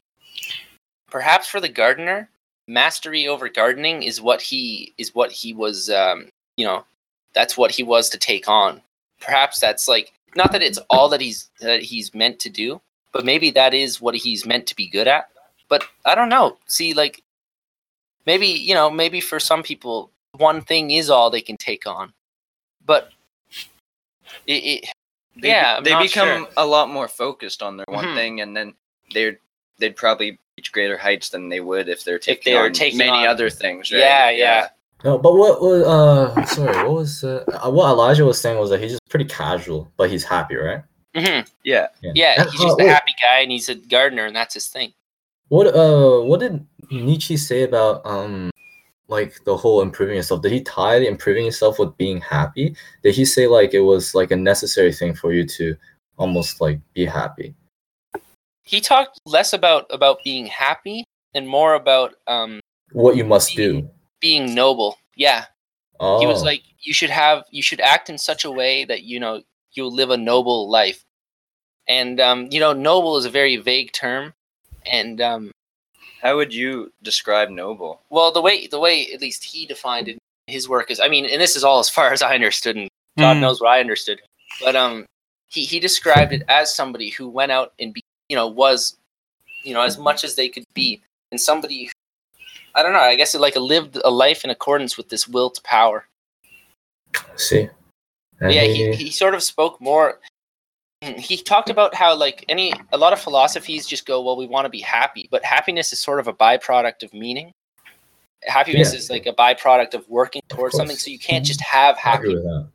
perhaps 1.12 1.48
for 1.48 1.60
the 1.60 1.70
gardener, 1.70 2.30
mastery 2.68 3.28
over 3.28 3.48
gardening 3.50 4.04
is 4.04 4.22
what 4.22 4.42
he 4.42 4.94
is 4.98 5.14
what 5.16 5.32
he 5.32 5.54
was. 5.54 5.90
Um, 5.90 6.30
you 6.58 6.66
know, 6.66 6.86
that's 7.34 7.58
what 7.58 7.72
he 7.72 7.84
was 7.84 8.10
to 8.10 8.18
take 8.18 8.48
on. 8.48 8.82
Perhaps 9.20 9.60
that's 9.60 9.88
like 9.88 10.12
not 10.36 10.52
that 10.52 10.62
it's 10.64 10.80
all 10.90 11.10
that 11.10 11.22
he's 11.22 11.50
that 11.62 11.82
he's 11.82 12.14
meant 12.14 12.40
to 12.40 12.50
do, 12.50 12.82
but 13.12 13.26
maybe 13.26 13.52
that 13.52 13.74
is 13.74 14.02
what 14.02 14.16
he's 14.16 14.46
meant 14.46 14.68
to 14.68 14.76
be 14.76 14.88
good 14.88 15.08
at. 15.08 15.30
But 15.70 15.84
I 16.06 16.16
don't 16.16 16.30
know. 16.30 16.58
See, 16.68 16.94
like 16.94 17.22
maybe 18.26 18.48
you 18.48 18.74
know, 18.74 18.90
maybe 18.90 19.22
for 19.22 19.40
some 19.40 19.64
people, 19.64 20.12
one 20.38 20.62
thing 20.62 20.92
is 20.92 21.10
all 21.10 21.30
they 21.30 21.42
can 21.42 21.58
take 21.58 21.88
on. 21.88 22.14
But 22.86 23.12
it, 24.48 24.54
it 24.64 24.90
They, 25.38 25.50
Yeah, 25.50 25.76
I'm 25.78 25.84
they 25.84 25.96
become 26.02 26.44
sure. 26.44 26.48
a 26.58 26.66
lot 26.66 26.90
more 26.90 27.08
focused 27.10 27.62
on 27.62 27.76
their 27.78 27.86
one 27.90 28.06
Mhm. 28.06 28.16
thing, 28.16 28.42
and 28.42 28.56
then 28.56 28.74
they're 29.12 29.40
they'd 29.80 29.96
probably 29.96 30.40
reach 30.58 30.72
greater 30.72 30.98
heights 30.98 31.30
than 31.30 31.50
they 31.50 31.60
would 31.60 31.90
if 31.90 32.04
they're 32.04 32.20
taking 32.20 32.54
they 32.54 32.60
on 32.60 32.72
taking 32.72 32.98
many 32.98 33.12
on- 33.12 33.28
other 33.28 33.50
things. 33.50 33.92
Right? 33.92 34.00
Yeah, 34.00 34.30
yeah. 34.30 34.68
No, 35.04 35.18
but 35.18 35.36
what 35.36 35.62
was 35.62 35.84
uh 35.84 36.46
sorry, 36.46 36.78
what 36.88 36.94
was 36.94 37.24
uh, 37.24 37.44
uh, 37.64 37.70
what 37.70 37.90
Elijah 37.90 38.26
was 38.26 38.40
saying 38.40 38.58
was 38.58 38.70
that 38.70 38.80
he's 38.82 38.92
just 38.92 39.10
pretty 39.10 39.26
casual, 39.26 39.92
but 39.98 40.10
he's 40.10 40.24
happy, 40.24 40.56
right? 40.56 40.84
Mhm. 41.16 41.48
yeah. 41.64 41.88
Yeah, 42.02 42.42
And, 42.42 42.50
he's 42.52 42.62
uh, 42.62 42.64
just 42.64 42.80
a 42.80 42.88
happy 42.88 43.14
guy 43.22 43.40
and 43.42 43.52
he's 43.52 43.70
a 43.70 43.76
gardener 43.76 44.26
and 44.26 44.36
that's 44.36 44.54
his 44.54 44.68
thing. 44.68 44.94
What 45.50 45.68
uh 45.76 46.22
what 46.22 46.40
did 46.40 46.66
Nietzsche 46.90 47.38
say 47.38 47.64
about 47.64 48.06
um 48.06 48.50
like 49.08 49.36
the 49.46 49.56
whole 49.56 49.82
improving 49.82 50.16
yourself? 50.16 50.42
Did 50.42 50.54
he 50.54 50.62
tie 50.62 50.98
the 51.00 51.08
improving 51.08 51.46
yourself 51.46 51.78
with 51.78 51.96
being 51.98 52.22
happy? 52.22 52.76
Did 53.04 53.14
he 53.14 53.26
say 53.26 53.46
like 53.48 53.74
it 53.74 53.82
was 53.82 54.16
like 54.16 54.32
a 54.32 54.36
necessary 54.36 54.94
thing 54.94 55.14
for 55.14 55.34
you 55.34 55.46
to 55.46 55.76
almost 56.18 56.62
like 56.62 56.80
be 56.94 57.06
happy? 57.06 57.54
He 58.66 58.82
talked 58.82 59.20
less 59.26 59.54
about 59.54 59.86
about 59.90 60.24
being 60.24 60.48
happy 60.48 61.04
and 61.34 61.48
more 61.48 61.74
about 61.76 62.16
um 62.28 62.60
What 62.92 63.16
you 63.16 63.24
must 63.24 63.56
do. 63.56 63.90
being 64.20 64.54
noble. 64.56 64.98
Yeah. 65.16 65.46
Oh 66.00 66.20
He 66.20 66.26
was 66.28 66.44
like 66.44 66.64
you 66.82 66.94
should 66.94 67.10
have 67.12 67.44
you 67.52 67.62
should 67.64 67.82
act 67.82 68.10
in 68.10 68.18
such 68.18 68.46
a 68.46 68.52
way 68.52 68.86
that 68.86 69.04
you 69.04 69.20
know 69.20 69.42
you'll 69.74 69.94
live 69.94 70.10
a 70.12 70.18
noble 70.18 70.70
life. 70.70 71.04
And 71.88 72.20
um 72.20 72.48
you 72.52 72.60
know 72.60 72.74
noble 72.74 73.18
is 73.18 73.26
a 73.26 73.30
very 73.30 73.58
vague 73.58 73.92
term 73.94 74.34
And 74.86 75.22
um, 75.22 75.52
How 76.22 76.36
would 76.38 76.54
you 76.54 76.92
describe 77.04 77.50
noble? 77.50 78.02
well, 78.10 78.32
the 78.32 78.42
way 78.42 78.68
the 78.68 78.80
way 78.80 79.08
at 79.14 79.22
least 79.22 79.44
he 79.44 79.66
defined 79.66 80.08
it, 80.10 80.18
his 80.48 80.70
work 80.70 80.92
is. 80.92 81.00
I 81.00 81.08
mean, 81.10 81.26
and 81.26 81.42
this 81.42 81.56
is 81.56 81.64
all 81.64 81.80
as 81.80 81.90
far 81.90 82.12
as 82.14 82.22
I 82.22 82.36
understood, 82.36 82.76
and 82.78 82.90
God 83.20 83.38
Mm. 83.38 83.42
knows 83.42 83.62
what 83.62 83.70
I 83.72 83.80
understood. 83.82 84.22
But 84.62 84.76
um, 84.76 85.06
he 85.50 85.66
he 85.66 85.80
described 85.80 86.34
it 86.34 86.44
as 86.50 86.74
somebody 86.76 87.10
who 87.12 87.30
went 87.30 87.52
out 87.52 87.74
and 87.80 87.94
be, 87.94 88.02
you 88.30 88.36
know 88.36 88.48
was, 88.48 88.98
you 89.64 89.74
know, 89.74 89.82
as 89.82 89.98
much 89.98 90.24
as 90.24 90.36
they 90.36 90.50
could 90.50 90.66
be, 90.74 91.02
and 91.32 91.40
somebody. 91.40 91.90
I 92.74 92.84
don't 92.84 92.92
know. 92.92 93.00
I 93.00 93.16
guess 93.16 93.34
it 93.34 93.40
like 93.40 93.56
lived 93.56 93.98
a 94.04 94.10
life 94.12 94.44
in 94.44 94.50
accordance 94.50 94.98
with 94.98 95.08
this 95.10 95.28
will 95.28 95.50
to 95.50 95.62
power. 95.62 96.08
See. 97.38 97.70
And 98.42 98.54
yeah, 98.54 98.64
he, 98.64 98.94
he 98.94 99.10
sort 99.12 99.34
of 99.34 99.42
spoke 99.42 99.80
more. 99.80 100.20
He 101.02 101.38
talked 101.38 101.70
about 101.70 101.96
how 101.96 102.16
like 102.16 102.44
any 102.50 102.74
a 102.92 102.98
lot 102.98 103.14
of 103.14 103.20
philosophies 103.20 103.86
just 103.86 104.06
go, 104.06 104.22
well, 104.22 104.36
we 104.36 104.48
want 104.48 104.66
to 104.66 104.70
be 104.70 104.82
happy, 104.82 105.28
but 105.32 105.46
happiness 105.46 105.94
is 105.94 106.00
sort 106.00 106.20
of 106.20 106.28
a 106.28 106.34
byproduct 106.34 107.04
of 107.04 107.14
meaning. 107.14 107.52
Happiness 108.44 108.92
Yeah. 108.92 109.00
is 109.00 109.10
like 109.10 109.26
a 109.26 109.34
byproduct 109.34 109.94
of 109.94 110.08
working 110.10 110.42
towards 110.50 110.74
course. 110.74 110.78
something. 110.78 110.98
So 110.98 111.12
you 111.12 111.20
can't 111.20 111.46
just 111.46 111.62
have 111.62 111.98
happiness. 111.98 112.66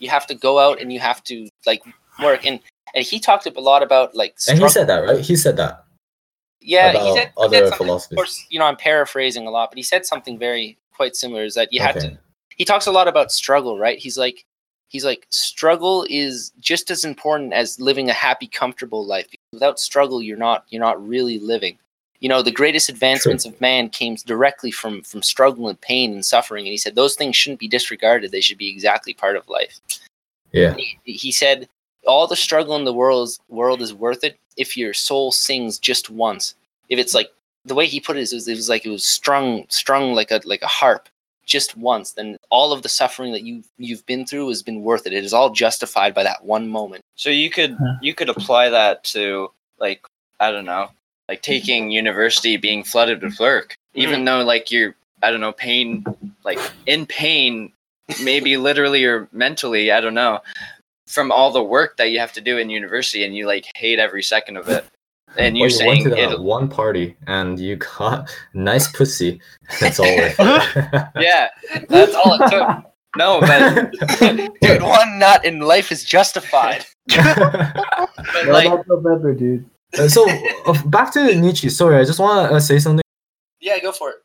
You 0.00 0.08
have 0.10 0.26
to 0.28 0.34
go 0.34 0.58
out 0.58 0.80
and 0.80 0.92
you 0.92 0.98
have 0.98 1.22
to 1.24 1.48
like 1.66 1.82
work. 2.20 2.44
And 2.44 2.60
and 2.94 3.04
he 3.04 3.18
talked 3.20 3.46
a 3.46 3.60
lot 3.60 3.82
about 3.82 4.14
like 4.14 4.36
And 4.48 4.58
he 4.58 4.68
said 4.68 4.86
that, 4.88 4.98
right? 4.98 5.20
He 5.20 5.36
said 5.36 5.56
that. 5.56 5.84
yeah, 6.60 6.92
he 6.92 7.14
said, 7.14 7.32
he 7.36 7.44
other 7.44 7.66
something- 7.68 7.88
Of 7.90 8.08
course, 8.16 8.46
you 8.50 8.58
know, 8.58 8.66
I'm 8.66 8.76
paraphrasing 8.76 9.46
a 9.46 9.50
lot, 9.50 9.70
but 9.70 9.76
he 9.76 9.82
said 9.82 10.04
something 10.06 10.38
very 10.38 10.78
quite 10.94 11.16
similar. 11.16 11.44
Is 11.44 11.54
that 11.54 11.72
you 11.72 11.80
have 11.80 11.94
to 12.02 12.18
he 12.56 12.64
talks 12.64 12.86
a 12.86 12.92
lot 12.92 13.08
about 13.08 13.30
struggle, 13.32 13.78
right? 13.78 13.98
He's 13.98 14.18
like 14.18 14.44
he's 14.88 15.04
like 15.04 15.26
struggle 15.30 16.06
is 16.10 16.50
just 16.60 16.90
as 16.90 17.04
important 17.04 17.52
as 17.52 17.78
living 17.78 18.10
a 18.10 18.12
happy, 18.12 18.46
comfortable 18.48 19.06
life. 19.06 19.28
Without 19.52 19.78
struggle, 19.78 20.20
you're 20.22 20.36
not 20.36 20.64
you're 20.68 20.80
not 20.82 21.06
really 21.06 21.38
living. 21.38 21.78
You 22.20 22.28
know, 22.28 22.42
the 22.42 22.50
greatest 22.50 22.88
advancements 22.88 23.44
of 23.44 23.60
man 23.60 23.90
came 23.90 24.16
directly 24.26 24.72
from 24.72 25.02
from 25.02 25.22
struggle 25.22 25.68
and 25.68 25.80
pain 25.80 26.12
and 26.12 26.24
suffering. 26.26 26.64
And 26.64 26.72
he 26.72 26.76
said 26.76 26.96
those 26.96 27.14
things 27.14 27.36
shouldn't 27.36 27.60
be 27.60 27.68
disregarded. 27.68 28.32
They 28.32 28.40
should 28.40 28.58
be 28.58 28.68
exactly 28.68 29.14
part 29.14 29.36
of 29.36 29.48
life. 29.48 29.78
Yeah. 30.52 30.74
He, 30.74 30.98
he 31.04 31.30
said 31.30 31.68
all 32.08 32.26
the 32.26 32.36
struggle 32.36 32.74
in 32.74 32.84
the 32.84 32.92
world 32.92 33.28
is, 33.28 33.38
world 33.48 33.82
is 33.82 33.94
worth 33.94 34.24
it 34.24 34.36
if 34.56 34.76
your 34.76 34.94
soul 34.94 35.30
sings 35.30 35.78
just 35.78 36.10
once. 36.10 36.54
If 36.88 36.98
it's 36.98 37.14
like 37.14 37.30
the 37.64 37.74
way 37.74 37.86
he 37.86 38.00
put 38.00 38.16
it 38.16 38.22
is, 38.22 38.48
it 38.48 38.56
was 38.56 38.68
like 38.68 38.84
it 38.84 38.90
was 38.90 39.04
strung 39.04 39.66
strung 39.68 40.14
like 40.14 40.30
a 40.30 40.40
like 40.44 40.62
a 40.62 40.66
harp 40.66 41.08
just 41.44 41.76
once, 41.76 42.12
then 42.12 42.36
all 42.50 42.72
of 42.72 42.82
the 42.82 42.88
suffering 42.88 43.32
that 43.32 43.42
you 43.42 43.62
you've 43.78 44.06
been 44.06 44.26
through 44.26 44.48
has 44.48 44.62
been 44.62 44.82
worth 44.82 45.06
it. 45.06 45.12
It 45.12 45.24
is 45.24 45.32
all 45.34 45.50
justified 45.50 46.14
by 46.14 46.22
that 46.22 46.44
one 46.44 46.68
moment. 46.68 47.02
So 47.16 47.30
you 47.30 47.50
could 47.50 47.76
you 48.00 48.14
could 48.14 48.28
apply 48.28 48.68
that 48.70 49.04
to 49.04 49.50
like 49.78 50.06
I 50.40 50.50
don't 50.50 50.64
know, 50.64 50.90
like 51.28 51.42
taking 51.42 51.90
university 51.90 52.56
being 52.56 52.84
flooded 52.84 53.22
with 53.22 53.38
work, 53.38 53.76
hmm. 53.94 54.00
even 54.00 54.24
though 54.24 54.44
like 54.44 54.70
you're 54.70 54.94
I 55.22 55.30
don't 55.30 55.40
know 55.40 55.52
pain 55.52 56.04
like 56.44 56.60
in 56.86 57.06
pain, 57.06 57.72
maybe 58.22 58.56
literally 58.56 59.04
or 59.04 59.28
mentally 59.32 59.90
I 59.90 60.00
don't 60.00 60.14
know, 60.14 60.40
from 61.08 61.32
all 61.32 61.50
the 61.50 61.62
work 61.62 61.96
that 61.96 62.10
you 62.10 62.18
have 62.20 62.32
to 62.34 62.40
do 62.40 62.58
in 62.58 62.70
university 62.70 63.24
and 63.24 63.34
you 63.34 63.46
like 63.46 63.66
hate 63.76 63.98
every 63.98 64.22
second 64.22 64.56
of 64.56 64.68
it, 64.68 64.84
and 65.36 65.54
Well, 65.54 65.68
you're 65.68 65.70
you 65.70 65.86
went 65.86 66.02
saying 66.02 66.04
to 66.04 66.10
that 66.10 66.32
it, 66.32 66.40
one 66.40 66.68
party 66.68 67.16
and 67.26 67.58
you 67.58 67.76
got 67.76 68.30
nice 68.54 68.90
pussy. 68.92 69.40
That's 69.80 69.98
all. 69.98 70.06
it. 70.08 70.34
yeah, 71.20 71.48
that's 71.88 72.14
all 72.14 72.34
it 72.40 72.50
took. 72.50 72.84
No, 73.16 73.40
but 73.40 73.90
Dude, 74.60 74.82
one 74.82 75.18
nut 75.18 75.44
in 75.44 75.60
life 75.60 75.90
is 75.90 76.04
justified. 76.04 76.84
but 77.08 78.44
No, 78.44 78.52
like 78.52 78.70
that's 78.70 78.88
no 78.88 79.34
dude. 79.36 79.64
Uh, 79.98 80.06
so 80.08 80.28
uh, 80.66 80.82
back 80.86 81.12
to 81.14 81.34
Nietzsche. 81.34 81.70
Sorry, 81.70 81.96
I 81.96 82.04
just 82.04 82.20
want 82.20 82.50
to 82.50 82.56
uh, 82.56 82.60
say 82.60 82.78
something. 82.78 83.02
Yeah, 83.60 83.80
go 83.80 83.90
for 83.92 84.10
it. 84.10 84.16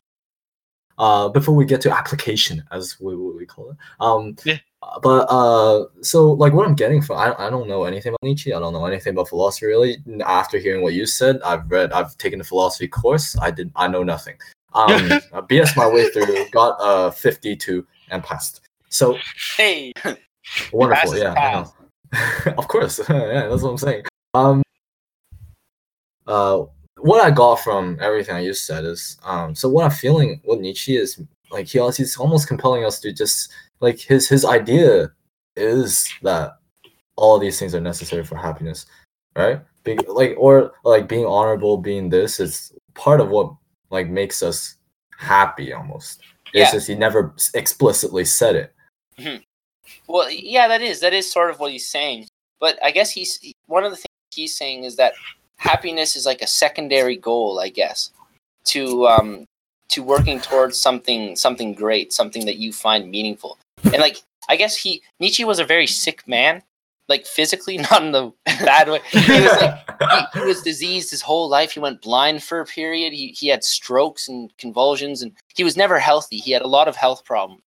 uh, 1.00 1.30
before 1.30 1.56
we 1.56 1.66
get 1.66 1.80
to 1.82 1.92
application, 1.92 2.64
as 2.72 3.00
we, 3.00 3.16
we 3.16 3.32
we 3.38 3.46
call 3.46 3.72
it. 3.72 3.78
Um, 4.00 4.36
Yeah. 4.44 4.58
But 5.02 5.26
uh, 5.30 5.86
so 6.02 6.32
like 6.32 6.54
what 6.54 6.68
I'm 6.68 6.76
getting 6.76 7.02
from, 7.02 7.18
I, 7.18 7.36
I 7.38 7.50
don't 7.50 7.68
know 7.68 7.84
anything 7.84 8.12
about 8.12 8.24
Nietzsche. 8.24 8.54
I 8.54 8.60
don't 8.60 8.74
know 8.74 8.86
anything 8.86 9.14
about 9.14 9.30
philosophy 9.30 9.66
really. 9.66 9.98
After 10.26 10.58
hearing 10.58 10.82
what 10.82 10.94
you 10.94 11.06
said, 11.06 11.42
I've 11.44 11.70
read, 11.70 11.92
I've 11.92 12.18
taken 12.18 12.42
a 12.42 12.44
philosophy 12.44 12.88
course. 12.88 13.38
I 13.40 13.52
did, 13.52 13.72
I 13.76 13.88
know 13.88 14.04
nothing. 14.04 14.36
Um, 14.74 14.90
I 15.34 15.42
BS 15.42 15.76
my 15.76 15.88
way 15.88 16.10
through, 16.10 16.50
got 16.52 16.80
uh 16.80 17.12
52 17.12 17.86
and 18.10 18.24
passed. 18.24 18.62
So 18.90 19.18
Hey, 19.58 19.94
wonderful, 20.74 21.18
yeah. 21.18 21.66
Of 22.58 22.68
course, 22.68 23.00
yeah, 23.10 23.48
that's 23.50 23.64
what 23.64 23.72
I'm 23.72 23.78
saying. 23.78 24.04
Um, 24.36 24.62
uh, 26.28 26.64
what 27.00 27.26
I 27.26 27.32
got 27.32 27.56
from 27.56 27.98
everything 28.00 28.36
I 28.36 28.46
just 28.46 28.66
said 28.66 28.86
is, 28.86 29.18
um, 29.26 29.56
so 29.56 29.68
what 29.68 29.86
I'm 29.86 29.92
feeling 29.92 30.42
with 30.46 30.60
Nietzsche 30.60 30.96
is 30.96 31.20
like 31.52 31.68
he 31.68 31.80
also, 31.80 32.04
he's 32.04 32.18
almost 32.18 32.48
compelling 32.48 32.86
us 32.86 33.00
to 33.02 33.12
just 33.12 33.52
like 33.84 34.00
his 34.00 34.30
his 34.30 34.46
idea 34.46 35.12
is 35.58 36.10
that 36.22 36.54
all 37.18 37.38
these 37.38 37.60
things 37.60 37.76
are 37.76 37.82
necessary 37.82 38.24
for 38.24 38.38
happiness, 38.38 38.86
right? 39.36 39.60
Be, 39.84 39.98
like 40.08 40.36
or 40.38 40.72
like 40.86 41.10
being 41.10 41.26
honorable, 41.26 41.78
being 41.78 42.10
this 42.10 42.40
is 42.40 42.72
part 42.94 43.20
of 43.20 43.30
what 43.30 43.54
like 43.90 44.08
makes 44.08 44.42
us 44.42 44.76
happy 45.18 45.74
almost. 45.74 46.22
It's 46.54 46.70
Yeah. 46.70 46.72
just 46.72 46.88
he 46.88 46.96
never 46.96 47.36
explicitly 47.54 48.24
said 48.24 48.56
it. 48.56 48.74
Well, 50.08 50.32
yeah, 50.32 50.70
that 50.70 50.82
is 50.82 51.02
that 51.02 51.14
is 51.14 51.30
sort 51.30 51.50
of 51.50 51.60
what 51.60 51.72
he's 51.74 51.90
saying. 51.90 52.28
But 52.62 52.80
I 52.82 52.92
guess 52.92 53.12
he's 53.12 53.38
one 53.68 53.84
of 53.84 53.92
the 53.92 53.98
things 53.98 54.08
he's 54.34 54.58
saying 54.58 54.86
is 54.86 54.96
that 54.96 55.14
happiness 55.58 56.16
is 56.16 56.26
like 56.26 56.42
a 56.42 56.48
secondary 56.48 57.18
goal, 57.18 57.60
I 57.60 57.68
guess, 57.68 58.12
to 58.66 59.06
um 59.08 59.46
to 59.90 60.02
working 60.04 60.40
towards 60.40 60.80
something 60.80 61.36
something 61.36 61.74
great, 61.74 62.14
something 62.14 62.46
that 62.46 62.56
you 62.56 62.72
find 62.72 63.12
meaningful. 63.12 63.58
And 63.86 63.98
like 64.02 64.18
I 64.50 64.56
guess 64.56 64.76
he 64.76 65.02
Nietzsche 65.20 65.46
was 65.46 65.60
a 65.60 65.66
very 65.66 65.88
sick 65.88 66.28
man, 66.28 66.62
like 67.08 67.26
physically, 67.26 67.78
not 67.92 68.04
in 68.04 68.12
the 68.12 68.34
bad 68.46 68.90
way. 68.90 69.00
He 69.10 69.18
was 69.20 69.58
like 69.62 69.80
he, 70.12 70.40
he 70.40 70.46
was 70.46 70.62
diseased 70.62 71.12
his 71.12 71.22
whole 71.22 71.50
life. 71.50 71.72
He 71.72 71.80
went 71.80 72.02
blind 72.02 72.44
for 72.44 72.60
a 72.60 72.66
period. 72.66 73.14
He 73.14 73.30
he 73.30 73.48
had 73.48 73.64
strokes 73.64 74.28
and 74.28 74.56
convulsions, 74.58 75.22
and 75.22 75.34
he 75.56 75.64
was 75.64 75.78
never 75.78 76.00
healthy. 76.00 76.38
He 76.38 76.52
had 76.52 76.62
a 76.62 76.68
lot 76.68 76.88
of 76.88 76.96
health 76.96 77.26
problems, 77.26 77.62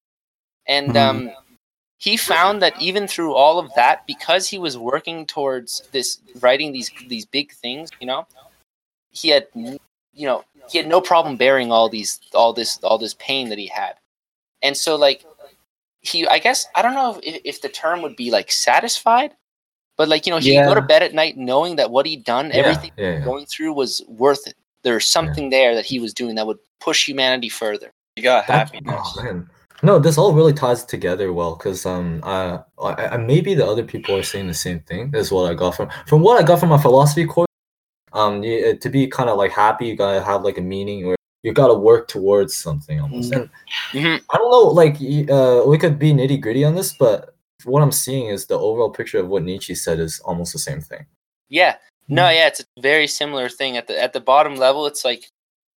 and 0.66 0.94
Mhm. 0.94 0.96
um, 0.96 1.30
he 1.98 2.16
found 2.16 2.60
that 2.62 2.80
even 2.80 3.08
through 3.08 3.34
all 3.34 3.58
of 3.58 3.72
that, 3.74 4.06
because 4.06 4.48
he 4.48 4.58
was 4.58 4.76
working 4.76 5.26
towards 5.26 5.82
this, 5.92 6.18
writing 6.40 6.72
these 6.72 6.90
these 7.08 7.24
big 7.24 7.52
things, 7.52 7.90
you 8.00 8.06
know, 8.06 8.26
he 9.10 9.30
had, 9.30 9.46
you 9.54 10.26
know, 10.26 10.44
he 10.68 10.76
had 10.78 10.86
no 10.86 11.00
problem 11.00 11.36
bearing 11.36 11.72
all 11.72 11.88
these 11.88 12.20
all 12.34 12.52
this 12.52 12.78
all 12.82 12.98
this 12.98 13.14
pain 13.14 13.48
that 13.48 13.58
he 13.58 13.66
had, 13.66 13.94
and 14.62 14.76
so 14.76 14.96
like 14.96 15.24
he, 16.08 16.26
I 16.26 16.38
guess 16.38 16.66
I 16.74 16.82
don't 16.82 16.94
know 16.94 17.20
if, 17.22 17.40
if 17.44 17.60
the 17.62 17.68
term 17.68 18.02
would 18.02 18.16
be 18.16 18.30
like 18.30 18.50
satisfied, 18.52 19.32
but 19.96 20.08
like 20.08 20.26
you 20.26 20.30
know 20.32 20.38
he 20.38 20.56
would 20.58 20.66
go 20.66 20.74
to 20.74 20.82
bed 20.82 21.02
at 21.02 21.14
night 21.14 21.36
knowing 21.36 21.76
that 21.76 21.90
what 21.90 22.06
he'd 22.06 22.24
done, 22.24 22.48
Yeah, 22.48 22.56
everything 22.56 22.92
yeah, 22.96 23.12
yeah. 23.18 23.24
going 23.24 23.46
through 23.46 23.72
was 23.74 24.02
worth 24.08 24.46
it. 24.46 24.54
There's 24.82 25.06
something 25.06 25.50
there 25.50 25.74
that 25.74 25.84
he 25.86 25.98
was 25.98 26.14
doing 26.14 26.34
that 26.36 26.46
would 26.46 26.58
push 26.80 27.06
humanity 27.08 27.48
further. 27.48 27.90
you 28.16 28.22
got 28.22 28.46
That- 28.46 28.68
happiness. 28.70 28.94
Oh, 29.18 29.22
man. 29.22 29.48
No, 29.82 29.98
this 29.98 30.16
all 30.16 30.32
really 30.32 30.54
ties 30.54 30.84
together 30.84 31.32
well 31.34 31.54
because 31.56 31.84
um 31.84 32.20
uh 32.22 32.58
I, 32.82 33.08
I, 33.08 33.16
maybe 33.18 33.52
the 33.54 33.66
other 33.66 33.84
people 33.84 34.16
are 34.16 34.22
saying 34.22 34.46
the 34.46 34.54
same 34.54 34.80
thing. 34.80 35.10
Is 35.14 35.30
what 35.30 35.50
I 35.50 35.54
got 35.54 35.72
from 35.76 35.90
from 36.06 36.22
what 36.22 36.40
I 36.42 36.46
got 36.46 36.60
from 36.60 36.70
my 36.70 36.80
philosophy 36.80 37.26
course. 37.26 37.46
Um, 38.14 38.42
you, 38.42 38.68
uh, 38.68 38.74
to 38.80 38.88
be 38.88 39.06
kind 39.06 39.28
of 39.28 39.36
like 39.36 39.50
happy, 39.52 39.86
you 39.88 39.94
gotta 39.96 40.22
have 40.24 40.42
like 40.44 40.56
a 40.56 40.62
meaning, 40.62 41.04
or 41.04 41.14
you 41.46 41.52
gotta 41.52 41.74
work 41.74 42.08
towards 42.08 42.56
something 42.56 43.00
almost. 43.00 43.30
Mm. 43.30 43.42
And 43.42 43.50
Mhm. 43.92 44.20
I 44.30 44.36
don't 44.36 44.50
know, 44.50 44.68
like 44.82 44.96
uh, 45.30 45.62
we 45.64 45.78
could 45.78 45.96
be 45.96 46.12
nitty 46.12 46.40
gritty 46.40 46.64
on 46.64 46.74
this, 46.74 46.92
but 46.92 47.36
what 47.62 47.84
I'm 47.84 47.92
seeing 47.92 48.26
is 48.26 48.46
the 48.46 48.58
overall 48.58 48.90
picture 48.90 49.20
of 49.20 49.28
what 49.28 49.44
Nietzsche 49.44 49.76
said 49.76 50.00
is 50.00 50.18
almost 50.24 50.52
the 50.52 50.58
same 50.58 50.80
thing. 50.80 51.06
Yeah. 51.48 51.76
No, 52.08 52.28
yeah, 52.28 52.48
it's 52.48 52.60
a 52.60 52.80
very 52.80 53.06
similar 53.06 53.48
thing. 53.48 53.76
At 53.76 53.86
the 53.86 54.00
at 54.02 54.12
the 54.12 54.20
bottom 54.20 54.56
level, 54.56 54.86
it's 54.86 55.04
like 55.04 55.30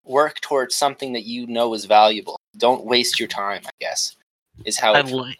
work 0.03 0.41
towards 0.41 0.75
something 0.75 1.13
that 1.13 1.25
you 1.25 1.45
know 1.45 1.71
is 1.75 1.85
valuable. 1.85 2.39
Don't 2.57 2.85
waste 2.85 3.19
your 3.19 3.29
time, 3.29 3.61
I 3.63 3.71
guess. 3.79 4.15
Is 4.65 4.79
how 4.79 4.93
I 4.93 5.01
it, 5.01 5.11
like. 5.11 5.37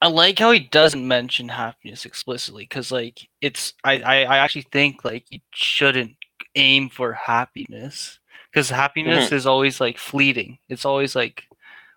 I 0.00 0.08
like 0.08 0.38
how 0.38 0.50
he 0.52 0.60
doesn't 0.60 1.06
mention 1.06 1.48
happiness 1.48 2.06
explicitly 2.06 2.64
because, 2.64 2.90
like, 2.90 3.28
it's 3.40 3.74
I, 3.84 4.00
I 4.00 4.16
I 4.24 4.38
actually 4.38 4.66
think 4.72 5.04
like 5.04 5.26
you 5.30 5.40
shouldn't 5.52 6.16
aim 6.56 6.88
for 6.88 7.12
happiness 7.12 8.18
because 8.52 8.68
happiness 8.68 9.32
is 9.32 9.46
always 9.46 9.80
like 9.80 9.96
fleeting. 9.98 10.58
It's 10.68 10.84
always 10.84 11.16
like 11.16 11.44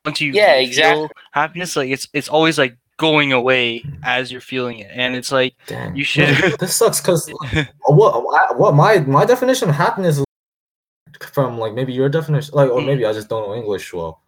once 0.05 0.21
you 0.21 0.31
Yeah, 0.33 0.53
feel 0.55 0.61
exactly. 0.63 1.07
happiness, 1.31 1.75
like 1.75 1.89
it's 1.89 2.07
it's 2.13 2.29
always 2.29 2.57
like 2.57 2.77
going 2.97 3.33
away 3.33 3.83
as 4.03 4.31
you're 4.31 4.39
feeling 4.41 4.79
it, 4.79 4.89
and 4.93 5.15
it's 5.15 5.31
like 5.31 5.53
Damn, 5.67 5.95
You 5.95 6.03
should- 6.11 6.59
this 6.59 6.75
sucks 6.77 7.01
because 7.01 7.29
what 7.87 8.57
what 8.57 8.73
my 8.73 8.99
my 8.99 9.25
definition 9.25 9.69
of 9.69 9.75
happiness 9.75 10.19
is 10.19 10.25
from 11.31 11.57
like 11.57 11.73
maybe 11.73 11.93
your 11.93 12.09
definition 12.09 12.53
like 12.55 12.69
or 12.69 12.81
Mm. 12.81 12.85
maybe 12.85 13.05
I 13.05 13.13
just 13.13 13.29
don't 13.29 13.47
know 13.47 13.55
English 13.55 13.93
well. 13.93 14.21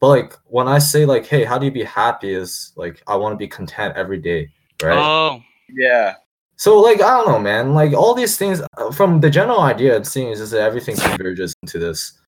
But 0.00 0.08
like 0.08 0.32
when 0.46 0.68
I 0.68 0.78
say 0.78 1.04
like 1.04 1.26
hey 1.26 1.44
how 1.44 1.58
do 1.58 1.66
you 1.66 1.72
be 1.72 1.82
happy 1.84 2.32
is 2.32 2.72
like 2.76 3.02
I 3.06 3.16
want 3.16 3.32
to 3.32 3.36
be 3.36 3.48
content 3.48 3.96
every 3.96 4.18
day, 4.18 4.48
right? 4.82 4.98
oh 4.98 5.42
Yeah. 5.68 6.14
So 6.58 6.80
like 6.80 7.00
I 7.00 7.16
don't 7.16 7.28
know, 7.28 7.38
man. 7.38 7.72
Like 7.72 7.92
all 7.92 8.14
these 8.14 8.36
things 8.36 8.60
uh, 8.76 8.90
from 8.90 9.20
the 9.20 9.30
general 9.30 9.60
idea, 9.60 9.96
it 9.96 10.06
seems 10.06 10.40
is 10.40 10.50
that 10.50 10.60
everything 10.60 10.96
converges 10.96 11.54
into 11.62 11.78
this. 11.78 12.18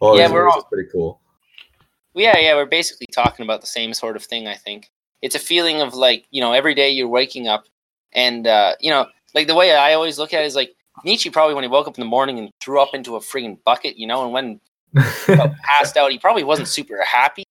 Well, 0.00 0.18
Yeah, 0.18 0.30
we're 0.30 0.48
all- 0.48 0.64
pretty 0.64 0.88
cool. 0.90 1.20
Yeah, 2.14 2.36
yeah, 2.38 2.54
we're 2.54 2.64
basically 2.66 3.06
talking 3.12 3.44
about 3.44 3.60
the 3.60 3.66
same 3.66 3.92
sort 3.94 4.16
of 4.16 4.24
thing. 4.24 4.48
I 4.48 4.54
think 4.54 4.90
it's 5.22 5.34
a 5.34 5.38
feeling 5.38 5.80
of 5.80 5.94
like 5.94 6.24
you 6.30 6.40
know 6.40 6.52
every 6.52 6.74
day 6.74 6.90
you're 6.90 7.08
waking 7.08 7.46
up, 7.46 7.66
and 8.12 8.46
uh, 8.46 8.74
you 8.80 8.90
know 8.90 9.06
like 9.34 9.46
the 9.46 9.54
way 9.54 9.74
I 9.74 9.92
always 9.94 10.18
look 10.18 10.34
at 10.34 10.42
it 10.42 10.46
is 10.46 10.56
like 10.56 10.74
Nietzsche 11.04 11.30
probably 11.30 11.54
when 11.54 11.62
he 11.62 11.68
woke 11.68 11.86
up 11.86 11.96
in 11.96 12.00
the 12.00 12.08
morning 12.08 12.38
and 12.38 12.50
threw 12.60 12.80
up 12.80 12.94
into 12.94 13.16
a 13.16 13.20
friggin' 13.20 13.62
bucket, 13.64 13.96
you 13.98 14.06
know, 14.06 14.24
and 14.24 14.32
when 14.32 14.60
passed 15.62 15.96
out, 15.96 16.10
he 16.10 16.18
probably 16.18 16.42
wasn't 16.42 16.68
super 16.68 16.98
happy, 17.04 17.44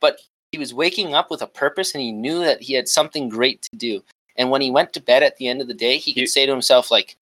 but 0.00 0.18
he 0.50 0.58
was 0.58 0.72
waking 0.72 1.14
up 1.14 1.30
with 1.30 1.42
a 1.42 1.46
purpose 1.46 1.94
and 1.94 2.00
he 2.02 2.10
knew 2.10 2.40
that 2.40 2.62
he 2.62 2.72
had 2.72 2.88
something 2.88 3.28
great 3.28 3.60
to 3.62 3.76
do. 3.76 4.02
And 4.38 4.50
when 4.50 4.60
he 4.60 4.70
went 4.70 4.92
to 4.94 5.00
bed 5.00 5.22
at 5.22 5.36
the 5.36 5.48
end 5.48 5.60
of 5.60 5.68
the 5.68 5.74
day, 5.74 5.98
he 5.98 6.12
could 6.12 6.22
You- 6.22 6.26
say 6.26 6.46
to 6.46 6.52
himself 6.52 6.90
like, 6.90 7.16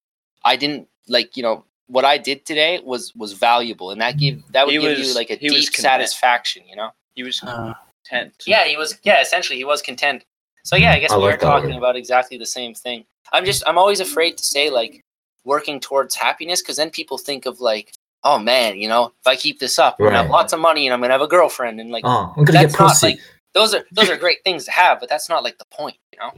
"I 0.45 0.57
didn't 0.57 0.89
like 1.09 1.37
you 1.37 1.43
know." 1.43 1.65
What 1.87 2.07
I 2.07 2.17
did 2.17 2.47
today 2.47 2.81
was 2.83 3.15
was 3.15 3.35
valuable, 3.35 3.91
and 3.91 4.01
that 4.01 4.17
gave 4.17 4.43
that 4.53 4.65
would 4.67 4.73
He 4.75 4.81
give 4.81 4.99
you 4.99 5.15
like 5.15 5.29
a 5.31 5.35
he 5.37 5.51
was 5.51 5.67
deep 5.67 5.77
satisfaction, 5.77 6.63
you 6.67 6.77
know. 6.77 6.91
He 7.15 7.23
was 7.23 7.43
Uh, 7.43 7.75
content. 8.09 8.35
Yeah, 8.47 8.65
he 8.65 8.77
was. 8.79 8.99
Yeah, 9.03 9.21
essentially, 9.21 9.59
he 9.59 9.65
was 9.67 9.83
content. 9.83 10.25
So 10.65 10.77
yeah, 10.77 10.93
I 10.93 10.99
guess 10.99 11.13
I 11.13 11.19
we 11.19 11.25
like 11.25 11.35
are 11.35 11.39
talking 11.39 11.71
word. 11.71 11.77
about 11.79 11.95
exactly 11.97 12.39
the 12.39 12.47
same 12.47 12.73
thing. 12.75 13.05
I'm 13.35 13.45
just, 13.45 13.63
I'm 13.67 13.77
always 13.77 14.01
afraid 14.01 14.39
to 14.39 14.45
say 14.45 14.71
like 14.71 15.03
working 15.45 15.79
towards 15.79 16.15
happiness 16.15 16.63
because 16.63 16.79
then 16.79 16.89
people 16.89 17.19
think 17.19 17.45
of 17.45 17.61
like, 17.61 17.93
oh 18.25 18.39
man, 18.39 18.79
you 18.79 18.89
know, 18.89 19.13
if 19.21 19.27
I 19.27 19.37
keep 19.37 19.59
this 19.61 19.79
up, 19.79 19.97
I'm 20.01 20.07
gonna 20.07 20.23
have 20.23 20.31
lots 20.31 20.55
of 20.55 20.61
money 20.61 20.87
and 20.87 20.95
I'm 20.95 21.03
gonna 21.03 21.13
have 21.13 21.21
a 21.21 21.27
girlfriend 21.29 21.81
and 21.81 21.91
like 21.91 22.05
oh, 22.07 22.33
I'm 22.35 22.45
gonna 22.45 22.53
that's 22.61 22.73
get 22.73 22.81
not 22.81 22.89
pussy. 22.89 23.07
like 23.09 23.19
those 23.53 23.75
are 23.75 23.85
those 23.93 24.09
are 24.09 24.17
great 24.25 24.39
things 24.43 24.65
to 24.65 24.71
have, 24.71 25.01
but 25.01 25.11
that's 25.11 25.29
not 25.29 25.45
like 25.45 25.59
the 25.59 25.67
point, 25.67 25.99
you 26.15 26.19
know. 26.19 26.33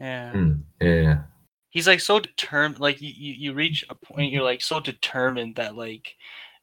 Yeah. 0.00 0.32
Mm, 0.34 0.62
yeah. 0.80 1.22
he's 1.68 1.86
like 1.86 2.00
so 2.00 2.18
determined 2.18 2.80
like 2.80 3.00
you, 3.00 3.12
you, 3.14 3.34
you 3.34 3.52
reach 3.52 3.84
a 3.90 3.94
point 3.94 4.32
you're 4.32 4.42
like 4.42 4.62
so 4.62 4.80
determined 4.80 5.56
that 5.56 5.76
like 5.76 6.14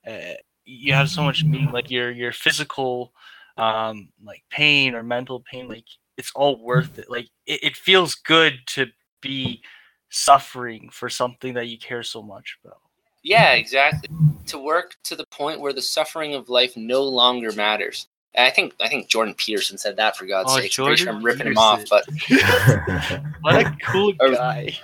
uh, 0.08 0.34
you 0.66 0.94
have 0.94 1.10
so 1.10 1.24
much 1.24 1.46
meaning 1.46 1.72
like 1.72 1.90
your 1.90 2.12
your 2.12 2.32
physical 2.32 3.14
um 3.58 4.10
like 4.24 4.44
pain 4.50 4.96
or 4.96 5.04
mental 5.04 5.44
pain 5.50 5.68
like 5.68 5.86
it's 6.18 6.32
all 6.36 6.62
worth 6.64 7.00
it 7.00 7.10
like 7.10 7.30
it, 7.46 7.64
it 7.64 7.78
feels 7.78 8.16
good 8.16 8.60
to 8.66 8.88
be 9.22 9.62
suffering 10.10 10.90
for 10.92 11.10
something 11.10 11.54
that 11.54 11.68
you 11.68 11.78
care 11.78 12.04
so 12.04 12.22
much 12.22 12.58
about 12.64 12.80
Yeah, 13.24 13.54
exactly. 13.54 14.10
To 14.48 14.58
work 14.58 14.96
to 15.04 15.16
the 15.16 15.26
point 15.28 15.60
where 15.60 15.74
the 15.74 15.82
suffering 15.82 16.34
of 16.34 16.48
life 16.48 16.78
no 16.78 17.04
longer 17.04 17.52
matters. 17.52 18.08
And 18.38 18.46
I 18.46 18.52
think 18.52 18.74
I 18.80 18.88
think 18.88 19.08
Jordan 19.10 19.34
Peterson 19.34 19.78
said 19.78 19.98
that 19.98 20.16
for 20.16 20.26
God's 20.26 20.52
Oh, 20.54 20.60
sake. 20.60 20.72
I'm 20.80 20.86
pretty 20.86 21.04
sure 21.04 21.10
I'm 21.10 21.22
Jordan 21.22 21.24
ripping 21.24 21.48
him 21.48 21.58
off, 21.58 21.84
but 21.90 22.06
what 23.42 23.56
a 23.66 23.76
cool 23.84 24.14
guy 24.14 24.78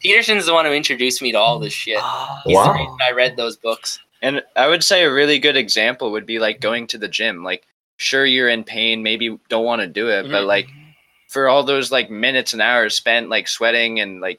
Peterson's 0.00 0.46
the 0.46 0.52
one 0.52 0.66
who 0.66 0.72
introduced 0.72 1.22
me 1.22 1.32
to 1.32 1.38
all 1.38 1.58
this 1.58 1.72
shit. 1.72 1.98
Ah, 2.00 2.42
Wow. 2.46 2.96
I 3.00 3.12
read 3.12 3.36
those 3.36 3.56
books. 3.56 3.98
And 4.22 4.42
I 4.54 4.68
would 4.68 4.84
say 4.84 5.02
a 5.04 5.12
really 5.12 5.38
good 5.38 5.56
example 5.56 6.12
would 6.12 6.26
be 6.26 6.38
like 6.38 6.60
going 6.60 6.86
to 6.88 6.98
the 6.98 7.08
gym. 7.08 7.42
Like, 7.42 7.64
sure, 7.96 8.24
you're 8.26 8.48
in 8.50 8.62
pain, 8.62 9.02
maybe 9.02 9.38
don't 9.48 9.64
want 9.64 9.80
to 9.80 9.86
do 9.88 10.08
it, 10.10 10.24
but 10.30 10.42
Mhm. 10.42 10.46
like 10.46 10.68
for 11.28 11.48
all 11.48 11.62
those 11.64 11.90
like 11.90 12.10
minutes 12.10 12.52
and 12.52 12.62
hours 12.62 12.94
spent 12.94 13.28
like 13.30 13.48
sweating 13.48 14.00
and 14.00 14.20
like 14.20 14.38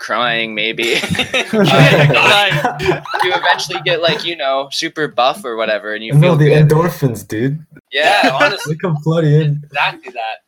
crying, 0.00 0.54
maybe 0.54 0.94
Guy. 1.52 3.02
you 3.22 3.32
eventually 3.34 3.80
get 3.84 4.02
like 4.02 4.24
you 4.24 4.36
know 4.36 4.68
super 4.72 5.06
buff 5.06 5.44
or 5.44 5.54
whatever, 5.56 5.94
and 5.94 6.02
you 6.04 6.12
no, 6.14 6.20
feel 6.20 6.36
the 6.36 6.46
good. 6.48 6.68
endorphins, 6.68 7.26
dude. 7.26 7.64
Yeah, 7.92 8.36
honestly. 8.40 8.74
They 8.74 8.78
come 8.78 8.96
flooding 9.02 9.32
in. 9.32 9.60
exactly 9.64 10.12
that. 10.12 10.38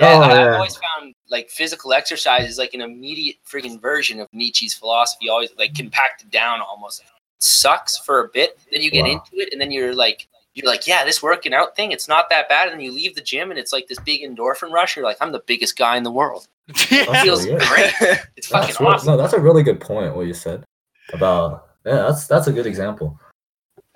Oh, 0.00 0.10
yeah, 0.10 0.16
Oh, 0.16 0.20
I, 0.22 0.30
I've 0.32 0.36
yeah. 0.38 0.54
always 0.56 0.76
found 0.76 1.14
like 1.30 1.50
physical 1.50 1.92
exercise 1.92 2.48
is 2.48 2.58
like 2.58 2.74
an 2.74 2.80
immediate 2.80 3.36
freaking 3.48 3.80
version 3.80 4.18
of 4.20 4.28
Nietzsche's 4.32 4.74
philosophy. 4.74 5.28
Always 5.28 5.50
like 5.56 5.74
compacted 5.74 6.30
down 6.30 6.60
almost. 6.60 7.00
It 7.02 7.06
sucks 7.38 7.96
for 7.98 8.24
a 8.24 8.28
bit, 8.32 8.58
then 8.72 8.82
you 8.82 8.90
get 8.90 9.04
Wow. 9.04 9.12
into 9.12 9.30
it, 9.44 9.50
and 9.52 9.60
then 9.60 9.70
you're 9.70 9.94
like, 9.94 10.26
you're 10.54 10.66
like, 10.66 10.86
yeah, 10.86 11.04
this 11.04 11.22
working 11.22 11.52
out 11.52 11.74
thing, 11.76 11.92
it's 11.92 12.08
not 12.08 12.30
that 12.30 12.48
bad. 12.48 12.68
And 12.68 12.74
then 12.74 12.80
you 12.80 12.92
leave 12.92 13.14
the 13.14 13.20
gym, 13.20 13.50
and 13.50 13.58
it's 13.58 13.72
like 13.72 13.88
this 13.88 13.98
big 14.00 14.22
endorphin 14.22 14.70
rush. 14.70 14.96
You're 14.96 15.04
like, 15.04 15.16
I'm 15.20 15.32
the 15.32 15.42
biggest 15.46 15.76
guy 15.76 15.96
in 15.96 16.02
the 16.04 16.10
world. 16.12 16.46
It 16.90 17.06
That's 17.06 17.22
feels 17.22 17.44
really 17.46 17.58
good. 17.58 17.68
great. 17.68 17.92
It's 18.36 18.46
fucking 18.48 18.66
That's 18.68 18.80
real- 18.80 18.88
awesome. 18.90 19.06
No, 19.08 19.16
that's 19.16 19.32
a 19.34 19.40
really 19.40 19.62
good 19.62 19.80
point. 19.80 20.14
What 20.16 20.26
you 20.26 20.34
said 20.34 20.64
about 21.12 21.66
yeah, 21.84 21.96
that's 21.96 22.26
that's 22.26 22.46
a 22.46 22.52
good 22.52 22.66
example. 22.66 23.18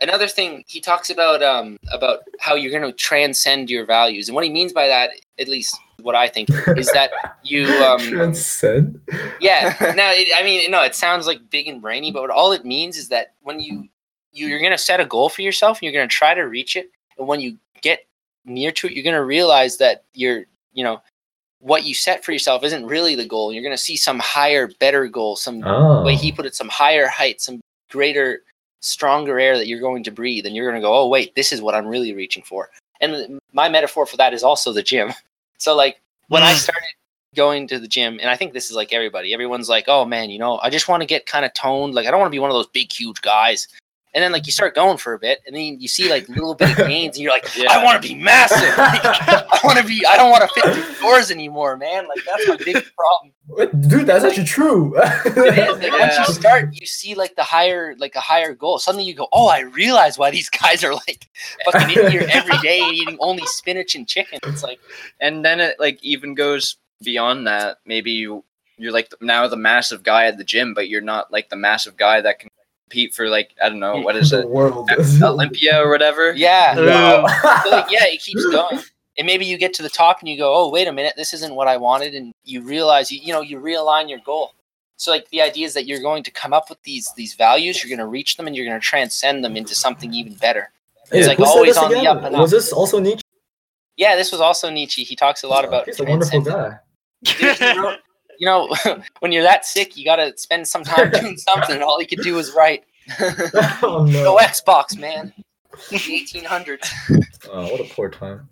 another 0.02 0.28
thing 0.28 0.62
he 0.66 0.78
talks 0.80 1.09
about 1.11 1.42
um 1.42 1.76
about 1.92 2.18
how 2.38 2.54
you're 2.54 2.70
going 2.70 2.82
to 2.82 2.92
transcend 2.96 3.70
your 3.70 3.86
values 3.86 4.28
and 4.28 4.34
what 4.34 4.44
he 4.44 4.50
means 4.50 4.72
by 4.74 4.86
that 4.86 5.11
at 5.40 5.48
least 5.48 5.74
what 6.02 6.14
i 6.14 6.28
think 6.28 6.48
is 6.76 6.90
that 6.92 7.11
you 7.42 7.66
um 7.88 7.98
Transcend. 8.00 9.00
yeah 9.40 9.74
Now, 9.96 10.11
it, 10.12 10.28
i 10.36 10.42
mean 10.44 10.70
no 10.70 10.82
it 10.82 10.94
sounds 10.94 11.26
like 11.26 11.40
big 11.50 11.66
and 11.66 11.80
brainy 11.82 12.12
but 12.12 12.20
what 12.22 12.30
all 12.30 12.52
it 12.52 12.64
means 12.64 12.96
is 12.98 13.09
that 13.09 13.34
when 13.42 13.59
you 13.59 13.88
you're 14.32 14.58
going 14.60 14.72
to 14.72 14.78
set 14.78 15.00
a 15.00 15.04
goal 15.04 15.28
for 15.28 15.42
yourself 15.42 15.78
and 15.78 15.82
you're 15.84 15.92
going 15.92 16.08
to 16.08 16.14
try 16.14 16.34
to 16.34 16.42
reach 16.42 16.76
it 16.76 16.90
and 17.18 17.26
when 17.26 17.40
you 17.40 17.56
get 17.82 18.06
near 18.44 18.70
to 18.72 18.86
it 18.86 18.92
you're 18.92 19.02
going 19.04 19.14
to 19.14 19.24
realize 19.24 19.76
that 19.78 20.04
you're 20.14 20.44
you 20.72 20.84
know 20.84 21.00
what 21.60 21.84
you 21.84 21.94
set 21.94 22.24
for 22.24 22.32
yourself 22.32 22.62
isn't 22.62 22.86
really 22.86 23.14
the 23.16 23.26
goal 23.26 23.52
you're 23.52 23.62
going 23.62 23.74
to 23.74 23.82
see 23.82 23.96
some 23.96 24.18
higher 24.18 24.68
better 24.78 25.06
goal 25.08 25.34
some 25.36 25.62
Oh. 25.66 26.02
way 26.04 26.14
he 26.14 26.30
put 26.30 26.46
it, 26.46 26.54
some 26.54 26.68
higher 26.68 27.08
height, 27.08 27.40
some 27.40 27.60
greater, 27.90 28.42
stronger 28.80 29.40
air 29.40 29.56
that 29.58 29.66
you're 29.66 29.80
going 29.80 30.04
to 30.04 30.10
breathe, 30.12 30.46
and 30.46 30.54
you're 30.54 30.70
going 30.70 30.80
to 30.80 30.86
go, 30.86 30.94
oh 30.94 31.08
wait, 31.08 31.34
this 31.34 31.52
is 31.52 31.60
what 31.60 31.74
I'm 31.74 31.86
really 31.86 32.14
reaching 32.14 32.44
for. 32.44 32.70
And 33.00 33.40
my 33.52 33.68
metaphor 33.68 34.06
for 34.06 34.16
that 34.18 34.32
is 34.32 34.42
also 34.44 34.72
the 34.72 34.82
gym. 34.82 35.12
So 35.60 35.74
like 35.74 36.00
when 36.28 36.44
I 36.44 36.52
Mm. 36.52 36.58
started 36.58 36.84
going 37.34 37.66
to 37.66 37.80
the 37.80 37.88
gym, 37.88 38.18
and 38.20 38.30
I 38.30 38.36
think 38.36 38.52
this 38.52 38.70
is 38.70 38.76
like 38.76 38.92
everybody, 38.92 39.34
everyone's 39.34 39.68
like, 39.68 39.86
oh 39.88 40.04
man, 40.04 40.30
you 40.30 40.38
know, 40.38 40.60
I 40.62 40.70
just 40.70 40.86
want 40.86 41.00
to 41.02 41.06
get 41.06 41.26
kind 41.26 41.44
of 41.44 41.52
toned. 41.54 41.94
Like 41.96 42.06
I 42.06 42.12
don't 42.12 42.20
want 42.20 42.30
to 42.30 42.36
be 42.36 42.38
one 42.38 42.50
of 42.50 42.54
those 42.54 42.68
big, 42.68 42.92
huge 42.92 43.20
guys. 43.20 43.66
And 44.14 44.22
then 44.22 44.32
like 44.32 44.46
you 44.46 44.52
start 44.52 44.74
going 44.74 44.96
for 44.96 45.12
a 45.12 45.18
bit, 45.18 45.40
and 45.46 45.54
then 45.54 45.80
you 45.80 45.88
see 45.88 46.09
like 46.11 46.28
little 46.28 46.54
bit 46.54 46.70
of 46.70 46.76
gains, 46.88 47.16
and 47.16 47.22
you're 47.22 47.32
like, 47.32 47.56
Yeah. 47.56 47.70
I 47.70 47.84
want 47.84 48.02
to 48.02 48.09
be 48.09 48.14
massive. 48.14 48.59
Like, 48.78 49.04
I 49.04 49.61
want 49.64 49.78
to 49.78 49.84
be. 49.84 50.04
I 50.06 50.16
don't 50.16 50.30
want 50.30 50.42
to 50.42 50.61
fit 50.61 50.72
through 50.72 50.94
doors 51.00 51.30
anymore, 51.30 51.76
man. 51.76 52.06
Like 52.09 52.20
that's 52.24 52.48
my 52.48 52.56
big 52.56 52.84
problem. 52.96 53.32
Dude, 53.88 54.06
that's 54.06 54.24
actually 54.24 54.44
true. 54.44 54.96
It 55.24 55.59
is. 55.59 55.78
Like, 55.78 55.92
once 55.92 56.16
you 56.18 56.34
start, 56.34 56.70
you 56.72 56.86
see 56.86 57.14
like 57.14 57.34
the 57.36 57.42
higher, 57.42 57.94
like 57.98 58.14
a 58.14 58.20
higher 58.20 58.54
goal. 58.54 58.78
Suddenly 58.78 59.04
you 59.04 59.14
go, 59.14 59.28
oh, 59.32 59.48
I 59.48 59.61
realize 59.61 60.18
why 60.18 60.30
these 60.30 60.48
guys 60.50 60.84
are 60.84 60.94
like 60.94 61.28
fucking 61.64 61.96
in 61.98 62.11
here 62.11 62.26
every 62.30 62.59
day 62.59 62.80
eating 62.92 63.16
only 63.20 63.44
spinach 63.46 63.94
and 63.94 64.06
chicken. 64.06 64.38
It's 64.44 64.62
like, 64.62 64.80
and 65.20 65.44
then 65.44 65.61
it 65.61 65.78
like 65.78 66.02
even 66.02 66.34
goes 66.34 66.76
beyond 67.02 67.46
that. 67.46 67.78
Maybe 67.84 68.12
you 68.12 68.44
you're 68.76 68.92
like 68.92 69.12
now 69.20 69.46
the 69.48 69.56
massive 69.56 70.02
guy 70.02 70.26
at 70.26 70.38
the 70.38 70.44
gym, 70.44 70.72
but 70.74 70.88
you're 70.88 71.00
not 71.00 71.32
like 71.32 71.48
the 71.50 71.56
massive 71.56 71.96
guy 71.96 72.20
that 72.20 72.38
can 72.38 72.50
compete 72.89 73.14
for 73.14 73.28
like 73.28 73.55
I 73.62 73.68
don't 73.68 73.80
know 73.80 74.01
what 74.01 74.16
is 74.16 74.30
the 74.30 74.41
it 74.41 74.49
world. 74.49 74.89
Olympia 75.22 75.82
or 75.82 75.91
whatever. 75.91 76.32
yeah, 76.32 76.74
Wow. 76.76 77.26
So, 77.64 77.70
like, 77.70 77.91
yeah, 77.91 78.05
it 78.07 78.20
keeps 78.20 78.45
going. 78.47 78.80
And 79.18 79.26
maybe 79.26 79.45
you 79.45 79.59
get 79.59 79.74
to 79.74 79.82
the 79.82 79.89
top 79.89 80.20
and 80.20 80.28
you 80.28 80.39
go, 80.39 80.55
oh, 80.55 80.70
wait 80.70 80.86
a 80.86 80.93
minute, 80.93 81.14
this 81.16 81.34
isn't 81.34 81.55
what 81.55 81.66
I 81.66 81.76
wanted, 81.76 82.14
and 82.14 82.32
you 82.45 82.62
realize, 82.62 83.11
you, 83.11 83.20
you 83.20 83.32
know, 83.32 83.41
you 83.41 83.59
realign 83.59 84.09
your 84.09 84.20
goal. 84.24 84.55
So 84.97 85.11
like 85.11 85.28
the 85.30 85.43
idea 85.43 85.66
is 85.66 85.74
that 85.74 85.86
you're 85.86 86.01
going 86.01 86.22
to 86.22 86.30
come 86.30 86.53
up 86.53 86.70
with 86.70 86.82
these 86.82 87.12
these 87.14 87.34
values, 87.34 87.82
you're 87.82 87.95
going 87.95 88.05
to 88.05 88.11
reach 88.11 88.36
them, 88.36 88.47
and 88.47 88.57
you're 88.57 88.66
going 88.66 88.80
to 88.80 88.84
transcend 88.84 89.45
them 89.45 89.57
into 89.57 89.74
something 89.74 90.12
even 90.14 90.34
better. 90.34 90.70
Hey, 91.11 91.26
like 91.26 91.41
always 91.41 91.74
this 91.74 91.78
on 91.78 91.91
the 91.91 92.07
up 92.07 92.22
and 92.22 92.34
up. 92.34 92.43
Was 92.43 92.51
this 92.51 92.72
also 92.72 92.99
Nietzsche? 92.99 93.22
Yeah, 93.97 94.14
this 94.14 94.30
was 94.30 94.41
also 94.41 94.70
Nietzsche. 94.70 95.03
He 95.03 95.16
talks 95.16 95.43
a 95.43 95.49
lot 95.49 95.64
oh, 95.64 95.68
about 95.68 95.86
He's 95.86 95.99
a 95.99 96.05
wonderful 96.05 96.41
guy. 96.41 96.78
Dude, 97.24 97.57
he 97.57 97.78
wrote- 97.78 97.99
you 98.39 98.47
know, 98.47 98.74
when 99.20 99.32
you're 99.32 99.43
that 99.43 99.66
sick, 99.66 99.97
you 99.97 100.05
got 100.05 100.16
to 100.16 100.36
spend 100.36 100.66
some 100.66 100.84
time 100.84 101.11
doing 101.11 101.36
something. 101.36 101.74
And 101.74 101.84
all 101.84 102.01
he 102.01 102.07
could 102.07 102.20
do 102.20 102.34
was 102.34 102.53
write. 102.53 102.84
oh 103.20 104.07
no. 104.09 104.22
No 104.22 104.36
Xbox, 104.36 104.99
man. 104.99 105.32
The 105.91 105.97
1800s. 105.97 107.26
Oh, 107.51 107.70
what 107.70 107.80
a 107.80 107.84
poor 107.84 108.09
time. 108.11 108.49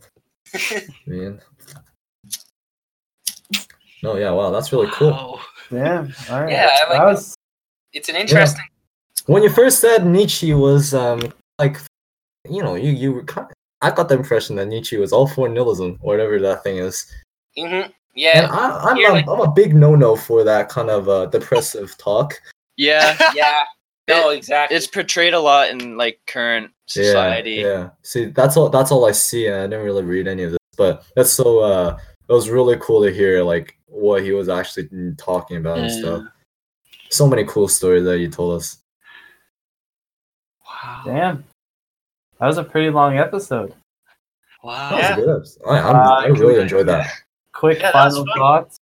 Man. 1.06 1.40
No, 4.02 4.16
yeah, 4.16 4.30
wow, 4.30 4.50
that's 4.50 4.72
really 4.72 4.90
cool. 4.92 5.10
Wow. 5.10 5.40
Yeah. 5.70 6.06
All 6.30 6.42
right. 6.42 6.52
Yeah, 6.52 6.70
I 6.84 6.90
like 6.90 7.02
was 7.02 7.34
It's 7.92 8.08
an 8.08 8.16
interesting. 8.16 8.64
When 9.26 9.42
you 9.42 9.50
first 9.50 9.80
said 9.80 10.06
Nietzsche 10.06 10.54
was 10.54 10.94
um 10.94 11.20
like 11.58 11.78
you 12.48 12.62
know, 12.62 12.74
you 12.76 12.92
you 12.92 13.12
were 13.12 13.24
kind 13.24 13.48
I 13.82 13.90
got 13.90 14.08
the 14.08 14.14
impression 14.14 14.56
that 14.56 14.66
Nietzsche 14.66 14.96
was 14.96 15.12
all 15.12 15.26
for 15.26 15.48
nihilism, 15.48 15.98
or 16.00 16.14
whatever 16.14 16.38
that 16.38 16.62
thing 16.62 16.78
is. 16.78 17.04
Hmm 18.16 18.22
And 18.38 18.46
Yeah, 18.46 18.52
I, 18.52 18.90
I'm, 18.90 18.98
a, 18.98 19.08
like- 19.14 19.28
I'm 19.28 19.40
a 19.40 19.50
big 19.50 19.74
no-no 19.74 20.16
for 20.16 20.42
that 20.44 20.68
kind 20.68 20.90
of 20.90 21.08
uh, 21.08 21.26
depressive 21.26 21.96
talk. 21.98 22.34
Yeah, 22.76 23.16
yeah. 23.34 23.64
No, 24.08 24.30
exactly. 24.30 24.76
it's 24.76 24.86
portrayed 24.86 25.34
a 25.34 25.40
lot 25.40 25.70
in 25.70 25.96
like 25.96 26.20
current 26.26 26.70
society. 26.86 27.52
Yeah, 27.54 27.66
yeah. 27.66 27.90
See, 28.02 28.26
that's 28.26 28.56
all. 28.56 28.68
That's 28.68 28.92
all 28.92 29.04
I 29.06 29.12
see, 29.12 29.48
and 29.48 29.56
I 29.56 29.62
didn't 29.66 29.84
really 29.84 30.04
read 30.04 30.28
any 30.28 30.44
of 30.44 30.50
this. 30.52 30.58
But 30.76 31.04
that's 31.16 31.32
so. 31.32 31.58
uh 31.60 31.98
It 32.28 32.32
was 32.32 32.48
really 32.48 32.76
cool 32.80 33.02
to 33.02 33.10
hear 33.12 33.42
like 33.42 33.76
what 33.86 34.22
he 34.22 34.32
was 34.32 34.48
actually 34.48 34.88
talking 35.18 35.56
about 35.56 35.78
and 35.78 35.90
stuff. 35.90 36.22
So 37.10 37.26
many 37.26 37.44
cool 37.44 37.66
stories 37.68 38.04
that 38.04 38.18
you 38.20 38.28
told 38.28 38.60
us. 38.60 38.78
Wow. 40.64 41.02
damn. 41.04 41.44
That 42.38 42.46
was 42.46 42.58
a 42.58 42.64
pretty 42.64 42.90
long 42.90 43.18
episode. 43.18 43.74
Wow. 44.62 44.90
That 44.90 44.96
was 44.98 45.08
Yeah. 45.08 45.16
good. 45.16 45.46
I, 45.68 45.78
I'm, 45.80 45.96
Uh, 45.96 46.14
I 46.20 46.26
really 46.26 46.60
enjoyed 46.60 46.86
that. 46.88 47.10
Quick 47.58 47.80
Yeah, 47.80 47.92
final 47.92 48.24
thoughts. 48.36 48.78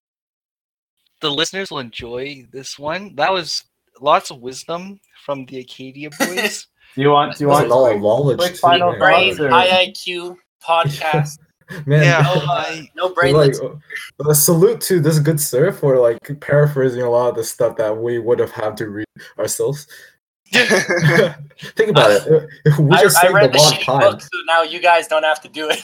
the 1.20 1.30
listeners 1.30 1.70
will 1.70 1.78
enjoy 1.78 2.46
this 2.52 2.78
one. 2.78 3.14
That 3.16 3.32
was 3.32 3.64
lots 4.00 4.30
of 4.30 4.40
wisdom 4.40 5.00
from 5.24 5.46
the 5.46 5.58
Acadia 5.60 6.10
boys. 6.18 6.66
Do 6.94 7.02
you 7.02 7.10
want? 7.10 7.36
Do 7.36 7.44
you 7.44 7.48
That's 7.50 7.60
want? 7.68 7.70
a 7.70 7.74
lot 7.74 7.98
knowledge. 7.98 8.38
quick 8.38 8.56
final 8.56 8.90
man. 8.90 8.98
Brain, 9.00 9.28
thoughts 9.36 9.40
or- 9.40 9.50
high 9.50 9.86
IQ 9.86 10.36
podcast. 10.66 11.38
Man, 11.86 12.02
yeah, 12.02 12.20
No, 12.20 12.32
uh, 12.42 12.46
I, 12.46 12.90
no 12.94 13.06
like, 13.06 13.14
brainlets. 13.14 13.58
uh, 13.64 14.28
a 14.28 14.34
salute 14.34 14.82
to 14.82 15.00
this 15.00 15.18
good 15.18 15.40
sir 15.40 15.72
for 15.72 15.98
like 15.98 16.18
paraphrasing 16.40 17.00
a 17.00 17.08
lot 17.08 17.30
of 17.30 17.36
the 17.36 17.42
stuff 17.44 17.76
that 17.78 17.96
we 17.96 18.18
would 18.18 18.38
have 18.38 18.50
had 18.50 18.76
to 18.76 18.90
read 18.90 19.06
ourselves. 19.38 19.86
Think 20.52 21.88
about 21.88 22.10
it. 22.10 22.28
uh, 22.30 22.82
We 22.82 22.90
I, 22.94 23.00
just 23.02 23.16
I 23.16 23.22
saved 23.22 23.34
read 23.34 23.48
a 23.48 23.52
the 23.54 23.58
lot 23.58 23.80
time. 23.80 24.00
book, 24.00 24.20
so 24.20 24.28
now 24.46 24.62
you 24.62 24.78
guys 24.78 25.08
don't 25.08 25.22
have 25.22 25.40
to 25.40 25.48
do 25.48 25.70
it. 25.72 25.80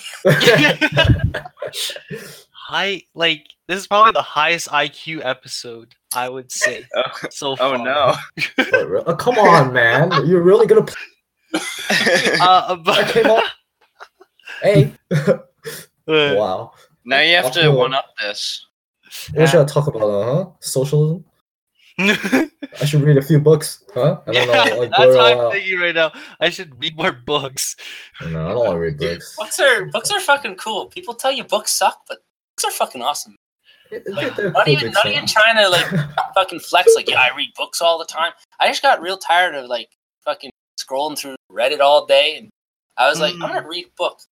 High 2.71 3.03
like 3.14 3.47
this 3.68 3.79
is 3.81 3.87
probably 3.87 4.12
the 4.12 4.23
highest 4.23 4.68
IQ 4.68 5.25
episode 5.25 5.95
I 6.14 6.29
would 6.29 6.51
say 6.53 6.85
oh, 6.97 7.03
so 7.31 7.57
far. 7.57 7.75
oh 7.75 7.83
no. 7.83 8.14
But 8.57 8.89
re- 8.89 9.03
uh, 9.07 9.14
come 9.16 9.39
on, 9.39 9.73
man! 9.73 10.11
You're 10.27 10.43
really 10.43 10.66
gonna 10.66 10.83
play? 10.85 11.03
Uh, 12.41 12.77
but 12.77 13.09
came 13.09 13.27
on. 13.27 13.43
Hey! 14.62 14.93
uh, 15.11 15.39
wow. 16.07 16.73
now 17.05 17.21
you 17.21 17.35
have 17.37 17.47
I'll 17.47 17.51
to 17.53 17.61
feel- 17.62 17.77
one 17.77 17.95
up 17.95 18.07
this. 18.21 18.66
What 19.35 19.49
should 19.49 19.61
I 19.61 19.64
talk 19.64 19.89
about? 19.89 20.03
Uh 20.03 20.25
huh. 20.35 20.51
Socialism. 20.61 21.25
I 21.99 22.85
should 22.87 23.03
read 23.03 23.18
a 23.18 23.23
few 23.23 23.39
books, 23.41 23.85
huh? 23.93 24.21
I 24.27 24.33
don't 24.33 24.49
yeah, 24.49 24.64
know, 24.64 24.79
like 24.81 24.91
that's 24.91 25.16
what 25.16 25.21
I'm 25.33 25.39
out. 25.39 25.53
thinking 25.53 25.79
right 25.79 25.95
now. 25.95 26.12
I 26.41 26.49
should 26.49 26.81
read 26.81 26.97
more 26.97 27.12
books. 27.12 27.77
No, 28.23 28.47
I 28.47 28.49
don't 28.53 28.59
want 28.59 28.71
to 28.71 28.79
read 28.79 28.99
Dude, 28.99 29.18
books. 29.18 29.37
books 29.37 29.61
are 29.61 29.85
books 29.87 30.11
are 30.11 30.21
fucking 30.21 30.55
cool. 30.57 30.87
People 30.87 31.14
tell 31.14 31.33
you 31.33 31.45
books 31.45 31.73
suck, 31.73 32.01
but 32.09 32.18
books 32.61 32.64
are 32.64 32.76
fucking 32.76 33.02
awesome. 33.02 33.36
They're 33.90 34.02
Not 34.52 34.68
even 34.68 34.92
not 34.92 35.06
even 35.06 35.26
stuff. 35.26 35.42
trying 35.42 35.56
to 35.56 35.68
like 35.68 35.86
fucking 36.34 36.61
flex 36.61 36.92
like 36.94 37.08
yeah 37.11 37.20
I 37.20 37.34
read 37.36 37.50
books 37.56 37.80
all 37.80 37.98
the 37.98 38.04
time. 38.04 38.32
I 38.61 38.68
just 38.68 38.82
got 38.82 39.02
real 39.02 39.18
tired 39.18 39.54
of 39.56 39.66
like 39.66 39.88
fucking 40.24 40.50
scrolling 40.80 41.18
through 41.18 41.34
Reddit 41.50 41.80
all 41.80 42.06
day, 42.06 42.36
and 42.38 42.50
I 42.96 43.08
was 43.08 43.18
like 43.20 43.34
I'm 43.34 43.40
gonna 43.40 43.66
read 43.66 43.86
books, 43.96 44.26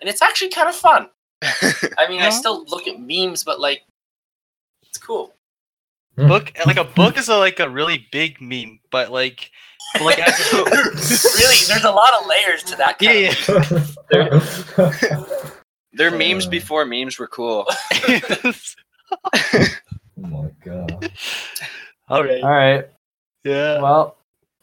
and 0.00 0.08
it's 0.08 0.22
actually 0.22 0.50
kind 0.50 0.68
of 0.68 0.74
fun. 0.74 1.08
I 1.42 2.06
mean 2.08 2.22
I 2.22 2.30
still 2.30 2.64
look 2.68 2.88
at 2.88 3.00
memes, 3.00 3.44
but 3.44 3.60
like 3.60 3.82
it's 4.82 4.98
cool. 4.98 5.34
Hmm. 6.16 6.28
Book 6.28 6.52
like 6.64 6.78
a 6.78 6.84
book 6.84 7.18
is 7.18 7.28
a, 7.28 7.36
like 7.36 7.60
a 7.60 7.68
really 7.68 8.06
big 8.12 8.40
meme, 8.40 8.80
but 8.90 9.12
like 9.12 9.50
like 10.00 10.16
really, 10.52 11.58
there's 11.68 11.84
a 11.84 11.90
lot 11.90 12.14
of 12.18 12.26
layers 12.26 12.62
to 12.62 12.76
that. 12.76 12.98
Kind 12.98 13.36
yeah, 15.42 15.50
of 15.92 15.98
yeah. 16.00 16.10
They're 16.10 16.18
memes 16.18 16.46
Uh. 16.46 16.50
before 16.50 16.84
memes 16.84 17.18
were 17.18 17.26
cool. 17.28 17.66
oh 17.92 18.52
my 20.16 20.50
god. 20.64 21.12
All 22.08 22.24
right. 22.24 22.42
All 22.42 22.50
right. 22.50 22.88
Yeah. 23.44 23.80
Well, 23.80 24.16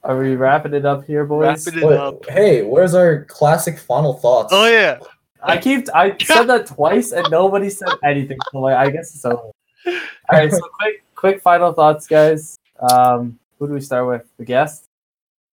are 0.03 0.17
we 0.17 0.35
wrapping 0.35 0.73
it 0.73 0.85
up 0.85 1.05
here, 1.05 1.25
boys? 1.25 1.65
Wrapping 1.67 1.81
it 1.81 1.85
Wait, 1.85 1.97
up. 1.97 2.25
hey, 2.29 2.61
where's 2.63 2.93
our 2.93 3.25
classic 3.25 3.77
final 3.79 4.13
thoughts? 4.13 4.53
Oh 4.53 4.65
yeah. 4.67 4.99
I 5.41 5.57
keep 5.57 5.87
I 5.93 6.15
said 6.21 6.43
that 6.45 6.67
twice 6.67 7.11
and 7.11 7.25
nobody 7.31 7.69
said 7.69 7.89
anything. 8.03 8.37
So 8.51 8.59
like, 8.59 8.75
I 8.75 8.89
guess 8.89 9.15
it's 9.15 9.25
over. 9.25 9.37
All 9.37 9.53
right. 10.31 10.51
So 10.51 10.59
quick, 10.79 11.03
quick 11.15 11.41
final 11.41 11.73
thoughts, 11.73 12.07
guys. 12.07 12.57
Um, 12.91 13.39
who 13.57 13.67
do 13.67 13.73
we 13.73 13.81
start 13.81 14.07
with? 14.07 14.23
The 14.37 14.45
guest. 14.45 14.85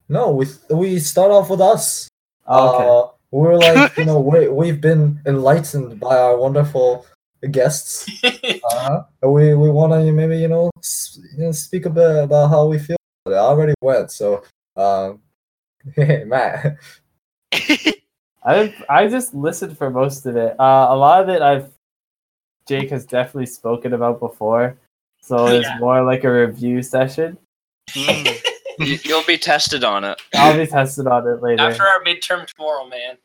No, 0.09 0.31
we 0.31 0.47
we 0.71 0.99
start 1.01 1.31
off 1.33 1.51
with 1.51 1.61
us. 1.61 2.09
Oh, 2.47 2.75
okay. 2.75 2.85
Uh, 2.89 3.16
we're 3.31 3.57
like, 3.57 3.97
you 3.97 4.05
know, 4.05 4.21
we 4.31 4.49
we've 4.49 4.81
been 4.81 5.21
enlightened 5.27 5.99
by 6.01 6.17
our 6.17 6.37
wonderful 6.37 7.07
guests. 7.51 8.09
Uh-huh. 8.67 9.03
And 9.23 9.33
we 9.33 9.55
we 9.55 9.71
want 9.71 9.93
to 9.93 10.11
maybe 10.13 10.39
you 10.39 10.49
know, 10.49 10.71
s- 10.79 11.19
you 11.37 11.45
know 11.45 11.53
speak 11.53 11.87
a 11.87 11.91
bit 11.91 12.25
about 12.25 12.49
how 12.49 12.67
we 12.67 12.79
feel. 12.79 12.97
I 13.29 13.33
already 13.35 13.75
went, 13.81 14.11
so 14.11 14.43
um, 14.77 15.21
hey 15.95 16.25
Matt. 16.27 16.77
I 18.45 18.75
I 18.89 19.07
just 19.09 19.35
listened 19.35 19.77
for 19.79 19.91
most 19.91 20.27
of 20.27 20.37
it. 20.37 20.59
Uh, 20.59 20.87
a 20.91 20.97
lot 20.97 21.23
of 21.23 21.29
it 21.29 21.43
I've 21.43 21.71
Jake 22.69 22.91
has 22.91 23.07
definitely 23.07 23.47
spoken 23.47 23.93
about 23.93 24.19
before, 24.19 24.77
so 25.21 25.47
it's 25.47 25.67
Yeah. 25.69 25.79
more 25.79 26.03
like 26.03 26.25
a 26.25 26.33
review 26.33 26.83
session. 26.83 27.39
Mm. 27.91 28.43
You- 28.79 28.99
You'll 29.05 29.25
be 29.25 29.39
tested 29.39 29.85
on 29.85 30.05
it. 30.05 30.21
I'll 30.35 30.57
be 30.57 30.67
tested 30.67 31.07
on 31.07 31.27
it 31.27 31.43
later. 31.43 31.63
After 31.63 31.83
our 31.85 32.03
midterm 32.05 32.47
tomorrow, 32.47 32.87
man. 32.87 33.17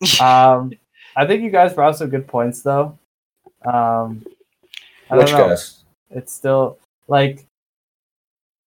Um, 0.20 0.72
I 1.16 1.24
think 1.26 1.42
you 1.42 1.50
guys 1.50 1.72
brought 1.72 1.96
some 1.96 2.10
good 2.10 2.26
points 2.26 2.62
though. 2.62 2.98
Um, 3.64 4.24
I 5.10 5.16
Which 5.16 5.28
don't 5.28 5.38
know. 5.38 5.48
guys? 5.48 5.84
It's 6.10 6.32
still 6.32 6.78
like 7.08 7.46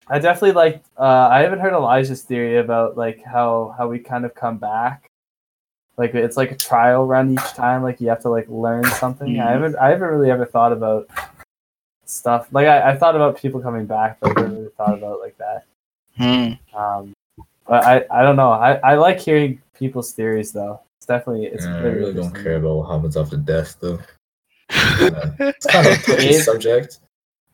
I 0.08 0.20
definitely 0.20 0.54
like. 0.54 0.84
Uh, 0.98 1.28
I 1.30 1.42
haven't 1.42 1.60
heard 1.60 1.74
Elijah's 1.74 2.22
theory 2.24 2.58
about 2.58 2.98
like 2.98 3.22
how 3.24 3.76
how 3.78 3.88
we 3.90 4.00
kind 4.00 4.26
of 4.26 4.34
come 4.34 4.58
back. 4.58 5.12
Like 5.98 6.16
it's 6.16 6.38
like 6.38 6.52
a 6.52 6.56
trial 6.56 7.06
run 7.06 7.34
each 7.34 7.54
time. 7.54 7.84
Like 7.84 8.00
you 8.02 8.08
have 8.10 8.22
to 8.22 8.30
like 8.30 8.48
learn 8.50 8.86
something. 8.86 9.40
I 9.40 9.52
haven't 9.52 9.76
I 9.76 9.90
haven't 9.90 10.08
really 10.08 10.32
ever 10.32 10.46
thought 10.46 10.72
about 10.72 11.08
stuff 12.06 12.48
like 12.52 12.68
I, 12.68 12.92
I 12.92 12.98
thought 12.98 13.16
about 13.16 13.38
people 13.38 13.60
coming 13.60 13.86
back, 13.86 14.20
but 14.22 14.32
I 14.32 14.42
never 14.42 14.54
really 14.56 14.70
thought 14.78 14.98
about 14.98 15.16
it 15.18 15.22
like 15.22 15.38
that. 15.38 15.66
Mm. 16.20 16.60
Um, 16.74 17.14
but 17.68 17.84
I 17.84 18.06
I 18.12 18.22
don't 18.24 18.36
know. 18.36 18.52
I 18.52 18.76
I 18.76 18.96
like 18.96 19.20
hearing 19.20 19.62
people's 19.74 20.14
theories 20.14 20.52
though. 20.52 20.82
It's 20.98 21.06
definitely 21.06 21.48
it's 21.48 21.66
Yeah, 21.66 21.78
I 21.78 21.82
really 21.82 22.14
don't 22.14 22.34
care 22.34 22.56
about 22.58 22.78
what 22.78 22.92
happens 22.92 23.18
after 23.18 23.38
death, 23.38 23.78
though. 23.80 24.00
It's 24.70 25.66
kind 25.66 25.88
of 25.88 25.94
a 25.94 25.98
touchy 25.98 26.34
subject, 26.34 27.00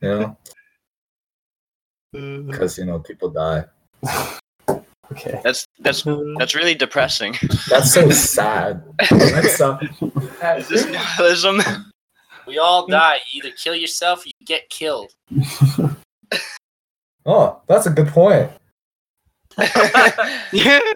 you 0.02 0.10
know, 0.10 0.38
because 2.48 2.78
you 2.78 2.86
know 2.86 3.00
people 3.00 3.30
die. 3.30 3.66
Okay. 5.12 5.42
That's 5.44 5.68
that's 5.80 6.08
that's 6.40 6.56
really 6.56 6.74
depressing. 6.74 7.36
That's 7.70 7.94
so 7.94 8.10
sad. 8.38 8.84
That's 9.12 9.62
uh, 9.62 9.78
Is 10.58 10.68
this 10.70 10.88
nihilism? 10.88 11.62
We 12.48 12.58
all 12.58 12.88
die. 12.88 13.18
You 13.32 13.44
either 13.44 13.56
kill 13.56 13.76
yourself 13.76 14.26
or 14.26 14.30
you 14.30 14.46
get 14.46 14.70
killed. 14.70 15.14
Oh, 17.26 17.62
that's 17.68 17.86
a 17.86 17.90
good 17.92 18.08
point. 18.08 18.50
yeah. 20.52 20.80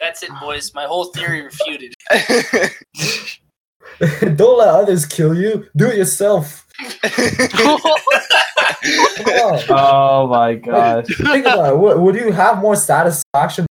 That's 0.00 0.22
it, 0.22 0.30
boys. 0.40 0.72
My 0.74 0.84
whole 0.84 1.06
theory 1.06 1.42
refuted. 1.42 1.92
Don't 4.36 4.58
let 4.58 4.68
others 4.68 5.04
kill 5.04 5.34
you. 5.34 5.66
Do 5.76 5.88
it 5.88 5.96
yourself. 5.98 6.68
Come 7.02 7.80
on. 7.80 7.90
Oh 9.70 10.28
my 10.28 10.54
gosh. 10.54 11.06
Think 11.08 11.46
about 11.46 11.72
it. 11.72 11.78
Would, 11.78 11.98
would 11.98 12.14
you 12.14 12.30
have 12.30 12.58
more 12.58 12.76
satisfaction? 12.76 13.66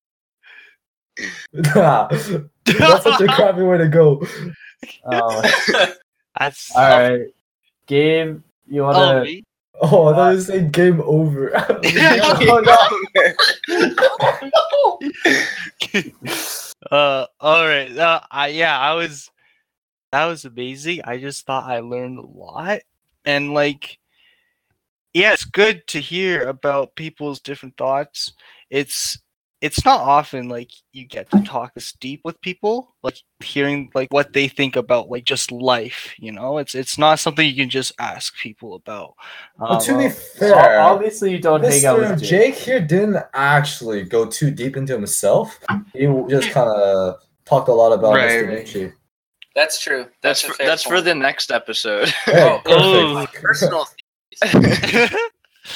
Nah, 1.53 2.09
that's 2.09 3.05
such 3.05 3.21
a 3.21 3.27
crappy 3.29 3.63
way 3.63 3.79
to 3.79 3.89
go. 3.89 4.27
Oh. 5.05 5.43
That's 6.39 6.75
All 6.75 6.83
right, 6.83 7.21
Game, 7.87 8.43
you 8.67 8.83
Oh, 8.83 8.87
wanna? 8.87 9.25
Me? 9.83 9.89
Oh, 9.91 10.07
I 10.07 10.15
thought 10.15 10.35
you 10.35 10.41
saying 10.41 10.71
game 10.71 11.01
over. 11.03 11.51
oh 11.57 12.63
no! 15.93 16.91
uh, 16.91 17.27
all 17.41 17.67
right. 17.67 17.97
Uh, 17.97 18.21
I 18.31 18.49
yeah, 18.49 18.79
I 18.79 18.95
was. 18.95 19.31
That 20.13 20.27
was 20.27 20.45
amazing. 20.45 21.03
I 21.05 21.19
just 21.19 21.47
thought 21.47 21.71
I 21.71 21.81
learned 21.81 22.19
a 22.19 22.27
lot, 22.27 22.81
and 23.25 23.53
like, 23.53 23.99
yeah, 25.13 25.33
it's 25.33 25.45
good 25.45 25.87
to 25.89 26.01
hear 26.01 26.49
about 26.49 26.95
people's 26.95 27.41
different 27.41 27.77
thoughts. 27.77 28.33
It's 28.71 29.19
it's 29.63 29.85
not 29.87 30.01
often 30.01 30.49
like 30.51 30.71
you 30.93 31.07
get 31.07 31.31
to 31.31 31.41
talk 31.43 31.73
this 31.75 31.93
deep 31.93 32.21
with 32.25 32.39
people, 32.43 32.95
like 33.03 33.17
hearing 33.43 33.91
like 33.95 34.13
what 34.13 34.33
they 34.35 34.49
think 34.49 34.77
about 34.77 35.09
like 35.09 35.25
just 35.25 35.51
life. 35.51 36.15
You 36.19 36.33
know, 36.33 36.59
it's 36.59 36.75
it's 36.75 36.99
not 36.99 37.19
something 37.19 37.49
you 37.49 37.55
can 37.57 37.71
just 37.71 37.93
ask 37.99 38.37
people 38.39 38.75
about. 38.75 39.15
Well, 39.59 39.81
to 39.81 39.97
be 39.99 40.07
Um, 40.07 40.13
fair, 40.13 40.79
Ob- 40.81 40.97
Obviously, 40.97 41.33
you 41.33 41.39
don't 41.39 41.65
hang 41.65 41.85
out 41.87 41.99
with 41.99 42.21
Jake. 42.21 42.29
Jake. 42.29 42.55
here 42.57 42.81
didn't 42.81 43.17
actually 43.33 44.03
go 44.05 44.27
too 44.27 44.51
deep 44.51 44.77
into 44.77 44.93
himself. 44.93 45.59
He 45.95 46.07
just 46.29 46.51
kind 46.51 46.69
of 46.69 47.17
talked 47.47 47.69
a 47.69 47.73
lot 47.73 47.93
about 47.93 48.15
Right, 48.15 48.31
Mr. 48.31 48.47
right. 48.49 48.59
Nietzsche. 48.59 48.93
That's 49.55 49.81
true. 49.81 50.05
That's 50.23 50.45
a 50.45 50.49
for, 50.49 50.57
that's 50.59 50.83
for 50.83 51.01
the 51.01 51.15
next 51.15 51.51
episode. 51.51 52.09
Hey, 52.27 52.61
Oh. 52.67 53.27
perfect. 53.27 53.43
personal. 53.43 53.87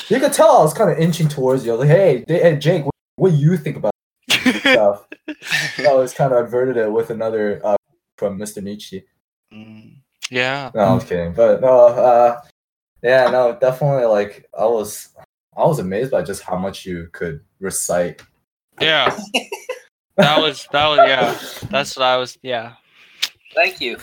You 0.09 0.21
could 0.21 0.33
tell 0.33 0.59
I 0.59 0.63
was 0.63 0.73
kind 0.75 0.91
of 0.91 0.99
inching 0.99 1.29
towards 1.29 1.65
you. 1.65 1.73
I 1.73 1.77
was 1.77 1.89
like, 1.89 1.97
hey, 1.97 2.25
hey 2.29 2.57
Jake, 2.57 2.85
what, 3.21 3.31
what 3.31 3.37
do 3.37 3.37
you 3.37 3.57
think 3.57 3.77
about 3.77 3.93
stuff? 4.31 5.07
I 5.79 5.93
was 5.95 6.15
kind 6.15 6.33
of 6.33 6.47
averted 6.47 6.77
it 6.77 6.91
with 6.91 7.11
another 7.11 7.61
uh, 7.65 7.77
from 8.17 8.39
Mr. 8.39 8.63
Nietzsche. 8.63 9.05
Mm, 9.53 9.97
yeah. 10.31 10.71
No, 10.75 10.81
I'm 10.81 11.01
kidding. 11.01 11.33
But 11.33 11.61
no, 11.61 11.87
uh, 11.87 12.41
yeah, 13.03 13.31
no, 13.31 13.59
definitely. 13.61 14.05
Like, 14.05 14.49
I 14.59 14.65
was, 14.65 15.11
I 15.57 15.67
was 15.67 15.79
amazed 15.79 16.11
by 16.11 16.23
just 16.23 16.43
how 16.43 16.57
much 16.57 16.87
you 16.87 17.09
could 17.13 17.41
recite. 17.61 18.23
Yeah. 18.81 19.19
That 20.17 20.39
was 20.39 20.69
that 20.71 20.87
was 20.89 20.99
yeah. 20.99 21.39
That's 21.71 21.97
what 21.97 22.05
I 22.05 22.19
was 22.19 22.37
yeah. 22.43 22.75
Thank 23.55 23.81
you. 23.81 23.97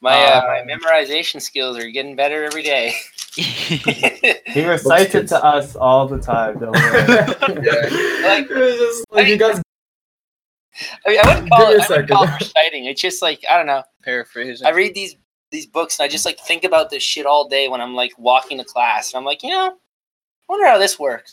My 0.00 0.12
uh, 0.12 0.40
Uh, 0.40 0.42
my 0.46 0.72
memorization 0.72 1.42
skills 1.42 1.76
are 1.78 1.90
getting 1.90 2.14
better 2.14 2.44
every 2.44 2.62
day. 2.62 2.94
He 4.54 4.64
recites 4.64 5.14
it 5.14 5.26
to 5.28 5.44
us 5.44 5.74
all 5.76 6.06
the 6.06 6.18
time. 6.18 6.58
Don't 6.58 6.72
worry. 6.72 7.06
Like- 8.24 8.46
It's 8.50 8.78
just 8.78 9.04
like 9.10 9.26
you 9.28 9.36
guys. 9.36 9.60
I, 11.06 11.10
mean, 11.10 11.20
I 11.22 11.34
wouldn't 11.34 11.50
call 11.50 11.66
Give 11.72 11.80
it. 11.80 11.80
a 11.80 11.84
I 11.84 11.88
wouldn't 11.96 12.10
call 12.10 12.24
it 12.24 12.30
reciting. 12.40 12.84
It's 12.86 13.00
just 13.00 13.22
like 13.22 13.44
I 13.48 13.56
don't 13.56 13.66
know. 13.66 13.82
Paraphrasing. 14.02 14.66
I 14.66 14.70
read 14.70 14.94
these 14.94 15.16
these 15.50 15.66
books 15.66 15.98
and 15.98 16.04
I 16.04 16.08
just 16.08 16.24
like 16.26 16.38
think 16.40 16.64
about 16.64 16.90
this 16.90 17.02
shit 17.02 17.26
all 17.26 17.48
day 17.48 17.68
when 17.68 17.80
I'm 17.80 17.94
like 17.94 18.12
walking 18.18 18.58
to 18.58 18.64
class 18.64 19.12
and 19.12 19.18
I'm 19.18 19.24
like, 19.24 19.42
you 19.42 19.50
know, 19.50 19.70
I 19.72 19.72
wonder 20.48 20.66
how 20.66 20.78
this 20.78 20.98
works. 20.98 21.32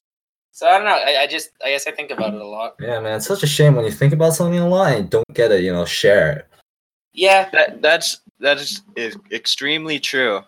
So 0.52 0.68
I 0.68 0.78
don't 0.78 0.86
know. 0.86 0.92
I, 0.96 1.22
I 1.24 1.28
just 1.28 1.50
I 1.64 1.70
guess 1.70 1.88
I 1.88 1.92
think 1.92 2.12
about 2.12 2.34
it 2.34 2.42
a 2.42 2.46
lot. 2.46 2.76
Yeah, 2.80 3.00
man, 3.00 3.18
it's 3.18 3.26
such 3.28 3.42
a 3.44 3.48
shame 3.48 3.76
when 3.76 3.86
you 3.86 3.92
think 3.92 4.14
about 4.14 4.34
something 4.34 4.60
a 4.60 4.68
lot 4.68 4.94
and 4.94 5.10
don't 5.10 5.26
get 5.34 5.52
it, 5.52 5.64
you 5.64 5.72
know, 5.72 5.86
share 5.86 6.32
it. 6.34 6.48
Yeah, 7.14 7.50
that 7.52 7.82
that's 7.82 8.22
that 8.40 8.58
is, 8.58 8.82
is 8.96 9.18
extremely 9.32 10.00
true. 10.00 10.42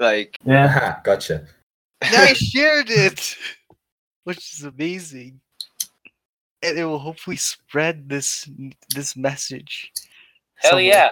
Like 0.00 0.36
Yeah. 0.44 0.98
Gotcha. 1.04 1.46
I 2.02 2.32
shared 2.34 2.90
it, 2.90 3.36
which 4.24 4.54
is 4.54 4.64
amazing, 4.64 5.40
and 6.62 6.78
it 6.78 6.84
will 6.84 6.98
hopefully 6.98 7.36
spread 7.36 8.08
this 8.08 8.48
this 8.94 9.14
message. 9.16 9.92
hell 10.56 10.70
somewhere. 10.72 10.84
yeah. 10.86 11.10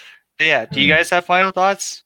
yeah. 0.40 0.66
Do 0.66 0.80
you 0.80 0.86
hmm. 0.92 0.96
guys 0.96 1.10
have 1.10 1.26
final 1.26 1.52
thoughts? 1.52 2.02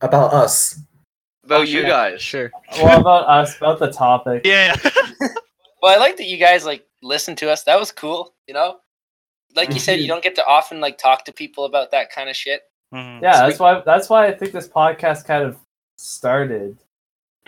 About 0.00 0.32
us. 0.32 0.78
Oh, 0.78 1.46
about 1.46 1.60
Oh, 1.60 1.62
you 1.62 1.80
sure. 1.80 1.88
guys. 1.88 2.22
Sure. 2.22 2.50
What 2.78 3.00
about 3.00 3.28
us? 3.28 3.56
About 3.56 3.78
the 3.80 3.90
topic? 3.90 4.42
Yeah. 4.44 4.76
Well, 5.82 5.94
I 5.94 5.98
like 5.98 6.16
that 6.16 6.26
you 6.26 6.36
guys 6.36 6.64
like 6.64 6.84
listen 7.02 7.36
to 7.36 7.50
us. 7.50 7.62
That 7.64 7.78
was 7.78 7.92
cool. 7.92 8.34
You 8.46 8.54
know, 8.54 8.78
like 9.54 9.72
you 9.72 9.80
said, 9.80 10.00
you 10.00 10.08
don't 10.08 10.22
get 10.22 10.34
to 10.36 10.44
often 10.44 10.80
like 10.80 10.98
talk 10.98 11.24
to 11.26 11.32
people 11.32 11.64
about 11.64 11.90
that 11.92 12.10
kind 12.10 12.28
of 12.28 12.36
shit. 12.36 12.62
Mhm. 12.94 13.22
Yeah, 13.22 13.46
that's 13.46 13.58
why. 13.58 13.80
That's 13.84 14.08
why 14.08 14.26
I 14.26 14.32
think 14.32 14.52
this 14.52 14.68
podcast 14.68 15.24
kind 15.24 15.44
of 15.44 15.56
started. 15.98 16.76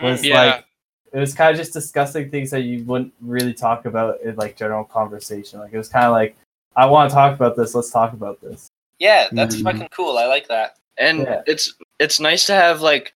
Was 0.01 0.23
Yeah. 0.23 0.43
like 0.55 0.65
it 1.11 1.19
was 1.19 1.33
kind 1.33 1.51
of 1.51 1.57
just 1.57 1.73
discussing 1.73 2.29
things 2.29 2.51
that 2.51 2.61
you 2.61 2.83
wouldn't 2.83 3.13
really 3.21 3.53
talk 3.53 3.85
about 3.85 4.21
in 4.21 4.35
like 4.35 4.55
general 4.55 4.83
conversation. 4.83 5.59
Like 5.59 5.73
it 5.73 5.77
was 5.77 5.89
kind 5.89 6.05
of 6.05 6.11
like, 6.11 6.35
I 6.75 6.85
want 6.85 7.09
to 7.09 7.13
talk 7.15 7.33
about 7.35 7.55
this. 7.55 7.73
Let's 7.73 7.89
talk 7.91 8.13
about 8.13 8.39
this. 8.41 8.67
Yeah, 8.99 9.27
that's 9.31 9.55
Mhm. 9.55 9.63
fucking 9.63 9.89
cool. 9.89 10.17
I 10.17 10.25
like 10.25 10.47
that. 10.47 10.75
and 11.01 11.19
Yeah. 11.21 11.41
it's 11.47 11.73
it's 11.99 12.19
nice 12.19 12.45
to 12.45 12.53
have 12.53 12.81
like 12.81 13.13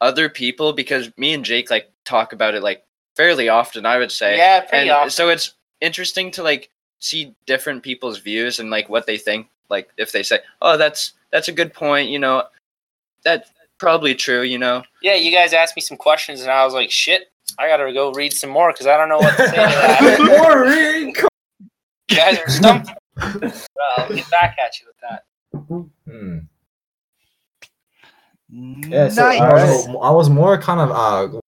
other 0.00 0.28
people 0.28 0.72
because 0.72 1.16
me 1.16 1.32
and 1.34 1.44
Jake 1.44 1.70
like 1.70 1.88
talk 2.04 2.32
about 2.32 2.54
it 2.56 2.62
like 2.64 2.84
fairly 3.16 3.48
often. 3.48 3.86
I 3.86 3.98
would 3.98 4.10
say. 4.10 4.36
Yeah, 4.36 4.60
pretty 4.60 4.88
and 4.88 4.90
often. 4.90 5.10
so 5.10 5.28
it's 5.28 5.52
interesting 5.80 6.32
to 6.32 6.42
like 6.42 6.68
see 7.00 7.32
different 7.46 7.84
people's 7.84 8.18
views 8.18 8.58
and 8.58 8.70
like 8.70 8.88
what 8.88 9.06
they 9.06 9.16
think. 9.18 9.48
Like 9.68 9.88
if 9.96 10.10
they 10.10 10.24
say, 10.24 10.40
"Oh, 10.60 10.76
that's 10.76 11.12
that's 11.32 11.48
a 11.48 11.52
good 11.52 11.74
point," 11.74 12.10
you 12.10 12.18
know, 12.18 12.44
that's 13.24 13.50
probably 13.78 14.14
true. 14.14 14.42
You 14.42 14.58
know, 14.58 14.82
Yeah, 15.02 15.14
you 15.14 15.32
guys 15.32 15.52
asked 15.52 15.76
me 15.76 15.82
some 15.82 15.96
questions 15.96 16.42
and 16.42 16.50
I 16.50 16.64
was 16.64 16.72
like, 16.72 16.90
shit, 16.90 17.32
I 17.58 17.66
gotta 17.66 17.92
go 17.92 18.12
read 18.12 18.32
some 18.32 18.50
more 18.50 18.72
because 18.72 18.86
I 18.86 18.96
don't 18.96 19.08
know 19.08 19.18
what 19.18 19.36
to 19.36 19.48
say 19.48 19.56
to 19.56 19.56
that. 19.56 20.18
Maureen, 20.40 21.14
you 22.08 22.16
guys 22.16 22.38
are 22.38 22.48
stumped. 22.48 22.90
Well, 23.16 23.52
I'll 23.98 24.14
get 24.14 24.30
back 24.30 24.56
at 24.64 24.80
you 24.80 24.86
with 24.86 24.96
that. 25.02 25.24
Hmm. 26.06 26.38
Yeah, 28.88 29.08
so 29.08 29.22
nice. 29.22 29.40
I, 29.40 29.52
was, 29.52 29.88
I 29.88 30.10
was 30.10 30.30
more 30.30 30.60
kind 30.60 30.80
of 30.80 30.90
uh 30.90 31.40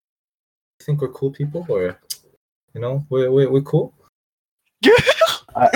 think 0.82 1.00
we're 1.00 1.08
cool 1.08 1.30
people 1.30 1.64
or 1.68 2.00
you 2.74 2.80
know, 2.80 3.04
we're 3.10 3.30
we're, 3.30 3.50
we're 3.50 3.62
cool. 3.62 3.92
Are 5.54 5.70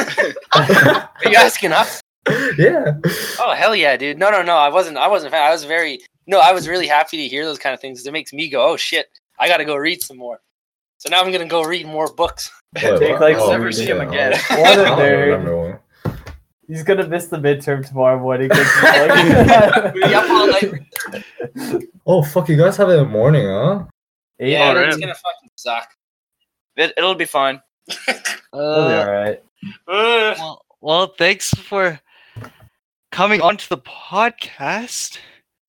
you 1.25 1.37
asking 1.37 1.73
us? 1.73 2.01
yeah. 2.59 2.93
Oh 3.41 3.53
hell 3.57 3.75
yeah, 3.77 3.97
dude! 3.97 4.19
No, 4.19 4.31
no, 4.31 4.43
no. 4.43 4.57
I 4.57 4.69
wasn't. 4.69 4.97
I 4.97 5.09
wasn't. 5.09 5.35
I 5.35 5.51
was 5.51 5.65
very. 5.65 6.01
No, 6.27 6.41
I 6.41 6.53
was 6.53 6.67
really 6.69 6.87
happy 6.89 7.17
to 7.19 7.29
hear 7.29 7.45
those 7.45 7.59
kind 7.59 7.73
of 7.75 7.81
things. 7.81 8.05
It 8.07 8.13
makes 8.13 8.33
me 8.33 8.49
go, 8.49 8.69
oh 8.69 8.77
shit, 8.77 9.07
I 9.39 9.47
gotta 9.49 9.65
go 9.65 9.77
read 9.77 10.03
some 10.03 10.17
more. 10.17 10.41
So 10.99 11.09
now 11.09 11.21
I'm 11.23 11.31
gonna 11.31 11.47
go 11.47 11.63
read 11.63 11.87
more 11.87 12.13
books. 12.13 12.51
Wait, 12.75 12.83
Jake 12.99 13.13
what? 13.13 13.21
likes 13.21 13.39
Oh, 13.41 13.51
never 13.51 13.71
see 13.71 13.87
him 13.87 14.01
again. 14.01 14.33
oh. 14.35 14.61
What 14.61 14.79
a 14.79 14.83
I 14.83 15.27
don't 15.29 15.45
nerd. 15.45 15.81
He's 16.67 16.83
gonna 16.83 17.07
miss 17.07 17.27
the 17.29 17.37
midterm 17.37 17.87
tomorrow 17.87 18.19
morning. 18.19 18.49
'cause 18.49 18.59
he's 18.59 19.93
Be 19.93 20.15
all 20.15 20.47
night. 20.49 21.85
Oh 22.07 22.23
fuck, 22.25 22.49
you 22.49 22.57
guys 22.57 22.77
have 22.77 22.89
it 22.89 22.93
in 22.95 22.99
the 23.05 23.05
morning, 23.09 23.47
huh? 23.47 23.85
Eight 24.41 24.53
Yeah, 24.53 24.73
Oh, 24.77 24.81
it's 24.83 24.97
gonna 24.97 25.15
fucking 25.15 25.51
suck. 25.55 25.89
it, 26.77 26.93
it'll 26.97 27.15
be 27.15 27.25
fine. 27.25 27.61
It'll 27.89 28.19
be 28.19 28.21
Uh, 28.53 28.59
all 28.59 29.11
right. 29.13 29.43
Ugh. 29.89 30.37
well, 30.39 30.63
well, 30.81 31.07
thanks 31.17 31.51
for 31.55 32.01
coming 33.17 33.41
onto 33.41 33.67
the 33.69 33.79
podcast. 33.79 35.17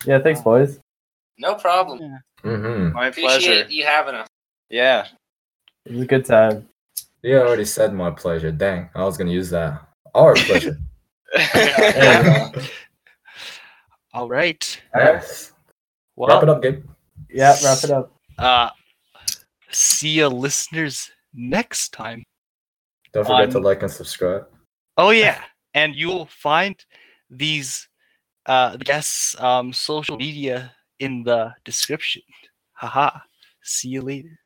Yeah, 0.05 0.19
thanks, 0.19 0.41
boys. 0.41 0.79
no 1.39 1.55
problem. 1.55 2.19
Mm-hmm. 2.43 2.93
My 2.93 3.07
Appreciate 3.07 3.39
pleasure. 3.39 3.65
you 3.69 3.85
having 3.85 4.15
us. 4.15 4.27
Yeah. 4.69 5.07
It 5.85 5.93
was 5.93 6.01
a 6.01 6.05
good 6.05 6.25
time. 6.25 6.67
You 7.23 7.37
already 7.39 7.63
said 7.63 7.93
my 7.93 8.11
pleasure. 8.11 8.51
Dang, 8.51 8.89
I 8.93 9.05
was 9.05 9.17
gonna 9.17 9.31
use 9.31 9.49
that. 9.51 9.81
Our 10.13 10.35
pleasure. 10.47 10.77
Yeah. 11.55 12.51
All 14.13 14.27
right. 14.27 14.81
yes. 14.93 15.53
Well, 16.17 16.27
Wrap 16.29 16.43
it 16.43 16.49
up, 16.49 16.61
Gabe. 16.61 16.83
Yeah, 17.29 17.55
wrap 17.63 17.81
it 17.83 17.91
up. 17.91 18.11
Uh, 18.37 18.69
see 19.71 20.09
you, 20.09 20.27
listeners, 20.27 21.09
next 21.33 21.93
time. 21.93 22.23
Don't 23.13 23.25
forget 23.25 23.51
to 23.51 23.59
like 23.59 23.83
and 23.83 23.91
subscribe. 23.91 24.47
Oh 24.97 25.11
yeah, 25.11 25.41
and 25.73 25.95
you'll 25.95 26.25
find 26.25 26.75
these 27.29 27.87
uh 28.45 28.77
guests' 28.77 29.39
um 29.41 29.73
social 29.73 30.17
media 30.17 30.73
in 30.99 31.23
the 31.23 31.53
description. 31.65 32.21
Haha. 32.73 33.19
See 33.63 33.89
you 33.89 34.01
later. 34.01 34.39